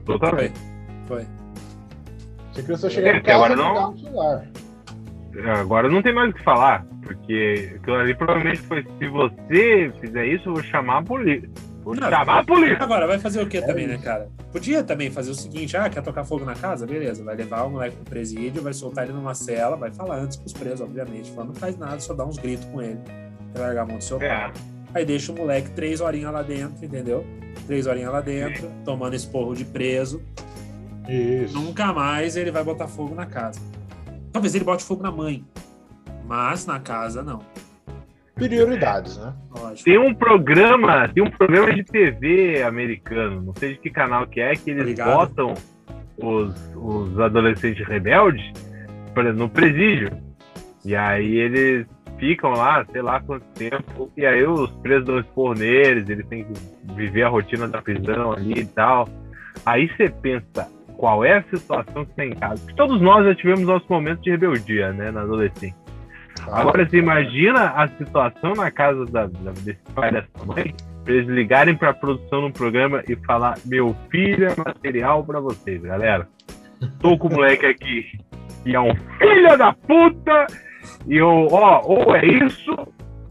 Totalmente. 0.05 0.61
Foi. 1.09 1.27
Se 2.53 2.61
a 2.61 2.63
criança 2.63 2.91
chegar 2.91 3.15
é, 3.15 3.17
em 3.17 3.23
casa, 3.23 3.37
agora 3.37 3.57
não... 3.57 3.97
celular. 3.97 4.47
Agora 5.61 5.89
não 5.89 6.03
tem 6.03 6.15
mais 6.15 6.29
o 6.29 6.35
que 6.35 6.45
falar, 6.45 6.85
porque 7.05 7.75
aquilo 7.75 7.97
ali 7.97 8.15
provavelmente 8.15 8.61
foi 8.61 8.87
se 8.99 9.09
você 9.09 9.91
fizer 9.99 10.27
isso, 10.27 10.51
eu 10.51 10.53
vou 10.53 10.63
chamar 10.63 10.99
a 10.99 11.03
polícia. 11.03 11.49
Vou 11.83 11.97
não, 11.97 12.09
chamar 12.09 12.39
a 12.39 12.45
polícia. 12.45 12.79
Agora, 12.81 13.07
vai 13.07 13.19
fazer 13.19 13.43
o 13.43 13.49
que 13.49 13.59
é 13.59 13.61
também, 13.61 13.87
né, 13.87 13.99
cara? 13.99 14.29
Podia 14.53 14.85
também 14.85 15.11
fazer 15.11 15.33
o 15.33 15.35
seguinte: 15.35 15.77
ah, 15.77 15.91
quer 15.91 16.03
tocar 16.03 16.25
fogo 16.25 16.45
na 16.45 16.55
casa? 16.55 16.87
Beleza, 16.87 17.25
vai 17.25 17.35
levar 17.35 17.65
o 17.65 17.71
moleque 17.71 17.97
pro 17.97 18.05
presídio, 18.05 18.63
vai 18.63 18.73
soltar 18.73 19.05
ele 19.05 19.13
numa 19.13 19.35
cela, 19.35 19.77
vai 19.77 19.91
falar 19.91 20.19
antes 20.19 20.37
pros 20.37 20.53
presos, 20.53 20.81
obviamente. 20.81 21.31
Falar, 21.33 21.47
não 21.47 21.55
faz 21.55 21.77
nada, 21.77 21.99
só 22.01 22.15
dá 22.15 22.25
uns 22.25 22.39
gritos 22.39 22.65
com 22.67 22.81
ele. 22.81 23.01
Vai 23.53 23.63
largar 23.63 23.83
a 23.83 23.87
mão 23.87 23.99
do 23.99 24.05
seu 24.05 24.23
é. 24.23 24.29
pai. 24.29 24.53
Aí 24.95 25.05
deixa 25.05 25.33
o 25.33 25.35
moleque 25.35 25.71
três 25.71 26.01
horinhas 26.01 26.33
lá 26.33 26.43
dentro, 26.43 26.85
entendeu? 26.85 27.27
Três 27.67 27.87
horinhas 27.87 28.13
lá 28.13 28.21
dentro, 28.21 28.69
Sim. 28.69 28.83
tomando 28.85 29.17
esporro 29.17 29.55
de 29.55 29.65
preso. 29.65 30.23
Isso. 31.09 31.55
Nunca 31.55 31.93
mais 31.93 32.37
ele 32.37 32.51
vai 32.51 32.63
botar 32.63 32.87
fogo 32.87 33.15
na 33.15 33.27
casa. 33.27 33.61
Talvez 34.33 34.55
ele 34.55 34.65
bote 34.65 34.85
fogo 34.85 35.03
na 35.03 35.11
mãe, 35.11 35.45
mas 36.27 36.65
na 36.65 36.79
casa 36.79 37.23
não 37.23 37.41
prioridades, 38.35 39.19
né? 39.19 39.35
Tem 39.85 39.99
um 39.99 40.15
programa, 40.15 41.09
tem 41.09 41.23
um 41.23 41.31
programa 41.31 41.73
de 41.73 41.85
TV 41.85 42.63
americano, 42.63 43.43
não 43.43 43.55
sei 43.55 43.75
de 43.75 43.79
que 43.79 43.91
canal 43.91 44.27
que 44.27 44.41
é, 44.41 44.55
que 44.55 44.71
eles 44.71 44.83
Obrigado. 44.83 45.15
botam 45.15 45.55
os, 46.17 46.55
os 46.77 47.21
adolescentes 47.21 47.87
rebeldes 47.87 48.53
no 49.35 49.49
presídio. 49.49 50.11
E 50.85 50.97
aí 50.97 51.37
eles 51.37 51.87
ficam 52.19 52.53
lá, 52.53 52.85
sei 52.91 53.03
lá 53.03 53.21
quanto 53.21 53.45
tempo, 53.55 54.11
e 54.17 54.25
aí 54.25 54.45
os 54.45 54.71
presos 54.77 55.07
dão 55.07 55.19
expor 55.19 55.57
neles, 55.57 56.09
eles 56.09 56.27
têm 56.27 56.45
que 56.45 56.53
viver 56.95 57.25
a 57.25 57.29
rotina 57.29 57.69
da 57.69 57.83
prisão 57.83 58.33
ali 58.33 58.61
e 58.61 58.67
tal. 58.67 59.09
Aí 59.67 59.89
você 59.89 60.09
pensa, 60.09 60.69
qual 60.97 61.25
é 61.25 61.39
a 61.39 61.43
situação 61.45 62.05
que 62.05 62.15
tem 62.15 62.31
em 62.31 62.37
casa? 62.37 62.61
Porque 62.63 62.77
todos 62.77 63.01
nós 63.01 63.25
já 63.27 63.35
tivemos 63.35 63.65
nossos 63.65 63.89
momentos 63.89 64.23
de 64.23 64.31
rebeldia, 64.31 64.93
né, 64.93 65.11
na 65.11 65.23
adolescência. 65.23 65.82
Agora, 66.51 66.89
você 66.89 66.99
imagina 66.99 67.71
a 67.71 67.89
situação 67.89 68.55
na 68.55 68.71
casa 68.71 69.05
da, 69.07 69.27
da, 69.27 69.53
desse 69.53 69.81
pai 69.95 70.11
e 70.11 70.13
dessa 70.13 70.45
mãe, 70.45 70.75
pra 71.05 71.15
eles 71.15 71.29
ligarem 71.29 71.77
pra 71.77 71.93
produção 71.93 72.43
no 72.43 72.53
programa 72.53 73.03
e 73.09 73.17
falar: 73.17 73.59
Meu 73.65 73.95
filho 74.11 74.49
é 74.49 74.55
material 74.57 75.25
pra 75.25 75.41
vocês, 75.41 75.81
galera. 75.83 76.29
Tô 77.01 77.17
com 77.17 77.29
o 77.29 77.33
moleque 77.33 77.67
aqui 77.67 78.07
e 78.67 78.75
é 78.75 78.81
um 78.81 78.95
filho 79.19 79.57
da 79.57 79.73
puta. 79.73 80.47
E 81.07 81.17
eu, 81.17 81.49
ó, 81.51 81.83
ou 81.85 82.15
é 82.15 82.25
isso, 82.25 82.77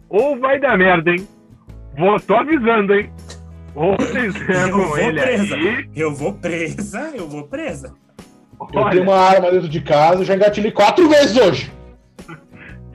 ou 0.10 0.40
vai 0.40 0.60
dar 0.60 0.78
merda, 0.78 1.12
hein? 1.12 1.28
Vou, 1.98 2.20
tô 2.20 2.36
avisando, 2.36 2.94
hein? 2.94 3.12
Ou 3.76 3.96
vocês 3.98 4.34
com 4.72 4.98
ele 4.98 5.22
presa. 5.22 5.56
aí. 5.56 5.90
Eu 5.96 6.14
vou 6.14 6.34
presa, 6.34 7.12
eu 7.14 7.28
vou 7.28 7.44
presa. 7.48 7.94
Eu 8.74 8.90
tenho 8.90 9.04
uma 9.04 9.18
arma 9.18 9.52
dentro 9.52 9.68
de 9.68 9.82
casa, 9.82 10.24
já 10.24 10.36
engatilhei 10.36 10.72
quatro 10.72 11.10
vezes 11.10 11.36
hoje. 11.36 11.72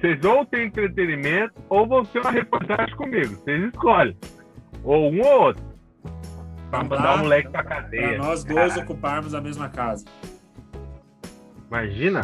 Vocês 0.07 0.25
ou 0.25 0.47
têm 0.47 0.67
entretenimento, 0.67 1.55
ou 1.69 1.85
vão 1.85 2.05
ter 2.05 2.21
uma 2.21 2.31
reportagem 2.31 2.95
comigo. 2.95 3.35
Vocês 3.35 3.65
escolhem. 3.65 4.17
Ou 4.85 5.11
um 5.11 5.21
ou 5.21 5.43
outro. 5.47 5.65
Pra 6.71 6.85
mandar 6.85 7.17
o 7.17 7.19
moleque 7.19 7.49
pra 7.49 7.65
cadeia. 7.65 8.15
Pra 8.15 8.19
nós 8.19 8.45
dois 8.45 8.77
ocuparmos 8.77 9.35
a 9.35 9.41
mesma 9.41 9.69
casa. 9.69 10.05
Imagina? 11.67 12.21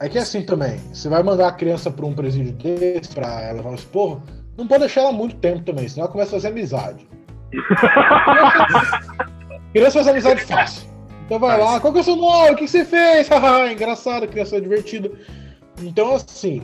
É 0.00 0.08
que 0.08 0.18
é 0.18 0.20
assim 0.20 0.44
também, 0.44 0.78
você 0.92 1.08
vai 1.08 1.22
mandar 1.22 1.48
a 1.48 1.52
criança 1.52 1.90
pra 1.90 2.04
um 2.04 2.14
presídio 2.14 2.52
desse, 2.52 3.14
pra 3.14 3.42
ela 3.42 3.58
levar 3.58 3.70
um 3.70 3.74
esporro, 3.74 4.22
não 4.56 4.66
pode 4.66 4.80
deixar 4.80 5.02
ela 5.02 5.12
muito 5.12 5.36
tempo 5.36 5.62
também, 5.62 5.88
senão 5.88 6.04
ela 6.04 6.12
começa 6.12 6.30
a 6.30 6.40
fazer 6.40 6.48
amizade. 6.48 7.06
criança 9.72 9.92
faz 9.92 10.08
amizade 10.08 10.42
fácil. 10.42 10.88
Então 11.26 11.38
vai 11.38 11.58
lá, 11.58 11.80
qual 11.80 11.92
que 11.92 11.98
é 11.98 12.02
o 12.02 12.04
seu 12.04 12.16
nome? 12.16 12.52
O 12.52 12.56
que 12.56 12.66
você 12.66 12.84
fez? 12.84 13.28
Engraçado, 13.72 14.26
criança 14.26 14.56
é 14.56 14.60
divertida. 14.60 15.10
Então, 15.82 16.14
assim, 16.14 16.62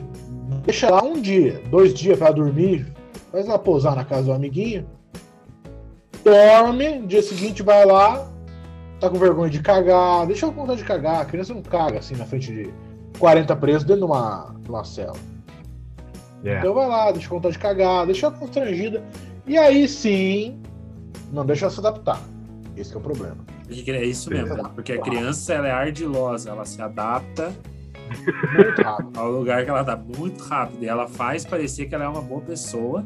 deixa 0.63 0.89
lá 0.89 1.03
um 1.03 1.19
dia, 1.19 1.61
dois 1.69 1.93
dias 1.93 2.17
para 2.17 2.31
dormir, 2.31 2.85
faz 3.31 3.47
ela 3.47 3.57
pousar 3.57 3.95
na 3.95 4.05
casa 4.05 4.23
do 4.23 4.33
amiguinho, 4.33 4.87
dorme, 6.23 7.05
dia 7.07 7.21
seguinte 7.21 7.63
vai 7.63 7.85
lá, 7.85 8.29
tá 8.99 9.09
com 9.09 9.17
vergonha 9.17 9.49
de 9.49 9.61
cagar, 9.61 10.25
deixa 10.27 10.45
ela 10.45 10.53
com 10.53 10.61
vontade 10.61 10.79
de 10.79 10.85
cagar, 10.85 11.21
a 11.21 11.25
criança 11.25 11.53
não 11.53 11.61
caga 11.61 11.99
assim 11.99 12.15
na 12.15 12.25
frente 12.25 12.53
de 12.53 12.73
40 13.17 13.55
presos 13.55 13.83
dentro 13.83 14.05
de 14.05 14.11
uma, 14.11 14.55
de 14.61 14.69
uma 14.69 14.83
cela. 14.83 15.17
Yeah. 16.43 16.59
Então 16.59 16.75
vai 16.75 16.87
lá, 16.87 17.11
deixa 17.11 17.27
com 17.27 17.35
vontade 17.35 17.53
de 17.53 17.59
cagar, 17.59 18.05
deixa 18.05 18.27
ela 18.27 18.35
constrangida, 18.35 19.03
e 19.47 19.57
aí 19.57 19.87
sim, 19.87 20.61
não 21.31 21.45
deixa 21.45 21.65
ela 21.65 21.73
se 21.73 21.79
adaptar. 21.79 22.21
Esse 22.75 22.93
é 22.93 22.97
o 22.97 23.01
problema. 23.01 23.37
É 23.69 24.05
isso 24.05 24.29
mesmo, 24.29 24.55
né? 24.55 24.63
porque 24.75 24.93
a 24.93 25.01
criança 25.01 25.53
ela 25.53 25.67
é 25.67 25.71
ardilosa, 25.71 26.51
ela 26.51 26.63
se 26.63 26.81
adapta 26.81 27.51
muito 28.07 28.81
rápido. 28.81 29.19
Ao 29.19 29.31
lugar 29.31 29.63
que 29.63 29.69
ela 29.69 29.83
tá 29.83 29.95
muito 29.95 30.43
rápido. 30.43 30.83
E 30.83 30.87
ela 30.87 31.07
faz 31.07 31.45
parecer 31.45 31.87
que 31.87 31.95
ela 31.95 32.05
é 32.05 32.07
uma 32.07 32.21
boa 32.21 32.41
pessoa. 32.41 33.05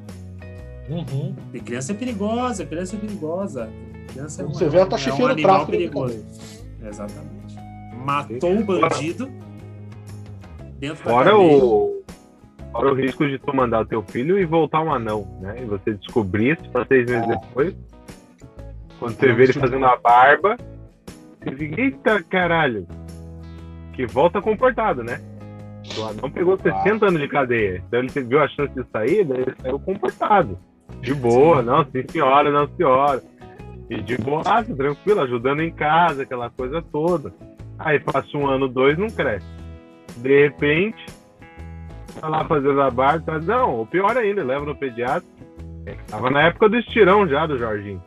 Uhum. 0.89 1.35
E 1.53 1.59
criança 1.59 1.91
é 1.91 1.95
perigosa, 1.95 2.65
criança 2.65 2.95
é 2.95 2.99
perigosa. 2.99 3.69
Criança 4.07 4.41
é 4.41 4.45
Você 4.45 4.69
vê, 4.69 4.77
ela 4.77 4.87
tá 4.87 4.97
é 4.97 5.13
um 5.13 5.27
animal 5.27 5.65
perigoso. 5.65 6.25
Exatamente. 6.83 7.55
Matou 8.03 8.59
o 8.59 8.63
bandido 8.63 9.29
dentro 10.79 11.03
Fora 11.03 11.37
o 11.37 12.01
Fora 12.71 12.91
o 12.91 12.95
risco 12.95 13.27
de 13.27 13.37
tu 13.37 13.53
mandar 13.53 13.81
o 13.81 13.85
teu 13.85 14.01
filho 14.01 14.39
e 14.39 14.45
voltar 14.45 14.81
um 14.81 14.93
anão, 14.93 15.27
né? 15.41 15.61
E 15.61 15.65
você 15.65 15.93
descobrir 15.93 16.57
isso 16.57 16.69
para 16.71 16.85
seis 16.85 17.05
meses 17.05 17.27
depois. 17.27 17.75
Quando 18.97 19.15
você 19.15 19.33
vê 19.33 19.43
ele 19.43 19.53
fazendo 19.53 19.85
a 19.85 19.97
barba, 19.97 20.57
você 21.43 21.55
fica, 21.55 21.81
eita 21.81 22.23
caralho, 22.23 22.87
que 23.93 24.05
volta 24.05 24.41
comportado, 24.41 25.03
né? 25.03 25.21
O 25.97 26.03
anão 26.05 26.29
pegou 26.29 26.57
60 26.57 27.07
anos 27.07 27.21
de 27.21 27.27
cadeia. 27.27 27.83
Então 27.87 27.99
ele 27.99 28.09
viu 28.09 28.41
a 28.41 28.47
chance 28.47 28.73
de 28.73 28.83
sair, 28.91 29.23
daí 29.25 29.41
ele 29.41 29.55
saiu 29.61 29.79
comportado. 29.79 30.57
De 30.99 31.13
boa, 31.13 31.61
não, 31.61 31.83
sim 31.85 32.03
senhora, 32.09 32.51
não 32.51 32.67
senhora. 32.75 33.23
E 33.89 34.01
de 34.01 34.17
boa, 34.17 34.43
tranquilo, 34.63 35.21
ajudando 35.21 35.61
em 35.61 35.71
casa, 35.71 36.23
aquela 36.23 36.49
coisa 36.49 36.81
toda. 36.81 37.33
Aí 37.79 37.99
passa 37.99 38.37
um 38.37 38.47
ano, 38.47 38.67
dois, 38.67 38.97
não 38.97 39.09
cresce. 39.09 39.47
De 40.17 40.43
repente, 40.43 41.03
tá 42.19 42.27
lá 42.27 42.45
fazendo 42.45 42.81
a 42.81 42.91
barba, 42.91 43.25
tá, 43.25 43.39
não, 43.39 43.81
o 43.81 43.85
pior 43.85 44.15
ainda, 44.17 44.43
leva 44.43 44.65
no 44.65 44.75
pediatra. 44.75 45.27
É, 45.85 45.93
tava 46.07 46.29
na 46.29 46.43
época 46.43 46.69
do 46.69 46.77
estirão 46.77 47.27
já 47.27 47.47
do 47.47 47.57
Jorginho. 47.57 48.01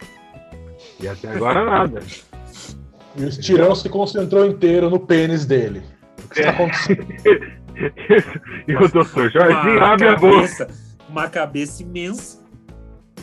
E 1.01 1.09
até 1.09 1.33
agora 1.33 1.65
nada. 1.65 2.01
E 3.17 3.25
o 3.25 3.29
estirão 3.29 3.75
se 3.75 3.89
concentrou 3.89 4.45
inteiro 4.45 4.91
no 4.91 4.99
pênis 4.99 5.47
dele. 5.47 5.83
O 6.25 6.29
que 6.29 6.41
está 6.41 6.51
acontecendo? 6.51 7.07
e 8.69 8.77
o 8.77 8.89
doutor 8.89 9.31
Jorginho 9.31 9.77
uma 9.77 9.93
abre 9.93 10.07
cabeça, 10.07 10.65
a 10.65 10.67
boca. 10.67 10.79
Uma 11.09 11.29
cabeça 11.29 11.83
imensa 11.83 12.45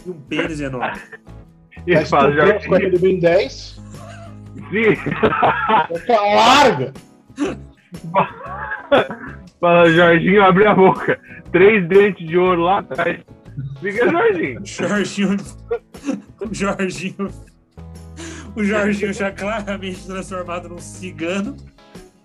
e 0.06 0.10
um 0.10 0.14
pênis 0.14 0.60
enorme. 0.60 1.00
E 1.86 1.96
Mas 1.96 2.10
fala, 2.10 2.32
Jorginho. 2.32 2.92
do 2.92 3.00
Ben 3.00 3.20
10. 3.20 3.82
Sim. 4.70 4.96
Boca 5.90 6.22
larga. 6.22 6.94
Fala, 9.60 9.90
Jorginho, 9.90 10.44
abre 10.44 10.68
a 10.68 10.76
boca. 10.76 11.20
Três 11.52 11.88
dentes 11.88 12.28
de 12.28 12.38
ouro 12.38 12.62
lá 12.62 12.80
atrás. 12.80 13.20
Fica, 13.82 14.10
Jorginho. 14.10 14.62
Jorginho. 14.66 15.38
Jorginho 16.52 17.30
o 18.56 18.64
Jorginho 18.64 19.14
já 19.14 19.32
claramente 19.32 20.06
transformado 20.06 20.70
num 20.70 20.80
cigano. 20.80 21.58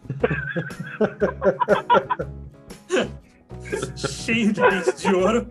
Cheio 3.97 4.53
de 4.53 4.61
dente 4.61 4.97
de 4.97 5.15
ouro. 5.15 5.47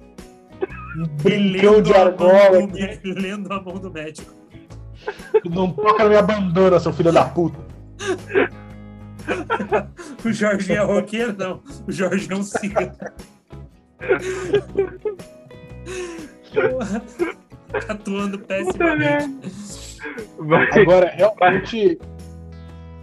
Brincão 1.21 1.81
de 1.81 1.93
argola. 1.93 2.65
Do, 2.67 3.19
lendo 3.19 3.51
a 3.51 3.61
mão 3.61 3.77
do 3.77 3.91
médico. 3.91 4.33
Não 5.49 5.71
toca 5.71 6.03
na 6.03 6.09
minha 6.09 6.21
bandana, 6.21 6.79
seu 6.79 6.93
filho 6.93 7.11
da 7.11 7.25
puta. 7.25 7.57
o 10.23 10.31
Jorginho 10.31 10.79
é 10.79 10.83
roqueiro, 10.83 11.35
não. 11.38 11.61
O 11.88 11.91
Jorginho 11.91 12.33
é 12.33 12.38
um 12.38 12.43
cigano. 12.43 12.91
Atuando 17.89 18.39
pessimamente. 18.39 19.85
Agora, 20.71 21.11
realmente 21.15 21.99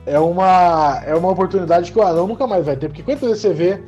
é 0.07 0.19
uma, 0.19 1.03
é 1.07 1.15
uma 1.15 1.31
oportunidade 1.31 1.93
que 1.93 1.99
o 1.99 2.03
anão 2.03 2.27
nunca 2.27 2.47
mais 2.47 2.67
vai 2.67 2.77
ter, 2.77 2.89
porque 2.89 3.03
quantas 3.03 3.29
vezes 3.29 3.43
você 3.43 3.53
vê 3.53 3.83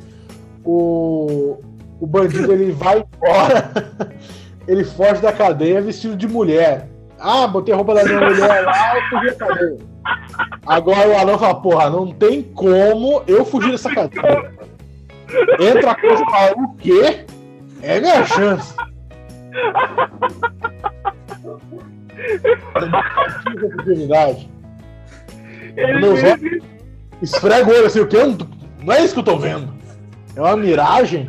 o, 0.63 1.57
o 1.99 2.07
bandido 2.07 2.51
ele 2.51 2.71
vai 2.71 2.99
embora, 2.99 3.71
ele 4.67 4.83
foge 4.83 5.21
da 5.21 5.33
cadeia 5.33 5.81
vestido 5.81 6.15
de 6.15 6.27
mulher. 6.27 6.87
Ah, 7.19 7.47
botei 7.47 7.73
a 7.73 7.77
roupa 7.77 7.95
da 7.95 8.03
minha 8.03 8.19
mulher 8.19 8.63
lá 8.63 8.97
e 8.97 9.09
fugi 9.09 9.25
da 9.27 9.35
cadeia. 9.35 9.77
Agora 10.65 11.09
o 11.09 11.17
anão 11.17 11.39
fala, 11.39 11.61
porra, 11.61 11.89
não 11.89 12.11
tem 12.11 12.43
como 12.43 13.23
eu 13.27 13.45
fugir 13.45 13.71
dessa 13.71 13.93
cadeia. 13.93 14.51
Entra 15.59 15.91
a 15.91 15.95
coisa 15.95 16.23
fala, 16.25 16.53
o 16.57 16.75
quê? 16.75 17.25
É 17.81 17.99
minha 17.99 18.25
chance. 18.25 18.75
Oportunidade. 23.63 24.49
Meus 25.75 26.23
olhos 26.23 26.63
esfrega 27.21 27.69
o 27.69 27.73
olho 27.73 27.85
assim, 27.85 27.99
o 27.99 28.07
que? 28.07 28.17
Não 28.17 28.93
é 28.93 29.03
isso 29.03 29.13
que 29.13 29.19
eu 29.19 29.23
tô 29.23 29.37
vendo. 29.37 29.73
É 30.35 30.41
uma 30.41 30.57
miragem. 30.57 31.27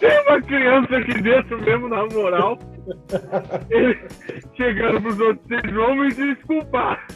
Tem 0.00 0.22
uma 0.26 0.42
criança 0.42 0.96
aqui 0.96 1.22
dentro 1.22 1.60
mesmo, 1.62 1.88
na 1.88 2.06
moral. 2.06 2.58
Ele 3.70 3.98
chegando 4.56 5.02
pros 5.02 5.18
outros, 5.20 5.46
vocês 5.48 5.74
vão 5.74 5.96
me 5.96 6.12
desculpar. 6.14 7.06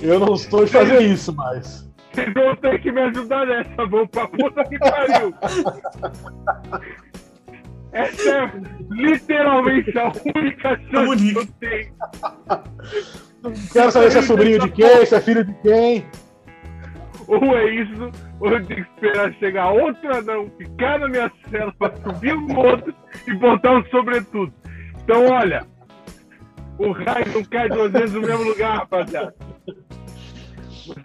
Eu 0.00 0.20
não 0.20 0.34
estou 0.34 0.64
de 0.64 0.70
fazer 0.70 1.00
isso 1.02 1.34
mais. 1.34 1.89
Vocês 2.12 2.34
vão 2.34 2.56
ter 2.56 2.80
que 2.80 2.90
me 2.92 3.00
ajudar 3.02 3.46
nessa, 3.46 3.86
vão 3.86 4.06
pra 4.06 4.26
puta 4.28 4.64
que 4.64 4.78
pariu. 4.78 5.34
Essa 7.92 8.30
é 8.30 8.52
literalmente 8.90 9.98
a 9.98 10.12
única 10.36 10.80
chance 10.90 11.32
que 11.32 11.38
eu 11.38 11.46
tenho. 11.60 11.92
Quero 13.72 13.90
saber 13.90 14.10
se 14.10 14.18
é 14.18 14.22
sobrinho 14.22 14.60
de 14.60 14.70
quem, 14.70 15.06
se 15.06 15.14
é 15.14 15.20
filho 15.20 15.44
de 15.44 15.54
quem. 15.62 16.06
Ou 17.26 17.56
é 17.56 17.70
isso, 17.70 18.10
ou 18.40 18.50
eu 18.50 18.66
tenho 18.66 18.84
que 18.84 18.90
esperar 18.92 19.32
chegar 19.34 19.70
outro 19.70 20.16
anão, 20.16 20.50
ficar 20.58 20.98
na 20.98 21.08
minha 21.08 21.30
cela 21.48 21.72
pra 21.78 21.92
subir 21.96 22.34
um 22.34 22.58
outro 22.58 22.92
e 23.26 23.34
botar 23.34 23.78
um 23.78 23.84
sobretudo. 23.86 24.52
Então, 25.02 25.26
olha, 25.26 25.64
o 26.78 26.90
raio 26.92 27.32
não 27.32 27.44
cai 27.44 27.68
duas 27.68 27.92
vezes 27.92 28.14
no 28.14 28.20
mesmo 28.20 28.44
lugar, 28.44 28.78
rapaziada. 28.78 29.34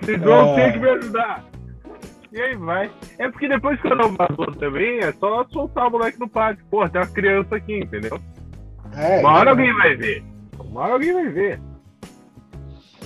Vocês 0.02 0.22
vão 0.22 0.58
é... 0.58 0.64
ter 0.64 0.74
que 0.74 0.80
me 0.80 0.90
ajudar. 0.90 1.46
E 2.32 2.42
aí 2.42 2.56
vai. 2.58 2.92
É 3.18 3.30
porque 3.30 3.48
depois 3.48 3.80
que 3.80 3.88
o 3.88 3.94
anão 3.94 4.14
vazou 4.14 4.52
também, 4.56 5.00
é 5.00 5.12
só 5.14 5.46
soltar 5.46 5.88
o 5.88 5.92
moleque 5.92 6.20
no 6.20 6.28
pátio. 6.28 6.66
Pô, 6.70 6.88
tem 6.90 7.02
uma 7.02 7.08
criança 7.08 7.56
aqui, 7.56 7.80
entendeu? 7.80 8.20
É, 8.94 9.20
Uma 9.20 9.34
hora 9.34 9.50
é. 9.50 9.52
alguém 9.52 9.74
vai 9.74 9.96
ver. 9.96 10.24
Uma 10.60 10.82
hora 10.82 10.94
alguém 10.94 11.14
vai 11.14 11.30
ver. 11.30 11.60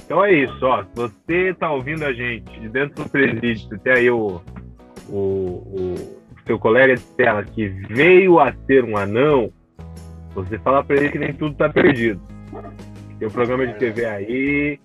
Então 0.03 0.25
é 0.25 0.33
isso, 0.33 0.65
ó. 0.65 0.83
Se 0.83 0.89
você 0.95 1.53
tá 1.53 1.71
ouvindo 1.71 2.03
a 2.03 2.11
gente 2.11 2.59
de 2.59 2.69
dentro 2.69 3.03
do 3.03 3.09
presídio, 3.09 3.77
tem 3.79 3.93
aí 3.93 4.09
o, 4.09 4.41
o, 5.07 5.15
o 5.15 5.95
seu 6.47 6.57
colega 6.57 6.95
de 6.95 7.03
tela 7.15 7.43
que 7.43 7.67
veio 7.67 8.39
a 8.39 8.51
ser 8.65 8.83
um 8.83 8.97
anão, 8.97 9.53
você 10.33 10.57
fala 10.57 10.83
para 10.83 10.95
ele 10.95 11.09
que 11.09 11.19
nem 11.19 11.33
tudo 11.33 11.55
tá 11.55 11.69
perdido. 11.69 12.19
Tem 13.19 13.27
um 13.27 13.31
programa 13.31 13.67
de 13.67 13.75
TV 13.75 14.05
aí 14.05 14.79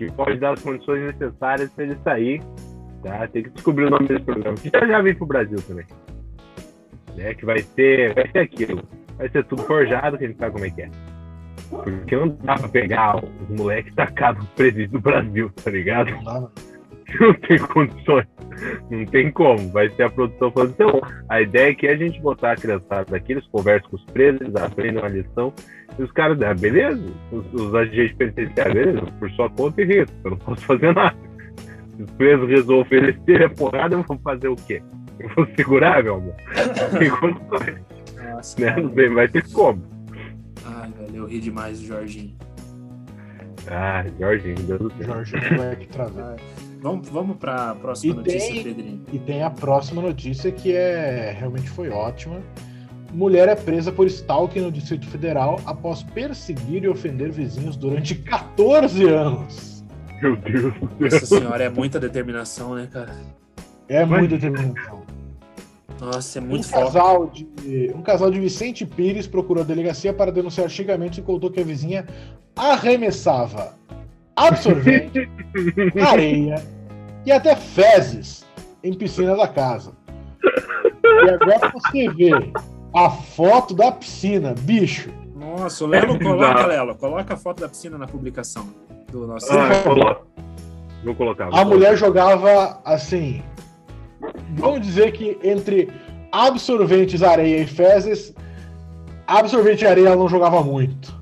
que 0.00 0.10
pode 0.12 0.38
dar 0.38 0.54
as 0.54 0.62
condições 0.62 1.02
necessárias 1.02 1.70
para 1.70 1.84
ele 1.84 1.96
sair. 2.02 2.42
Tá? 3.02 3.28
Tem 3.28 3.42
que 3.42 3.50
descobrir 3.50 3.84
o 3.84 3.90
nome 3.90 4.08
desse 4.08 4.22
programa. 4.22 4.56
Que 4.56 4.70
já, 4.70 4.86
já 4.86 5.02
veio 5.02 5.16
pro 5.16 5.26
Brasil 5.26 5.58
também. 5.68 5.84
Né? 7.16 7.34
Que 7.34 7.44
vai 7.44 7.58
ser, 7.60 8.14
vai 8.14 8.30
ser 8.30 8.38
aquilo. 8.38 8.82
Vai 9.18 9.28
ser 9.28 9.44
tudo 9.44 9.62
forjado, 9.64 10.16
que 10.16 10.24
a 10.24 10.28
gente 10.28 10.38
sabe 10.38 10.52
como 10.52 10.64
é 10.64 10.70
que 10.70 10.82
é. 10.82 10.90
Porque 11.68 12.16
não 12.16 12.28
dá 12.42 12.54
pra 12.54 12.68
pegar 12.68 13.22
os 13.22 13.48
moleques 13.50 13.94
tacados 13.94 14.46
presídio 14.56 14.92
do 14.92 15.00
Brasil, 15.00 15.50
tá 15.62 15.70
ligado? 15.70 16.10
Não, 16.22 16.50
não 17.20 17.34
tem 17.34 17.58
condições. 17.58 18.26
Não 18.90 19.04
tem 19.06 19.30
como. 19.30 19.70
Vai 19.70 19.88
ser 19.90 20.04
a 20.04 20.10
produção 20.10 20.50
falando. 20.50 20.70
Então, 20.72 21.00
a 21.28 21.40
ideia 21.40 21.70
é 21.70 21.74
que 21.74 21.86
a 21.86 21.96
gente 21.96 22.20
botar 22.20 22.52
a 22.52 22.56
criançada 22.56 23.16
aqui, 23.16 23.32
eles 23.32 23.46
conversam 23.48 23.90
com 23.90 23.96
os 23.96 24.04
presos, 24.06 24.40
eles 24.40 24.56
aprendem 24.56 24.98
uma 24.98 25.08
lição. 25.08 25.52
E 25.98 26.02
os 26.02 26.12
caras, 26.12 26.40
ah, 26.42 26.54
beleza? 26.54 27.02
Os, 27.32 27.52
os 27.54 27.74
agentes 27.74 28.16
penitenciários, 28.16 28.74
beleza? 28.74 29.12
Por 29.18 29.30
sua 29.32 29.50
conta 29.50 29.82
e 29.82 29.84
risco. 29.84 30.16
Eu 30.24 30.30
não 30.32 30.38
posso 30.38 30.64
fazer 30.64 30.94
nada. 30.94 31.16
Se 31.96 32.02
os 32.02 32.10
presos 32.12 32.48
resolvem 32.48 33.00
oferecer 33.00 33.44
a 33.44 33.50
porrada, 33.50 33.94
eu 33.94 34.02
vou 34.02 34.18
fazer 34.18 34.48
o 34.48 34.56
quê? 34.56 34.82
Eu 35.18 35.28
vou 35.36 35.46
segurar, 35.56 36.02
meu 36.02 36.14
amor? 36.14 36.34
Não 36.56 36.98
tem 36.98 37.10
condições. 37.10 37.80
Nossa, 38.32 38.60
né? 38.60 38.76
Não 38.76 39.14
vai 39.14 39.28
ter 39.28 39.46
como. 39.52 39.82
Ai, 40.64 40.90
velho, 40.98 41.16
eu 41.16 41.26
ri 41.26 41.40
demais 41.40 41.80
do 41.80 41.86
Jorginho. 41.86 42.36
Ah, 43.70 44.04
Jorginho, 44.18 44.56
Deus 44.56 44.80
do 44.80 44.90
céu. 44.92 45.24
Jorginho 45.24 45.62
é 45.62 45.76
que 45.76 45.88
travou. 45.88 46.36
Vamos, 46.80 47.08
vamos 47.10 47.36
para 47.36 47.70
a 47.70 47.74
próxima 47.74 48.14
e 48.14 48.16
notícia, 48.16 48.54
tem, 48.54 48.64
Pedrinho. 48.64 49.02
E 49.12 49.18
tem 49.18 49.42
a 49.42 49.50
próxima 49.50 50.00
notícia 50.00 50.50
que 50.50 50.72
é 50.72 51.36
realmente 51.38 51.68
foi 51.68 51.90
ótima. 51.90 52.40
Mulher 53.12 53.48
é 53.48 53.54
presa 53.54 53.92
por 53.92 54.06
stalking 54.06 54.60
no 54.60 54.72
Distrito 54.72 55.06
Federal 55.08 55.60
após 55.66 56.02
perseguir 56.02 56.84
e 56.84 56.88
ofender 56.88 57.30
vizinhos 57.30 57.76
durante 57.76 58.14
14 58.14 59.04
anos. 59.04 59.84
Meu 60.22 60.36
Deus. 60.36 60.74
Nossa 60.98 61.26
senhora, 61.26 61.64
é 61.64 61.68
muita 61.68 61.98
determinação, 61.98 62.74
né, 62.74 62.88
cara? 62.90 63.16
É 63.88 64.04
Mas... 64.04 64.20
muita 64.20 64.38
determinação. 64.38 65.02
Nossa, 66.00 66.38
é 66.38 66.40
muito 66.40 66.66
um 66.66 66.70
casal 66.70 67.26
de 67.26 67.92
Um 67.94 68.00
casal 68.00 68.30
de 68.30 68.40
Vicente 68.40 68.86
Pires 68.86 69.26
procurou 69.26 69.62
a 69.62 69.66
delegacia 69.66 70.14
para 70.14 70.32
denunciar 70.32 70.68
xingamentos 70.70 71.18
e 71.18 71.22
contou 71.22 71.50
que 71.50 71.60
a 71.60 71.64
vizinha 71.64 72.06
arremessava 72.56 73.74
absorvente, 74.46 75.28
areia 76.06 76.62
e 77.24 77.32
até 77.32 77.54
fezes 77.54 78.46
em 78.82 78.94
piscina 78.94 79.36
da 79.36 79.46
casa. 79.46 79.92
E 80.42 81.30
agora 81.30 81.70
você 81.72 82.08
vê 82.10 82.30
a 82.94 83.10
foto 83.10 83.74
da 83.74 83.92
piscina, 83.92 84.54
bicho. 84.60 85.10
Nossa, 85.34 85.84
o 85.84 85.86
Lelo 85.86 86.18
coloca, 86.18 86.66
Lelo, 86.66 86.94
coloca 86.94 87.34
a 87.34 87.36
foto 87.36 87.60
da 87.60 87.68
piscina 87.68 87.98
na 87.98 88.06
publicação 88.06 88.68
do 89.10 89.26
nosso. 89.26 89.52
Ah, 89.52 89.82
Vou 91.04 91.14
colocar. 91.14 91.50
Vou 91.50 91.58
a 91.58 91.64
mulher 91.64 91.96
jogava 91.96 92.80
assim. 92.84 93.42
Vamos 94.54 94.80
dizer 94.80 95.12
que 95.12 95.38
entre 95.42 95.90
absorventes, 96.30 97.22
areia 97.22 97.62
e 97.62 97.66
fezes, 97.66 98.34
absorvente 99.26 99.84
e 99.84 99.86
areia 99.86 100.08
ela 100.08 100.16
não 100.16 100.28
jogava 100.28 100.62
muito. 100.62 101.19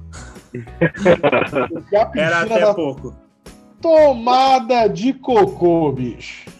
Era 2.15 2.41
até 2.43 2.75
pouco. 2.75 3.15
Tomada 3.81 4.89
de 4.89 5.13
cocô, 5.13 5.93
bicho. 5.93 6.51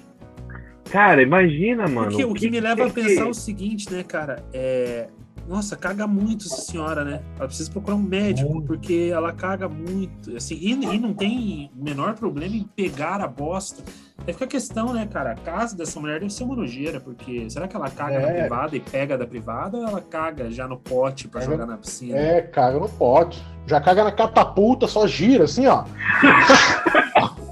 Cara, 0.91 1.23
imagina, 1.23 1.87
mano. 1.87 2.09
Porque, 2.09 2.25
o 2.25 2.33
que, 2.33 2.47
que 2.47 2.51
me 2.51 2.61
leva 2.61 2.87
a 2.87 2.91
pensar 2.91 3.25
que... 3.25 3.31
o 3.31 3.35
seguinte, 3.35 3.93
né, 3.93 4.03
cara? 4.03 4.45
É. 4.53 5.09
Nossa, 5.49 5.77
caga 5.77 6.07
muito 6.07 6.45
essa 6.45 6.61
senhora, 6.61 7.03
né? 7.05 7.23
Ela 7.39 7.47
precisa 7.47 7.71
procurar 7.71 7.97
um 7.97 8.03
médico, 8.03 8.53
muito. 8.53 8.67
porque 8.67 9.11
ela 9.11 9.33
caga 9.33 9.67
muito. 9.67 10.37
Assim, 10.37 10.55
e, 10.61 10.73
e, 10.73 10.99
não 10.99 11.15
tem 11.15 11.71
menor 11.75 12.15
problema 12.15 12.55
em 12.55 12.65
pegar 12.65 13.23
a 13.23 13.27
bosta. 13.27 13.83
Aí 14.27 14.33
fica 14.35 14.45
a 14.45 14.49
questão, 14.49 14.93
né, 14.93 15.09
cara? 15.11 15.33
A 15.33 15.37
casa 15.37 15.75
dessa 15.75 15.99
mulher 15.99 16.21
deve 16.21 16.31
ser 16.31 16.45
uma 16.45 16.55
nojeira, 16.55 17.01
porque 17.01 17.49
será 17.49 17.67
que 17.67 17.75
ela 17.75 17.89
caga 17.89 18.17
é. 18.17 18.21
na 18.21 18.41
privada 18.41 18.77
e 18.77 18.81
pega 18.81 19.17
da 19.17 19.27
privada 19.27 19.79
ou 19.79 19.89
ela 19.89 20.03
caga 20.03 20.51
já 20.51 20.69
no 20.69 20.77
pote 20.77 21.29
para 21.29 21.41
jogar 21.41 21.65
na 21.65 21.79
piscina? 21.79 22.19
É, 22.19 22.43
caga 22.43 22.79
no 22.79 22.89
pote. 22.89 23.43
Já 23.67 23.81
caga 23.81 24.05
na 24.05 24.13
catapulta, 24.13 24.87
só 24.87 25.07
gira 25.07 25.45
assim, 25.45 25.67
ó. 25.67 25.85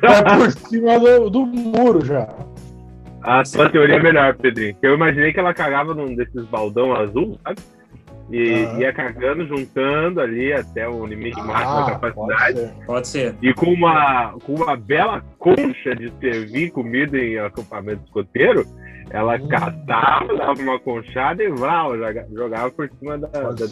Vai 0.00 0.38
por 0.38 0.52
cima 0.52 0.98
do, 0.98 1.30
do 1.30 1.46
muro 1.46 2.04
já. 2.04 2.28
A 3.28 3.44
sua 3.44 3.68
teoria 3.68 3.96
é 3.96 4.02
melhor, 4.02 4.34
Pedrinho. 4.36 4.74
Eu 4.80 4.94
imaginei 4.94 5.34
que 5.34 5.38
ela 5.38 5.52
cagava 5.52 5.92
num 5.92 6.14
desses 6.14 6.46
baldão 6.46 6.94
azul, 6.94 7.38
sabe? 7.44 7.60
E 8.30 8.64
ah. 8.64 8.78
ia 8.78 8.92
cagando, 8.92 9.46
juntando 9.46 10.18
ali 10.18 10.50
até 10.50 10.88
o 10.88 11.04
limite 11.04 11.36
máximo 11.36 11.74
da 11.74 11.86
ah, 11.86 11.90
capacidade. 11.90 12.54
Pode 12.54 12.58
ser. 12.58 12.86
pode 12.86 13.08
ser. 13.08 13.34
E 13.42 13.52
com 13.52 13.66
uma, 13.66 14.32
com 14.44 14.54
uma 14.54 14.74
bela 14.76 15.22
concha 15.38 15.94
de 15.94 16.10
servir 16.18 16.70
comida 16.70 17.18
em 17.18 17.38
acampamento 17.38 18.02
escoteiro, 18.04 18.64
ela 19.10 19.36
hum. 19.36 19.46
catava, 19.46 20.34
dava 20.34 20.62
uma 20.62 20.78
conchada 20.80 21.44
e 21.44 21.50
vrau, 21.50 21.92
jogava 22.32 22.70
por 22.70 22.90
cima 22.98 23.18
da, 23.18 23.28
da 23.28 23.66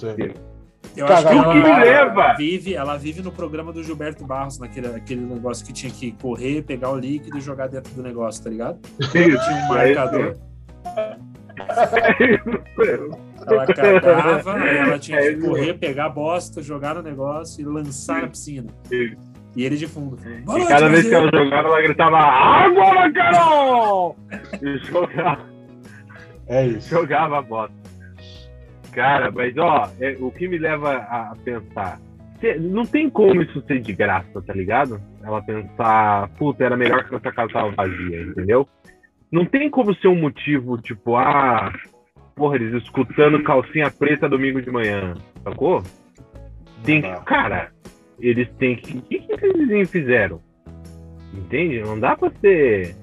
Eu 0.96 1.06
acho 1.06 1.26
que 1.26 1.34
ela, 1.34 1.52
que 1.52 1.60
leva? 1.60 2.34
Vive, 2.36 2.74
ela 2.74 2.96
vive 2.96 3.22
no 3.22 3.32
programa 3.32 3.72
do 3.72 3.82
Gilberto 3.82 4.24
Barros, 4.24 4.58
naquele 4.58 4.88
aquele 4.88 5.20
negócio 5.20 5.64
que 5.64 5.72
tinha 5.72 5.90
que 5.90 6.12
correr, 6.12 6.62
pegar 6.62 6.90
o 6.90 6.98
líquido 6.98 7.38
e 7.38 7.40
jogar 7.40 7.68
dentro 7.68 7.92
do 7.94 8.02
negócio, 8.02 8.42
tá 8.44 8.50
ligado? 8.50 8.78
Sim, 9.00 9.30
tinha 9.30 9.36
um 9.36 9.68
marcador. 9.68 10.36
ela 13.46 13.66
cagava, 13.66 14.58
ela 14.58 14.98
tinha 14.98 15.20
que 15.20 15.36
correr, 15.40 15.74
pegar 15.74 16.06
a 16.06 16.10
bosta, 16.10 16.62
jogar 16.62 16.94
no 16.94 17.02
negócio 17.02 17.60
e 17.60 17.64
lançar 17.64 18.22
na 18.22 18.28
piscina. 18.28 18.68
E 19.56 19.64
ele 19.64 19.76
de 19.76 19.86
fundo. 19.86 20.18
Falou, 20.44 20.60
e 20.60 20.66
cada 20.66 20.88
vez 20.88 21.08
que 21.08 21.14
ela 21.14 21.30
jogava, 21.32 21.68
ela 21.68 21.82
gritava: 21.82 22.18
Água, 22.18 23.10
Carol! 23.12 24.16
e 24.62 24.78
jogava. 24.78 25.46
É 26.46 26.66
isso. 26.66 26.90
Jogava 26.90 27.38
a 27.38 27.42
bosta. 27.42 27.74
Cara, 28.96 29.30
mas 29.30 29.54
ó, 29.58 29.90
é, 30.00 30.16
o 30.18 30.30
que 30.30 30.48
me 30.48 30.56
leva 30.56 30.96
a, 30.96 31.36
pensar. 31.44 32.00
Não 32.58 32.86
tem 32.86 33.10
como 33.10 33.42
isso 33.42 33.62
ser 33.66 33.80
de 33.80 33.92
graça, 33.92 34.40
tá 34.40 34.54
ligado? 34.54 34.98
Ela 35.22 35.42
pensar, 35.42 36.30
puta, 36.38 36.64
era 36.64 36.78
melhor 36.78 37.06
que 37.06 37.14
essa 37.14 37.30
casa 37.30 37.52
tava 37.52 37.70
vazia, 37.72 38.22
entendeu? 38.22 38.66
Não 39.30 39.44
tem 39.44 39.68
como 39.68 39.94
ser 39.96 40.08
um 40.08 40.18
motivo, 40.18 40.78
tipo, 40.78 41.14
ah, 41.14 41.70
porra, 42.34 42.56
eles 42.56 42.82
escutando 42.82 43.42
calcinha 43.42 43.90
preta 43.90 44.30
domingo 44.30 44.62
de 44.62 44.70
manhã, 44.70 45.12
sacou? 45.44 45.82
Tem 46.82 47.02
que, 47.02 47.24
cara, 47.26 47.70
eles 48.18 48.48
têm 48.58 48.76
que. 48.76 48.96
O 48.96 49.02
que, 49.02 49.18
que 49.18 49.46
eles 49.46 49.90
fizeram? 49.90 50.40
Entende? 51.34 51.82
Não 51.82 52.00
dá 52.00 52.16
pra 52.16 52.30
ser 52.40 52.96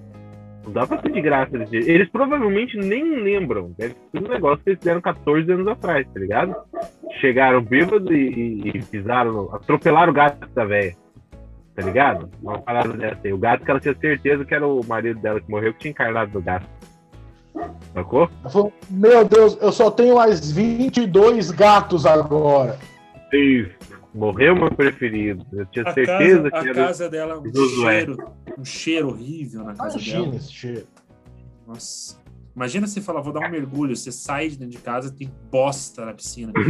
não 0.64 0.72
dá 0.72 0.88
pra 0.88 1.02
ser 1.02 1.12
de 1.12 1.22
graça 1.22 1.66
jeito. 1.66 1.90
Eles 1.90 2.10
provavelmente 2.10 2.78
nem 2.78 3.22
lembram. 3.22 3.74
Deve 3.78 3.96
ser 4.12 4.24
um 4.24 4.28
negócio 4.28 4.64
que 4.64 4.72
eles 4.72 4.80
fizeram 4.80 5.02
14 5.02 5.52
anos 5.52 5.68
atrás, 5.68 6.08
tá 6.14 6.20
ligado? 6.20 6.56
Chegaram 7.20 7.62
bêbados 7.62 8.10
e, 8.12 8.16
e, 8.16 8.70
e 8.70 8.84
pisaram, 8.84 9.54
atropelaram 9.54 10.12
o 10.12 10.16
gato 10.16 10.48
da 10.54 10.66
velha. 10.66 10.96
Tá 11.76 11.82
ligado? 11.82 12.30
Uma 12.42 12.60
parada 12.60 12.94
dessa 12.94 13.20
aí. 13.24 13.34
O 13.34 13.38
gato 13.38 13.66
que 13.66 13.72
ela 13.72 13.80
tinha 13.80 13.96
certeza 13.96 14.46
que 14.46 14.54
era 14.54 14.66
o 14.66 14.86
marido 14.86 15.20
dela 15.20 15.42
que 15.42 15.50
morreu, 15.50 15.74
que 15.74 15.80
tinha 15.80 15.92
encarnado 15.92 16.32
do 16.32 16.42
gato. 16.42 16.68
Sacou? 17.94 18.30
Meu 18.90 19.26
Deus, 19.26 19.58
eu 19.62 19.72
só 19.72 19.92
tenho 19.92 20.16
mais 20.16 20.52
22 20.52 21.52
gatos 21.52 22.06
agora. 22.06 22.78
Isso. 23.32 24.03
Morreu 24.14 24.56
meu 24.56 24.70
preferido. 24.72 25.46
Eu 25.52 25.66
tinha 25.66 25.86
a 25.88 25.94
certeza 25.94 26.52
casa, 26.52 26.64
que 26.64 26.70
a 26.70 26.74
casa 26.74 27.10
dela, 27.10 27.40
um 27.40 27.52
cheiro, 27.54 28.34
um 28.58 28.66
cheiro 28.66 29.08
horrível 29.10 29.64
na 29.64 29.74
casa 29.74 29.96
Imagina 29.96 30.24
dela. 30.24 30.36
esse 30.36 30.54
cheiro. 30.54 30.88
Nossa. 31.68 32.22
Imagina 32.56 32.86
você 32.86 33.02
falar, 33.02 33.22
vou 33.22 33.34
dar 33.34 33.48
um 33.48 33.50
mergulho, 33.50 33.96
você 33.96 34.12
sai 34.12 34.50
de 34.50 34.58
dentro 34.58 34.78
de 34.78 34.84
casa 34.84 35.12
tem 35.12 35.32
bosta 35.50 36.06
na 36.06 36.14
piscina. 36.14 36.54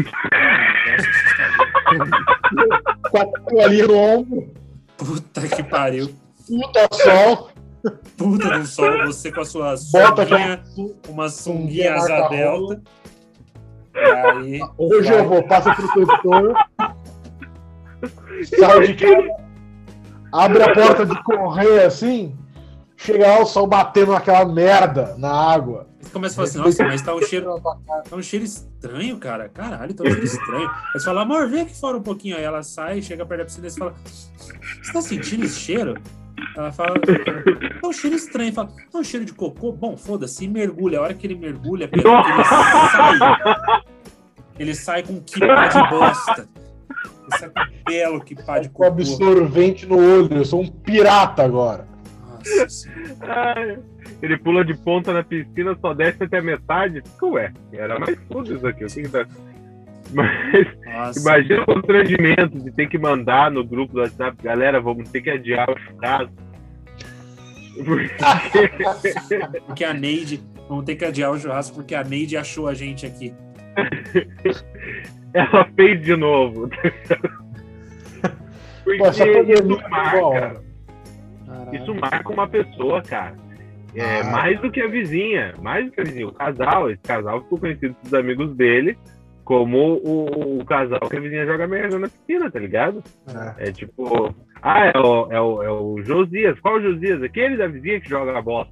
Com 3.11 3.59
a 3.61 3.65
ali 3.65 3.81
no 3.83 3.97
ombro. 3.97 4.53
Puta 4.97 5.45
que 5.47 5.61
pariu. 5.63 6.09
Puta 6.47 6.87
sol. 6.93 7.49
Puta 8.17 8.59
do 8.59 8.65
sol, 8.65 9.05
você 9.07 9.29
com 9.29 9.41
a 9.41 9.45
sua 9.45 9.75
sunguinha, 9.75 10.63
uma 11.09 11.27
sunguinha 11.27 11.95
asa 11.95 12.29
delta. 12.29 12.81
Aí, 13.93 14.61
Hoje 14.77 15.09
vai. 15.09 15.19
eu 15.19 15.27
vou, 15.27 15.43
passa 15.43 15.75
pro 15.75 15.87
tutor. 15.89 16.55
Sai 18.45 18.87
de 18.87 18.93
casa. 18.95 19.43
abre 20.31 20.63
a 20.63 20.73
porta 20.73 21.05
de 21.05 21.23
correr 21.23 21.85
assim, 21.85 22.35
chega 22.97 23.27
lá 23.27 23.41
o 23.41 23.45
sol 23.45 23.67
batendo 23.67 24.11
naquela 24.11 24.45
merda 24.45 25.15
na 25.17 25.31
água. 25.31 25.87
Você 26.01 26.09
começa 26.11 26.33
a 26.33 26.35
falar 26.35 26.47
assim, 26.47 26.57
nossa, 26.57 26.83
mas 26.83 27.01
tá 27.01 27.15
um 27.15 27.21
cheiro. 27.21 27.61
Tá 28.09 28.15
um 28.15 28.21
cheiro 28.21 28.43
estranho, 28.43 29.17
cara. 29.17 29.47
Caralho, 29.47 29.93
tá 29.93 30.03
um 30.03 30.07
cheiro 30.07 30.25
estranho. 30.25 30.67
Aí 30.67 30.99
você 30.99 31.05
fala, 31.05 31.21
amor, 31.21 31.47
vem 31.47 31.61
aqui 31.61 31.79
fora 31.79 31.97
um 31.97 32.01
pouquinho. 32.01 32.35
Aí 32.35 32.43
ela 32.43 32.61
sai, 32.61 33.01
chega 33.01 33.25
perto 33.25 33.39
da 33.39 33.45
piscina 33.45 33.67
e 33.67 33.71
você 33.71 33.79
fala, 33.79 33.93
você 34.03 34.93
tá 34.93 35.01
sentindo 35.01 35.45
esse 35.45 35.59
cheiro? 35.59 35.95
Ela 36.57 36.71
fala, 36.71 36.99
tá 36.99 37.87
um 37.87 37.93
cheiro 37.93 38.15
estranho. 38.15 38.51
Fala, 38.53 38.69
tá 38.91 38.99
um 38.99 39.03
cheiro 39.03 39.25
de 39.25 39.33
cocô? 39.33 39.71
Bom, 39.71 39.95
foda-se, 39.95 40.47
mergulha. 40.47 40.99
A 40.99 41.03
hora 41.03 41.13
que 41.13 41.25
ele 41.25 41.35
mergulha, 41.35 41.89
ele 41.91 42.03
sai. 42.03 43.19
Ele 44.59 44.75
sai 44.75 45.03
com 45.03 45.19
que 45.21 45.39
pá 45.39 45.67
de 45.67 45.89
bosta. 45.89 46.47
Sai 47.37 47.49
com 47.49 47.91
belo 47.91 48.21
que 48.21 48.35
pá 48.35 48.59
de 48.59 48.69
Com 48.69 48.83
absorvente 48.83 49.85
no 49.85 49.97
olho. 49.97 50.37
Eu 50.37 50.45
sou 50.45 50.61
um 50.61 50.67
pirata 50.67 51.43
agora. 51.43 51.87
Nossa 52.21 52.69
senhora. 52.69 53.83
Ele 54.21 54.37
pula 54.37 54.63
de 54.63 54.73
ponta 54.73 55.11
na 55.11 55.23
piscina, 55.23 55.77
só 55.81 55.93
desce 55.93 56.23
até 56.23 56.37
a 56.37 56.41
metade. 56.41 57.01
Fica, 57.01 57.25
ué, 57.25 57.53
era 57.73 57.99
mais 57.99 58.17
fundo 58.27 58.55
isso 58.55 58.65
aqui. 58.65 58.85
que 58.85 59.09
tá... 59.09 59.27
Mas 60.13 60.67
Nossa. 60.85 61.19
imagina 61.19 61.63
o 61.63 61.65
constrangimento 61.65 62.59
de 62.59 62.71
ter 62.71 62.87
que 62.87 62.97
mandar 62.97 63.49
no 63.51 63.65
grupo 63.65 63.93
do 63.93 63.99
WhatsApp, 63.99 64.37
galera, 64.43 64.79
vamos 64.79 65.09
ter 65.09 65.21
que 65.21 65.29
adiar 65.29 65.69
o 65.69 65.77
churrasco. 65.77 66.33
Porque... 67.83 68.15
porque 69.65 69.83
a 69.83 69.93
Neide, 69.93 70.39
vamos 70.69 70.85
ter 70.85 70.95
que 70.95 71.05
adiar 71.05 71.31
o 71.31 71.39
churrasco 71.39 71.75
porque 71.75 71.95
a 71.95 72.03
Neide 72.03 72.37
achou 72.37 72.67
a 72.67 72.73
gente 72.73 73.05
aqui. 73.05 73.33
Ela 75.33 75.65
fez 75.75 76.01
de 76.01 76.15
novo. 76.15 76.69
Porque 78.83 78.97
Pô, 78.99 79.09
isso 79.09 79.89
marca, 79.89 80.61
isso 81.71 81.95
marca 81.95 82.33
uma 82.33 82.47
pessoa, 82.47 83.01
cara. 83.01 83.35
É, 83.95 84.21
ah. 84.21 84.23
Mais 84.25 84.59
do 84.59 84.71
que 84.71 84.81
a 84.81 84.87
vizinha, 84.87 85.53
mais 85.61 85.85
do 85.85 85.91
que 85.91 86.01
a 86.01 86.03
vizinha. 86.03 86.27
O 86.27 86.33
casal, 86.33 86.89
esse 86.89 87.01
casal 87.01 87.41
ficou 87.43 87.59
conhecido 87.59 87.95
dos 88.03 88.13
amigos 88.13 88.55
dele 88.55 88.97
como 89.43 89.95
o, 89.95 90.59
o, 90.59 90.65
casal 90.65 91.01
que 91.09 91.17
a 91.17 91.19
vizinha 91.19 91.45
joga 91.45 91.67
merda 91.67 91.99
na 91.99 92.07
piscina, 92.07 92.49
tá 92.49 92.59
ligado? 92.59 93.03
É, 93.57 93.69
é 93.69 93.71
tipo, 93.71 94.33
ah, 94.61 94.85
é 94.85 94.97
o, 94.97 95.31
é, 95.31 95.41
o, 95.41 95.63
é 95.63 95.71
o 95.71 96.01
Josias. 96.01 96.59
Qual 96.59 96.75
o 96.75 96.81
Josias? 96.81 97.21
Aquele 97.21 97.57
da 97.57 97.67
vizinha 97.67 97.99
que 97.99 98.09
joga 98.09 98.37
a 98.37 98.41
bola. 98.41 98.67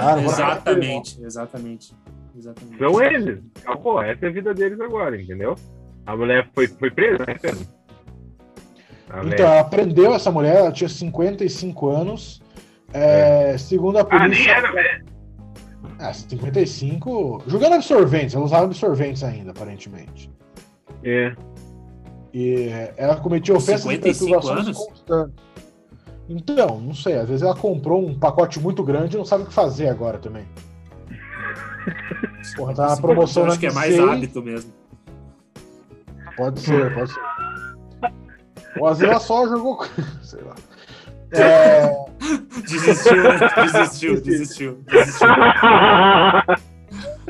Ah, 0.00 0.20
exatamente, 0.20 1.22
exatamente, 1.22 1.94
exatamente. 2.36 2.78
São 2.78 3.02
eles. 3.02 3.40
Ah, 3.64 3.76
pô, 3.76 4.02
essa 4.02 4.26
é 4.26 4.28
a 4.28 4.32
vida 4.32 4.52
deles 4.52 4.80
agora, 4.80 5.20
entendeu? 5.20 5.54
A 6.06 6.16
mulher 6.16 6.48
foi, 6.54 6.68
foi 6.68 6.90
presa, 6.90 7.24
né? 7.26 7.36
Então, 9.26 9.46
ela 9.46 9.64
prendeu 9.64 10.14
essa 10.14 10.30
mulher, 10.30 10.56
ela 10.56 10.72
tinha 10.72 10.88
55 10.88 11.88
anos 11.88 12.42
é, 12.92 13.52
é, 13.52 13.58
segundo 13.58 13.98
a 13.98 14.04
polícia. 14.04 14.56
Ah, 14.56 14.72
nem 14.72 14.72
era, 14.72 15.02
É, 15.98 16.12
55. 16.12 17.42
Jogando 17.46 17.74
absorventes, 17.74 18.34
ela 18.34 18.44
usava 18.44 18.64
absorventes 18.64 19.22
ainda, 19.24 19.50
aparentemente. 19.50 20.30
É. 21.02 21.34
E 22.32 22.68
ela 22.96 23.16
cometia 23.16 23.54
ofensas 23.54 23.88
de 23.88 23.98
perturbações 23.98 24.76
constantes. 24.76 25.44
Então, 26.28 26.80
não 26.80 26.94
sei, 26.94 27.16
às 27.18 27.28
vezes 27.28 27.42
ela 27.42 27.54
comprou 27.54 28.04
um 28.04 28.18
pacote 28.18 28.58
muito 28.58 28.82
grande 28.82 29.14
e 29.14 29.18
não 29.18 29.24
sabe 29.24 29.44
o 29.44 29.46
que 29.46 29.52
fazer 29.52 29.88
agora 29.88 30.18
também. 30.18 30.44
Porra, 32.56 32.74
tá 32.74 32.88
na 32.88 32.96
promoção 32.96 33.46
acho 33.46 33.58
que 33.58 33.66
é 33.66 33.72
mais 33.72 33.98
hábito 33.98 34.42
mesmo. 34.42 34.72
Pode 36.36 36.60
ser, 36.60 36.94
pode 36.94 37.12
ser. 37.12 37.20
Vezes 38.80 39.02
ela 39.02 39.20
só 39.20 39.46
jogou. 39.48 39.84
sei 40.22 40.42
lá. 40.42 40.54
É... 41.32 42.04
Desistiu, 42.64 43.22
desistiu, 43.72 44.20
desistiu, 44.22 44.84
desistiu. 44.86 45.28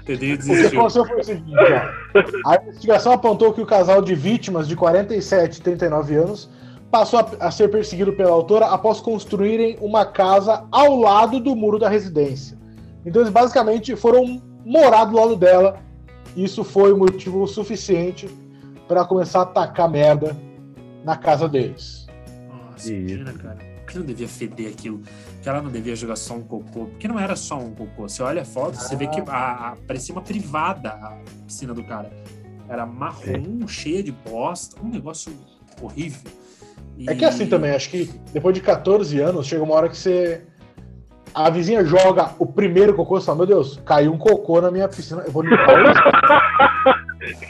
Entendeu? 0.00 0.36
Desistiu. 0.36 0.66
O 0.66 0.70
que 0.70 0.76
aconteceu 0.76 1.07
foi 1.07 1.20
o 1.20 1.24
seguinte, 1.24 1.57
ó. 1.59 2.50
A 2.50 2.62
investigação 2.62 3.12
apontou 3.12 3.52
que 3.52 3.61
o 3.61 3.66
casal 3.66 4.00
de 4.02 4.14
vítimas 4.14 4.68
de 4.68 4.76
47 4.76 5.57
e 5.57 5.62
39 5.62 6.14
anos 6.14 6.50
passou 6.90 7.18
a, 7.18 7.46
a 7.46 7.50
ser 7.50 7.68
perseguido 7.70 8.12
pela 8.12 8.30
autora 8.30 8.66
após 8.66 9.00
construírem 9.00 9.76
uma 9.80 10.05
casa 10.05 10.64
ao 10.70 10.96
lado 10.96 11.40
do 11.40 11.57
muro 11.57 11.78
da 11.78 11.88
residência. 11.88 12.57
Então 13.05 13.22
eles 13.22 13.32
basicamente 13.32 13.96
foram 13.96 14.40
morar 14.64 15.07
do 15.07 15.16
lado 15.16 15.34
dela. 15.34 15.80
Isso 16.36 16.62
foi 16.62 16.94
motivo 16.94 17.46
suficiente 17.48 18.28
para 18.89 19.05
começar 19.05 19.41
a 19.41 19.43
atacar 19.43 19.89
merda 19.89 20.37
na 21.05 21.16
casa 21.16 21.49
deles. 21.49 22.07
Nossa, 22.49 22.93
imagina, 22.93 23.32
cara 23.32 23.74
que 23.95 23.99
não 23.99 24.05
devia 24.05 24.28
feder 24.28 24.72
aquilo, 24.72 25.01
que 25.41 25.49
ela 25.49 25.62
não 25.62 25.70
devia 25.70 25.95
jogar 25.95 26.16
só 26.16 26.35
um 26.35 26.43
cocô, 26.43 26.87
porque 26.87 27.07
não 27.07 27.18
era 27.18 27.37
só 27.37 27.59
um 27.59 27.72
cocô. 27.72 28.09
Você 28.09 28.22
olha 28.22 28.43
a 28.43 28.45
foto, 28.45 28.76
ah. 28.76 28.80
você 28.80 28.97
vê 28.97 29.07
que 29.07 29.20
a, 29.20 29.68
a, 29.68 29.76
parecia 29.87 30.14
uma 30.14 30.22
privada 30.22 30.91
a 30.91 31.16
piscina 31.47 31.72
do 31.72 31.85
cara. 31.85 32.11
Era 32.68 32.87
marrom, 32.87 33.61
é. 33.62 33.66
cheia 33.68 34.03
de 34.03 34.11
bosta, 34.11 34.80
um 34.82 34.89
negócio 34.89 35.32
horrível. 35.80 36.30
E... 36.97 37.09
É 37.09 37.14
que 37.14 37.24
é 37.24 37.28
assim 37.28 37.47
também, 37.47 37.72
acho 37.72 37.91
que 37.91 38.11
depois 38.32 38.55
de 38.55 38.61
14 38.61 39.20
anos, 39.20 39.47
chega 39.47 39.62
uma 39.62 39.74
hora 39.74 39.89
que 39.89 39.97
você. 39.97 40.43
A 41.35 41.51
vizinha 41.51 41.85
joga 41.85 42.30
o 42.39 42.47
primeiro 42.47 42.95
cocô 42.95 43.18
e 43.18 43.20
fala: 43.20 43.39
Meu 43.39 43.47
Deus, 43.47 43.80
caiu 43.85 44.12
um 44.12 44.18
cocô 44.18 44.61
na 44.61 44.70
minha 44.70 44.89
piscina, 44.89 45.22
eu 45.22 45.32
vou 45.32 45.43
limpar 45.43 45.82
isso. 45.82 46.95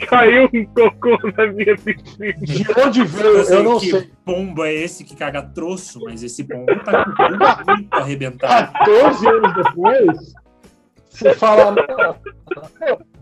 Caiu 0.07 0.49
um 0.53 0.65
cocô 0.65 1.17
na 1.37 1.47
minha 1.47 1.75
piscina. 1.77 2.33
De 2.39 2.65
onde 2.79 3.03
veio? 3.03 3.37
Eu, 3.37 3.43
eu 3.43 3.63
não 3.63 3.79
sei. 3.79 4.11
pombo 4.23 4.63
é 4.63 4.73
esse 4.73 5.03
que 5.03 5.15
caga 5.15 5.41
troço, 5.41 5.99
mas 6.03 6.23
esse 6.23 6.43
pombo 6.43 6.65
tá 6.83 7.05
com 7.05 7.11
tudo 7.11 7.75
muito 7.75 7.93
arrebentado. 7.93 8.71
14 8.73 9.27
anos 9.27 9.53
depois, 9.53 10.33
você 11.09 11.33
fala, 11.33 11.75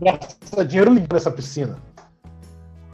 gasta 0.00 0.64
dinheiro 0.64 0.92
limpo 0.92 1.14
nessa 1.14 1.30
piscina. 1.30 1.78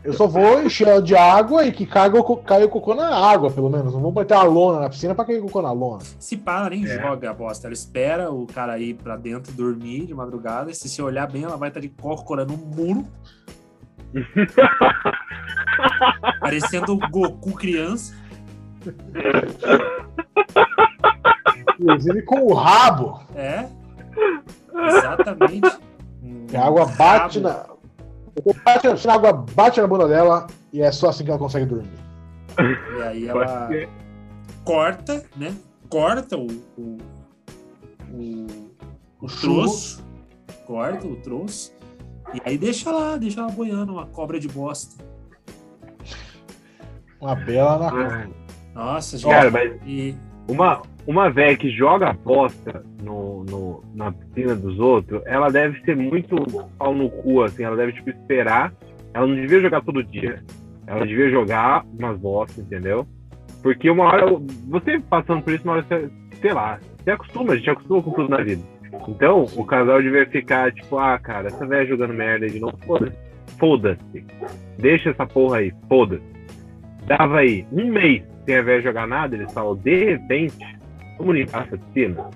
Eu 0.03 0.15
só 0.15 0.27
vou 0.27 0.63
encher 0.63 0.89
ela 0.89 1.03
de 1.03 1.15
água 1.15 1.67
e 1.67 1.73
que 1.73 1.85
caia 1.85 2.15
o, 2.15 2.37
caia 2.39 2.65
o 2.65 2.69
cocô 2.69 2.95
na 2.95 3.15
água, 3.15 3.51
pelo 3.51 3.69
menos. 3.69 3.93
Não 3.93 4.01
vou 4.01 4.11
botar 4.11 4.39
a 4.39 4.45
lona 4.45 4.81
na 4.81 4.89
piscina 4.89 5.15
pra 5.15 5.25
cair 5.25 5.41
o 5.41 5.43
cocô 5.43 5.61
na 5.61 5.73
lona. 5.73 6.03
Se 6.19 6.41
ela 6.47 6.71
nem 6.71 6.85
é. 6.85 7.01
joga 7.01 7.31
a 7.31 7.35
bosta. 7.35 7.67
Ela 7.67 7.75
espera 7.75 8.31
o 8.31 8.47
cara 8.47 8.79
ir 8.79 8.95
pra 8.95 9.17
dentro 9.17 9.53
dormir 9.53 10.07
de 10.07 10.15
madrugada. 10.15 10.71
E 10.71 10.75
se 10.75 10.89
você 10.89 11.03
olhar 11.03 11.31
bem, 11.31 11.45
ela 11.45 11.57
vai 11.57 11.69
estar 11.69 11.81
de 11.81 11.89
corcorando 11.89 12.55
um 12.55 12.57
muro. 12.57 13.07
Parecendo 16.41 16.95
o 16.95 17.11
Goku 17.11 17.53
criança. 17.53 18.15
Inclusive 21.79 22.23
com 22.23 22.47
o 22.47 22.55
rabo. 22.55 23.21
É. 23.35 23.67
Exatamente. 24.75 25.79
a 26.55 26.67
água 26.67 26.87
bate 26.87 27.41
na 27.41 27.70
Bate, 28.65 28.87
a 28.87 29.13
água 29.13 29.33
bate 29.33 29.81
na 29.81 29.87
bunda 29.87 30.09
dela 30.09 30.47
e 30.73 30.81
é 30.83 30.91
só 30.93 31.09
assim 31.09 31.25
que 31.25 31.31
ela 31.31 31.39
consegue 31.39 31.67
dormir. 31.67 31.91
E 32.99 33.03
aí 33.03 33.29
ela 33.29 33.69
corta, 34.65 35.25
né? 35.37 35.55
Corta 35.89 36.37
o, 36.37 36.47
o, 36.77 36.99
o, 38.13 38.47
o 39.21 39.27
troço. 39.27 40.05
Corta 40.67 41.07
o 41.07 41.17
troço. 41.17 41.73
E 42.35 42.41
aí 42.45 42.57
deixa 42.57 42.91
lá, 42.93 43.17
deixa 43.17 43.41
ela 43.41 43.51
boiando, 43.51 43.93
uma 43.93 44.07
cobra 44.07 44.39
de 44.39 44.49
bosta. 44.49 45.03
Uma 47.21 47.35
bela 47.35 47.79
na 47.79 48.29
Nossa, 48.75 49.19
gente. 49.19 49.31
Cara, 49.31 49.51
mas 49.51 49.73
e... 49.85 50.17
uma, 50.49 50.83
uma 51.07 51.31
velha 51.31 51.57
que 51.57 51.71
joga 51.71 52.13
bosta 52.13 52.85
no, 53.03 53.45
no, 53.45 53.85
na 53.95 54.13
piscina 54.13 54.55
dos 54.55 54.79
outros, 54.79 55.23
ela 55.27 55.49
deve 55.49 55.81
ser 55.83 55.97
muito 55.97 56.37
pau 56.79 56.95
no 56.95 57.11
cu, 57.11 57.43
assim, 57.43 57.65
ela 57.65 57.77
deve, 57.77 57.93
tipo, 57.93 58.11
esperar. 58.11 58.73
Ela 59.13 59.27
não 59.27 59.35
devia 59.35 59.61
jogar 59.61 59.83
todo 59.83 60.03
dia. 60.05 60.43
Ela 60.87 61.07
devia 61.07 61.31
jogar 61.31 61.85
umas 61.99 62.19
bostas, 62.19 62.65
entendeu? 62.65 63.07
Porque 63.63 63.91
uma 63.91 64.05
hora, 64.05 64.27
você 64.69 64.99
passando 65.01 65.43
por 65.43 65.53
isso, 65.53 65.65
uma 65.65 65.75
hora 65.75 65.83
você, 65.83 66.11
sei 66.41 66.53
lá, 66.53 66.79
você 66.99 67.11
acostuma, 67.11 67.53
a 67.53 67.57
gente 67.57 67.71
acostuma 67.71 68.03
com 68.03 68.13
tudo 68.13 68.29
na 68.29 68.43
vida. 68.43 68.63
Então, 69.09 69.47
o 69.57 69.65
casal 69.65 70.03
devia 70.03 70.27
ficar, 70.27 70.73
tipo, 70.73 70.99
ah, 70.99 71.19
cara, 71.19 71.49
essa 71.49 71.67
velha 71.67 71.87
jogando 71.87 72.15
merda 72.15 72.49
de 72.49 72.59
novo, 72.61 72.77
foda-se. 72.87 73.17
Foda-se. 73.59 74.25
Deixa 74.79 75.11
essa 75.11 75.27
porra 75.27 75.59
aí, 75.59 75.73
foda-se. 75.89 76.23
Dava 77.07 77.39
aí 77.39 77.67
um 77.73 77.87
mês 77.87 78.23
sem 78.45 78.57
a 78.57 78.63
velha 78.63 78.83
jogar 78.83 79.07
nada, 79.07 79.37
eles 79.37 79.53
falam, 79.53 79.77
de 79.77 80.05
repente, 80.05 80.80
Vamos 81.21 81.35
limpar 81.35 81.67
essa 81.67 81.77
piscina? 81.77 82.31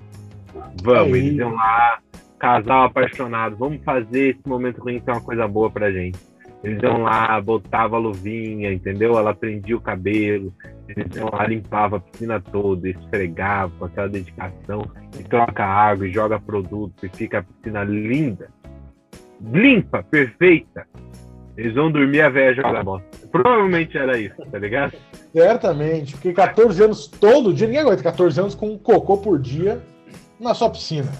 Vamos, 0.83 1.17
eles 1.17 1.33
iam 1.33 1.55
lá, 1.55 1.97
casal 2.37 2.83
apaixonado, 2.83 3.57
vamos 3.57 3.83
fazer 3.83 4.35
esse 4.35 4.47
momento 4.47 4.79
ruim 4.79 5.01
ser 5.03 5.09
uma 5.09 5.21
coisa 5.21 5.47
boa 5.47 5.71
pra 5.71 5.91
gente. 5.91 6.19
Eles 6.63 6.81
iam 6.83 7.01
lá, 7.01 7.41
botava 7.41 7.95
a 7.95 7.99
luvinha, 7.99 8.71
entendeu? 8.71 9.17
Ela 9.17 9.33
prendia 9.33 9.75
o 9.75 9.81
cabelo, 9.81 10.53
eles 10.87 11.15
iam 11.15 11.31
lá, 11.31 11.47
limpava 11.47 11.97
a 11.97 11.99
piscina 11.99 12.39
toda, 12.39 12.87
esfregava 12.87 13.73
com 13.79 13.85
aquela 13.85 14.07
dedicação, 14.07 14.85
e 15.19 15.23
troca 15.23 15.65
água, 15.65 16.07
e 16.07 16.11
joga 16.11 16.39
produto, 16.39 17.07
e 17.07 17.09
fica 17.09 17.39
a 17.39 17.43
piscina 17.43 17.83
linda, 17.83 18.49
limpa, 19.41 20.03
perfeita. 20.03 20.87
Eles 21.57 21.73
vão 21.73 21.91
dormir 21.91 22.21
a 22.21 22.29
velha 22.29 22.53
jogar 22.53 22.83
bola. 22.83 23.01
Provavelmente 23.31 23.97
era 23.97 24.17
isso, 24.17 24.35
tá 24.51 24.59
ligado? 24.59 24.93
Certamente, 25.31 26.13
porque 26.13 26.33
14 26.33 26.83
anos 26.83 27.07
todo 27.07 27.53
dia, 27.53 27.67
ninguém 27.67 27.81
aguenta 27.81 28.03
14 28.03 28.39
anos 28.39 28.55
com 28.55 28.71
um 28.71 28.77
cocô 28.77 29.17
por 29.17 29.39
dia 29.39 29.81
na 30.39 30.53
sua 30.53 30.69
piscina. 30.69 31.11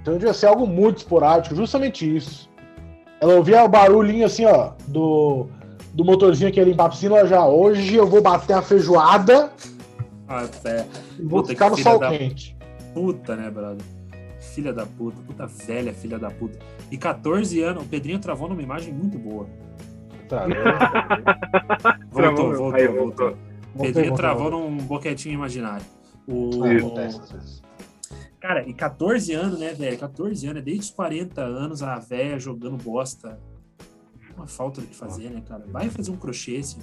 Então 0.00 0.14
devia 0.14 0.32
ser 0.32 0.46
algo 0.46 0.66
muito 0.66 0.98
esporádico, 0.98 1.54
justamente 1.54 2.16
isso. 2.16 2.48
Ela 3.20 3.34
ouvia 3.34 3.62
o 3.62 3.68
barulhinho 3.68 4.24
assim, 4.24 4.46
ó, 4.46 4.72
do, 4.86 5.48
do 5.92 6.04
motorzinho 6.04 6.50
que 6.50 6.58
ia 6.58 6.64
limpar 6.64 6.86
a 6.86 6.90
piscina, 6.90 7.26
já, 7.26 7.44
hoje 7.44 7.96
eu 7.96 8.06
vou 8.06 8.22
bater 8.22 8.54
a 8.54 8.62
feijoada 8.62 9.52
ah, 10.28 10.46
é. 10.64 10.84
e 11.18 11.22
vou 11.22 11.40
Puta, 11.40 11.48
ficar 11.48 11.70
no 11.70 11.76
sol 11.78 11.98
da... 11.98 12.10
quente. 12.10 12.56
Puta, 12.94 13.34
né, 13.36 13.50
brother? 13.50 13.84
Filha 14.58 14.72
da 14.72 14.84
puta, 14.84 15.22
puta 15.22 15.46
velha, 15.46 15.94
filha 15.94 16.18
da 16.18 16.32
puta. 16.32 16.58
E 16.90 16.98
14 16.98 17.62
anos, 17.62 17.84
o 17.84 17.86
Pedrinho 17.86 18.18
travou 18.18 18.48
numa 18.48 18.60
imagem 18.60 18.92
muito 18.92 19.16
boa. 19.16 19.46
Tá, 20.28 20.48
voltou, 22.10 22.46
voltou, 22.46 22.56
voltou, 22.56 22.74
Aí, 22.74 22.88
voltou. 22.88 23.36
Pedrinho 23.80 24.16
travou 24.16 24.50
num 24.50 24.78
boquetinho 24.78 25.34
imaginário. 25.34 25.86
O... 26.26 26.60
Vezes. 26.60 27.62
Cara, 28.40 28.68
e 28.68 28.74
14 28.74 29.32
anos, 29.32 29.60
né, 29.60 29.72
velho? 29.74 29.96
14 29.96 30.44
anos, 30.48 30.60
é 30.60 30.64
desde 30.64 30.86
os 30.86 30.90
40 30.90 31.40
anos 31.40 31.80
a 31.80 31.96
velha 32.00 32.36
jogando 32.40 32.76
bosta. 32.82 33.38
Uma 34.36 34.48
falta 34.48 34.80
de 34.80 34.92
fazer, 34.92 35.30
né, 35.30 35.40
cara? 35.48 35.64
Vai 35.68 35.88
fazer 35.88 36.10
um 36.10 36.16
crochê, 36.16 36.56
assim. 36.56 36.80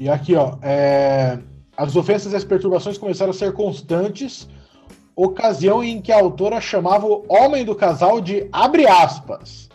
E 0.00 0.08
aqui, 0.08 0.34
ó, 0.34 0.56
é... 0.62 1.38
as 1.76 1.94
ofensas 1.94 2.32
e 2.32 2.36
as 2.36 2.44
perturbações 2.44 2.96
começaram 2.96 3.32
a 3.32 3.34
ser 3.34 3.52
constantes, 3.52 4.48
ocasião 5.18 5.82
em 5.82 6.00
que 6.00 6.12
a 6.12 6.20
autora 6.20 6.60
chamava 6.60 7.04
o 7.04 7.24
homem 7.28 7.64
do 7.64 7.74
casal 7.74 8.20
de 8.20 8.48
abre 8.52 8.86
aspas, 8.86 9.68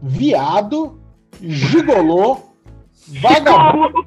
viado, 0.00 1.00
gigolô, 1.40 2.38
vagabundo, 3.20 4.06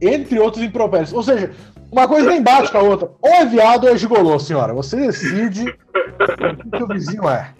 entre 0.00 0.40
outros 0.40 0.64
impropérios. 0.64 1.12
Ou 1.12 1.22
seja, 1.22 1.52
uma 1.90 2.08
coisa 2.08 2.28
nem 2.30 2.42
bate 2.42 2.72
com 2.72 2.78
a 2.78 2.82
outra. 2.82 3.10
Ou 3.22 3.30
é 3.30 3.46
viado 3.46 3.84
ou 3.84 3.90
é 3.90 3.96
gigolô, 3.96 4.38
senhora. 4.40 4.74
Você 4.74 4.96
decide 4.96 5.68
o 5.68 6.70
que 6.70 6.82
o 6.82 6.88
vizinho 6.88 7.28
é. 7.28 7.54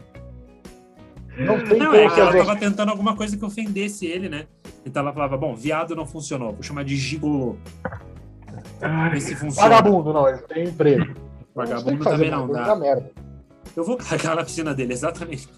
Não 1.38 1.64
tem 1.64 1.78
não, 1.78 1.86
como 1.86 1.96
é, 1.96 2.04
ela 2.04 2.32
tava 2.32 2.56
tentando 2.56 2.90
alguma 2.90 3.16
coisa 3.16 3.36
que 3.36 3.44
ofendesse 3.44 4.06
ele, 4.06 4.28
né? 4.28 4.46
Então 4.84 5.02
ela 5.02 5.12
falava, 5.12 5.36
bom, 5.36 5.54
viado 5.54 5.94
não 5.94 6.06
funcionou, 6.06 6.52
vou 6.52 6.62
chamar 6.62 6.84
de 6.84 6.96
gigolô. 6.96 7.56
Se 9.20 9.34
funciona. 9.34 9.68
Vagabundo, 9.68 10.12
não, 10.12 10.28
ele 10.28 10.38
tem 10.38 10.64
emprego. 10.64 11.23
Vagabundo 11.54 12.02
também 12.02 12.30
não 12.30 12.48
dá. 12.48 12.74
Merda. 12.74 13.10
Eu 13.76 13.84
vou 13.84 13.96
cagar 13.96 14.36
na 14.36 14.44
piscina 14.44 14.74
dele, 14.74 14.92
exatamente. 14.92 15.48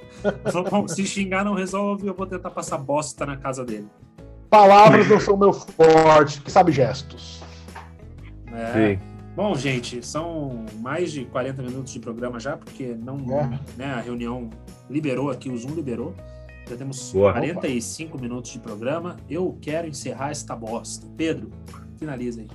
bom, 0.70 0.88
se 0.88 1.06
xingar 1.06 1.44
não 1.44 1.54
resolve, 1.54 2.06
eu 2.06 2.14
vou 2.14 2.26
tentar 2.26 2.50
passar 2.50 2.78
bosta 2.78 3.26
na 3.26 3.36
casa 3.36 3.64
dele. 3.64 3.86
Palavras 4.48 5.08
não 5.08 5.20
são 5.20 5.36
meu 5.36 5.52
forte, 5.52 6.40
que 6.40 6.50
sabe 6.50 6.72
gestos. 6.72 7.42
É. 8.52 8.94
Sim. 8.96 9.00
Bom, 9.34 9.54
gente, 9.54 10.04
são 10.04 10.64
mais 10.80 11.12
de 11.12 11.26
40 11.26 11.62
minutos 11.62 11.92
de 11.92 12.00
programa 12.00 12.40
já, 12.40 12.56
porque 12.56 12.94
não, 12.94 13.18
é. 13.38 13.60
né, 13.76 13.92
a 13.92 14.00
reunião 14.00 14.48
liberou 14.88 15.30
aqui, 15.30 15.50
o 15.50 15.56
Zoom 15.56 15.74
liberou. 15.74 16.14
Já 16.68 16.76
temos 16.76 17.12
Boa. 17.12 17.32
45 17.32 18.14
Opa. 18.14 18.22
minutos 18.22 18.50
de 18.50 18.58
programa. 18.58 19.16
Eu 19.28 19.56
quero 19.60 19.86
encerrar 19.86 20.30
esta 20.30 20.56
bosta. 20.56 21.06
Pedro, 21.16 21.50
finaliza 21.98 22.40
aí. 22.40 22.48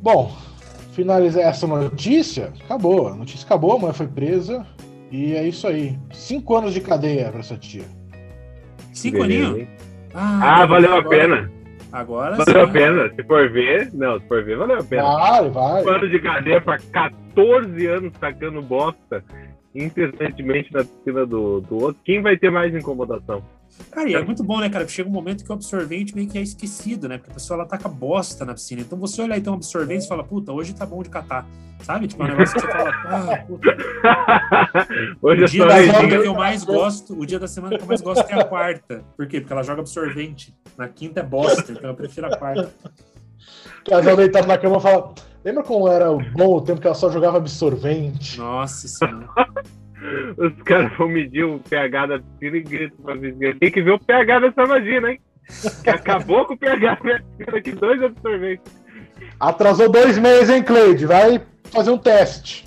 Bom, 0.00 0.36
finalizar 0.98 1.44
essa 1.44 1.64
notícia, 1.64 2.52
acabou. 2.64 3.06
A 3.06 3.14
notícia 3.14 3.46
acabou, 3.46 3.76
a 3.76 3.78
mãe 3.78 3.92
foi 3.92 4.08
presa. 4.08 4.66
E 5.12 5.32
é 5.34 5.46
isso 5.46 5.68
aí. 5.68 5.96
Cinco 6.12 6.56
anos 6.56 6.74
de 6.74 6.80
cadeia 6.80 7.30
para 7.30 7.38
essa 7.38 7.56
tia. 7.56 7.84
Cinco 8.92 9.22
aninhos? 9.22 9.68
Ah, 10.12 10.62
ah 10.62 10.66
valeu 10.66 10.96
a 10.96 11.04
pena. 11.04 11.48
Agora 11.92 12.36
Valeu 12.36 12.64
sim. 12.64 12.70
a 12.70 12.72
pena. 12.72 13.14
Se 13.14 13.22
for 13.22 13.48
ver, 13.50 13.90
não, 13.94 14.18
se 14.18 14.26
for 14.26 14.44
ver, 14.44 14.58
valeu 14.58 14.78
a 14.78 14.84
pena. 14.84 15.02
Vai, 15.04 15.50
vai. 15.50 15.84
Pano 15.84 16.10
de 16.10 16.18
cadeia 16.18 16.60
pra 16.60 16.78
14 16.78 17.86
anos 17.86 18.12
tacando 18.20 18.60
bosta 18.60 19.24
incessantemente 19.74 20.72
na 20.72 20.84
piscina 20.84 21.26
do, 21.26 21.60
do 21.60 21.76
outro. 21.76 22.00
Quem 22.04 22.22
vai 22.22 22.36
ter 22.36 22.50
mais 22.50 22.74
incomodação? 22.74 23.42
Cara, 23.90 24.08
e 24.08 24.14
é 24.14 24.22
muito 24.22 24.42
bom, 24.42 24.58
né, 24.58 24.68
cara? 24.68 24.86
Chega 24.88 25.08
um 25.08 25.12
momento 25.12 25.44
que 25.44 25.50
o 25.50 25.52
absorvente 25.52 26.14
meio 26.14 26.28
que 26.28 26.38
é 26.38 26.42
esquecido, 26.42 27.08
né? 27.08 27.16
Porque 27.16 27.30
a 27.30 27.34
pessoa 27.34 27.58
ela 27.58 27.68
taca 27.68 27.88
bosta 27.88 28.44
na 28.44 28.54
piscina. 28.54 28.80
Então 28.80 28.98
você 28.98 29.22
olha 29.22 29.34
aí, 29.34 29.40
tem 29.40 29.52
um 29.52 29.56
absorvente 29.56 30.04
e 30.04 30.08
fala, 30.08 30.24
puta, 30.24 30.52
hoje 30.52 30.74
tá 30.74 30.84
bom 30.84 31.02
de 31.02 31.08
catar. 31.08 31.46
Sabe? 31.82 32.08
Tipo, 32.08 32.24
é 32.24 32.26
um 32.26 32.28
negócio 32.30 32.54
que 32.54 32.60
você 32.60 32.72
fala, 32.72 32.90
ah, 32.90 33.36
puta. 33.46 33.76
Hoje 35.22 35.44
o 35.44 35.46
dia 35.46 35.64
da 35.64 35.76
semana 35.76 36.08
que 36.08 36.26
eu 36.26 36.34
mais 36.34 36.64
gosto, 36.64 37.16
o 37.16 37.24
dia 37.24 37.38
da 37.38 37.46
semana 37.46 37.76
que 37.78 37.84
eu 37.84 37.86
mais 37.86 38.00
gosto 38.00 38.28
é 38.28 38.34
a 38.34 38.44
quarta. 38.44 39.04
Por 39.16 39.28
quê? 39.28 39.40
Porque 39.40 39.52
ela 39.52 39.62
joga 39.62 39.82
absorvente. 39.82 40.52
Na 40.76 40.88
quinta 40.88 41.20
é 41.20 41.22
bosta, 41.22 41.70
então 41.70 41.88
eu 41.88 41.94
prefiro 41.94 42.26
a 42.26 42.36
quarta. 42.36 42.68
Casal 43.88 44.16
deitado 44.16 44.48
na 44.48 44.58
cama 44.58 44.80
fala. 44.80 45.14
Lembra 45.44 45.62
como 45.62 45.88
era 45.88 46.10
bom 46.12 46.56
o 46.56 46.60
tempo 46.60 46.80
que 46.80 46.86
ela 46.86 46.94
só 46.94 47.10
jogava 47.10 47.36
absorvente? 47.36 48.38
Nossa 48.38 48.88
senhora. 48.88 49.28
Os 50.38 50.62
caras 50.62 50.96
vão 50.96 51.08
medir 51.08 51.44
o 51.44 51.58
pH 51.58 52.06
da 52.06 52.18
piscina 52.20 52.56
e 52.56 52.62
gritam 52.62 52.98
pra 52.98 53.14
vizinha. 53.14 53.56
Tem 53.58 53.70
que 53.70 53.82
ver 53.82 53.92
o 53.92 53.98
pH 53.98 54.40
dessa 54.40 54.66
vagina, 54.66 55.10
hein? 55.10 55.20
Que 55.82 55.90
acabou 55.90 56.44
com 56.44 56.54
o 56.54 56.58
pH 56.58 56.94
da 56.94 56.96
piscina 56.96 57.58
aqui, 57.58 57.72
dois 57.72 58.02
absorventes. 58.02 58.72
Atrasou 59.40 59.90
dois 59.90 60.18
meses, 60.18 60.50
hein, 60.50 60.62
Cleide? 60.62 61.06
Vai 61.06 61.44
fazer 61.64 61.90
um 61.90 61.98
teste. 61.98 62.64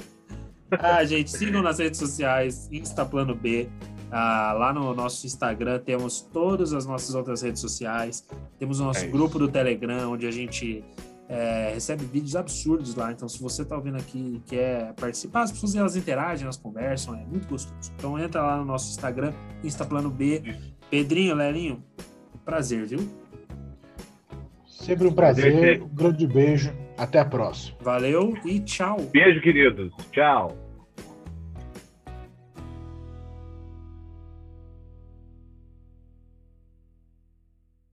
Ah, 0.72 1.04
gente, 1.04 1.30
sigam 1.30 1.62
nas 1.62 1.80
redes 1.80 2.00
sociais, 2.00 2.70
Instaplano 2.72 3.36
B. 3.36 3.70
Ah, 4.12 4.54
lá 4.58 4.74
no 4.74 4.94
nosso 4.94 5.26
Instagram 5.26 5.80
temos 5.80 6.22
todas 6.22 6.74
as 6.74 6.86
nossas 6.86 7.16
outras 7.16 7.42
redes 7.42 7.62
sociais. 7.62 8.28
Temos 8.60 8.80
o 8.80 8.84
nosso 8.84 9.06
é 9.06 9.08
grupo 9.08 9.40
do 9.40 9.48
Telegram, 9.48 10.12
onde 10.12 10.28
a 10.28 10.32
gente 10.32 10.84
é, 11.32 11.72
recebe 11.74 12.04
vídeos 12.04 12.36
absurdos 12.36 12.94
lá. 12.94 13.10
Então, 13.12 13.28
se 13.30 13.42
você 13.42 13.62
está 13.62 13.78
ouvindo 13.78 13.96
aqui 13.96 14.36
e 14.36 14.50
quer 14.50 14.94
participar, 14.96 15.44
as 15.44 15.52
pessoas 15.52 15.74
elas 15.76 15.96
interagem, 15.96 16.44
elas 16.44 16.58
conversam, 16.58 17.16
é 17.16 17.24
muito 17.24 17.48
gostoso. 17.48 17.94
Então, 17.98 18.20
entra 18.20 18.42
lá 18.42 18.58
no 18.58 18.66
nosso 18.66 18.92
Instagram, 18.92 19.34
Instaplano 19.64 20.10
B. 20.10 20.44
Pedrinho, 20.90 21.34
Lelinho, 21.34 21.82
prazer, 22.44 22.86
viu? 22.86 23.00
Sempre 24.68 25.08
um 25.08 25.14
prazer. 25.14 25.82
Um 25.82 25.88
grande 25.88 26.28
beijo. 26.28 26.74
Até 26.98 27.20
a 27.20 27.26
próxima. 27.26 27.78
Valeu 27.82 28.34
e 28.44 28.60
tchau. 28.60 28.98
Beijo, 29.14 29.42
queridos. 29.42 29.94
Tchau. 30.12 30.71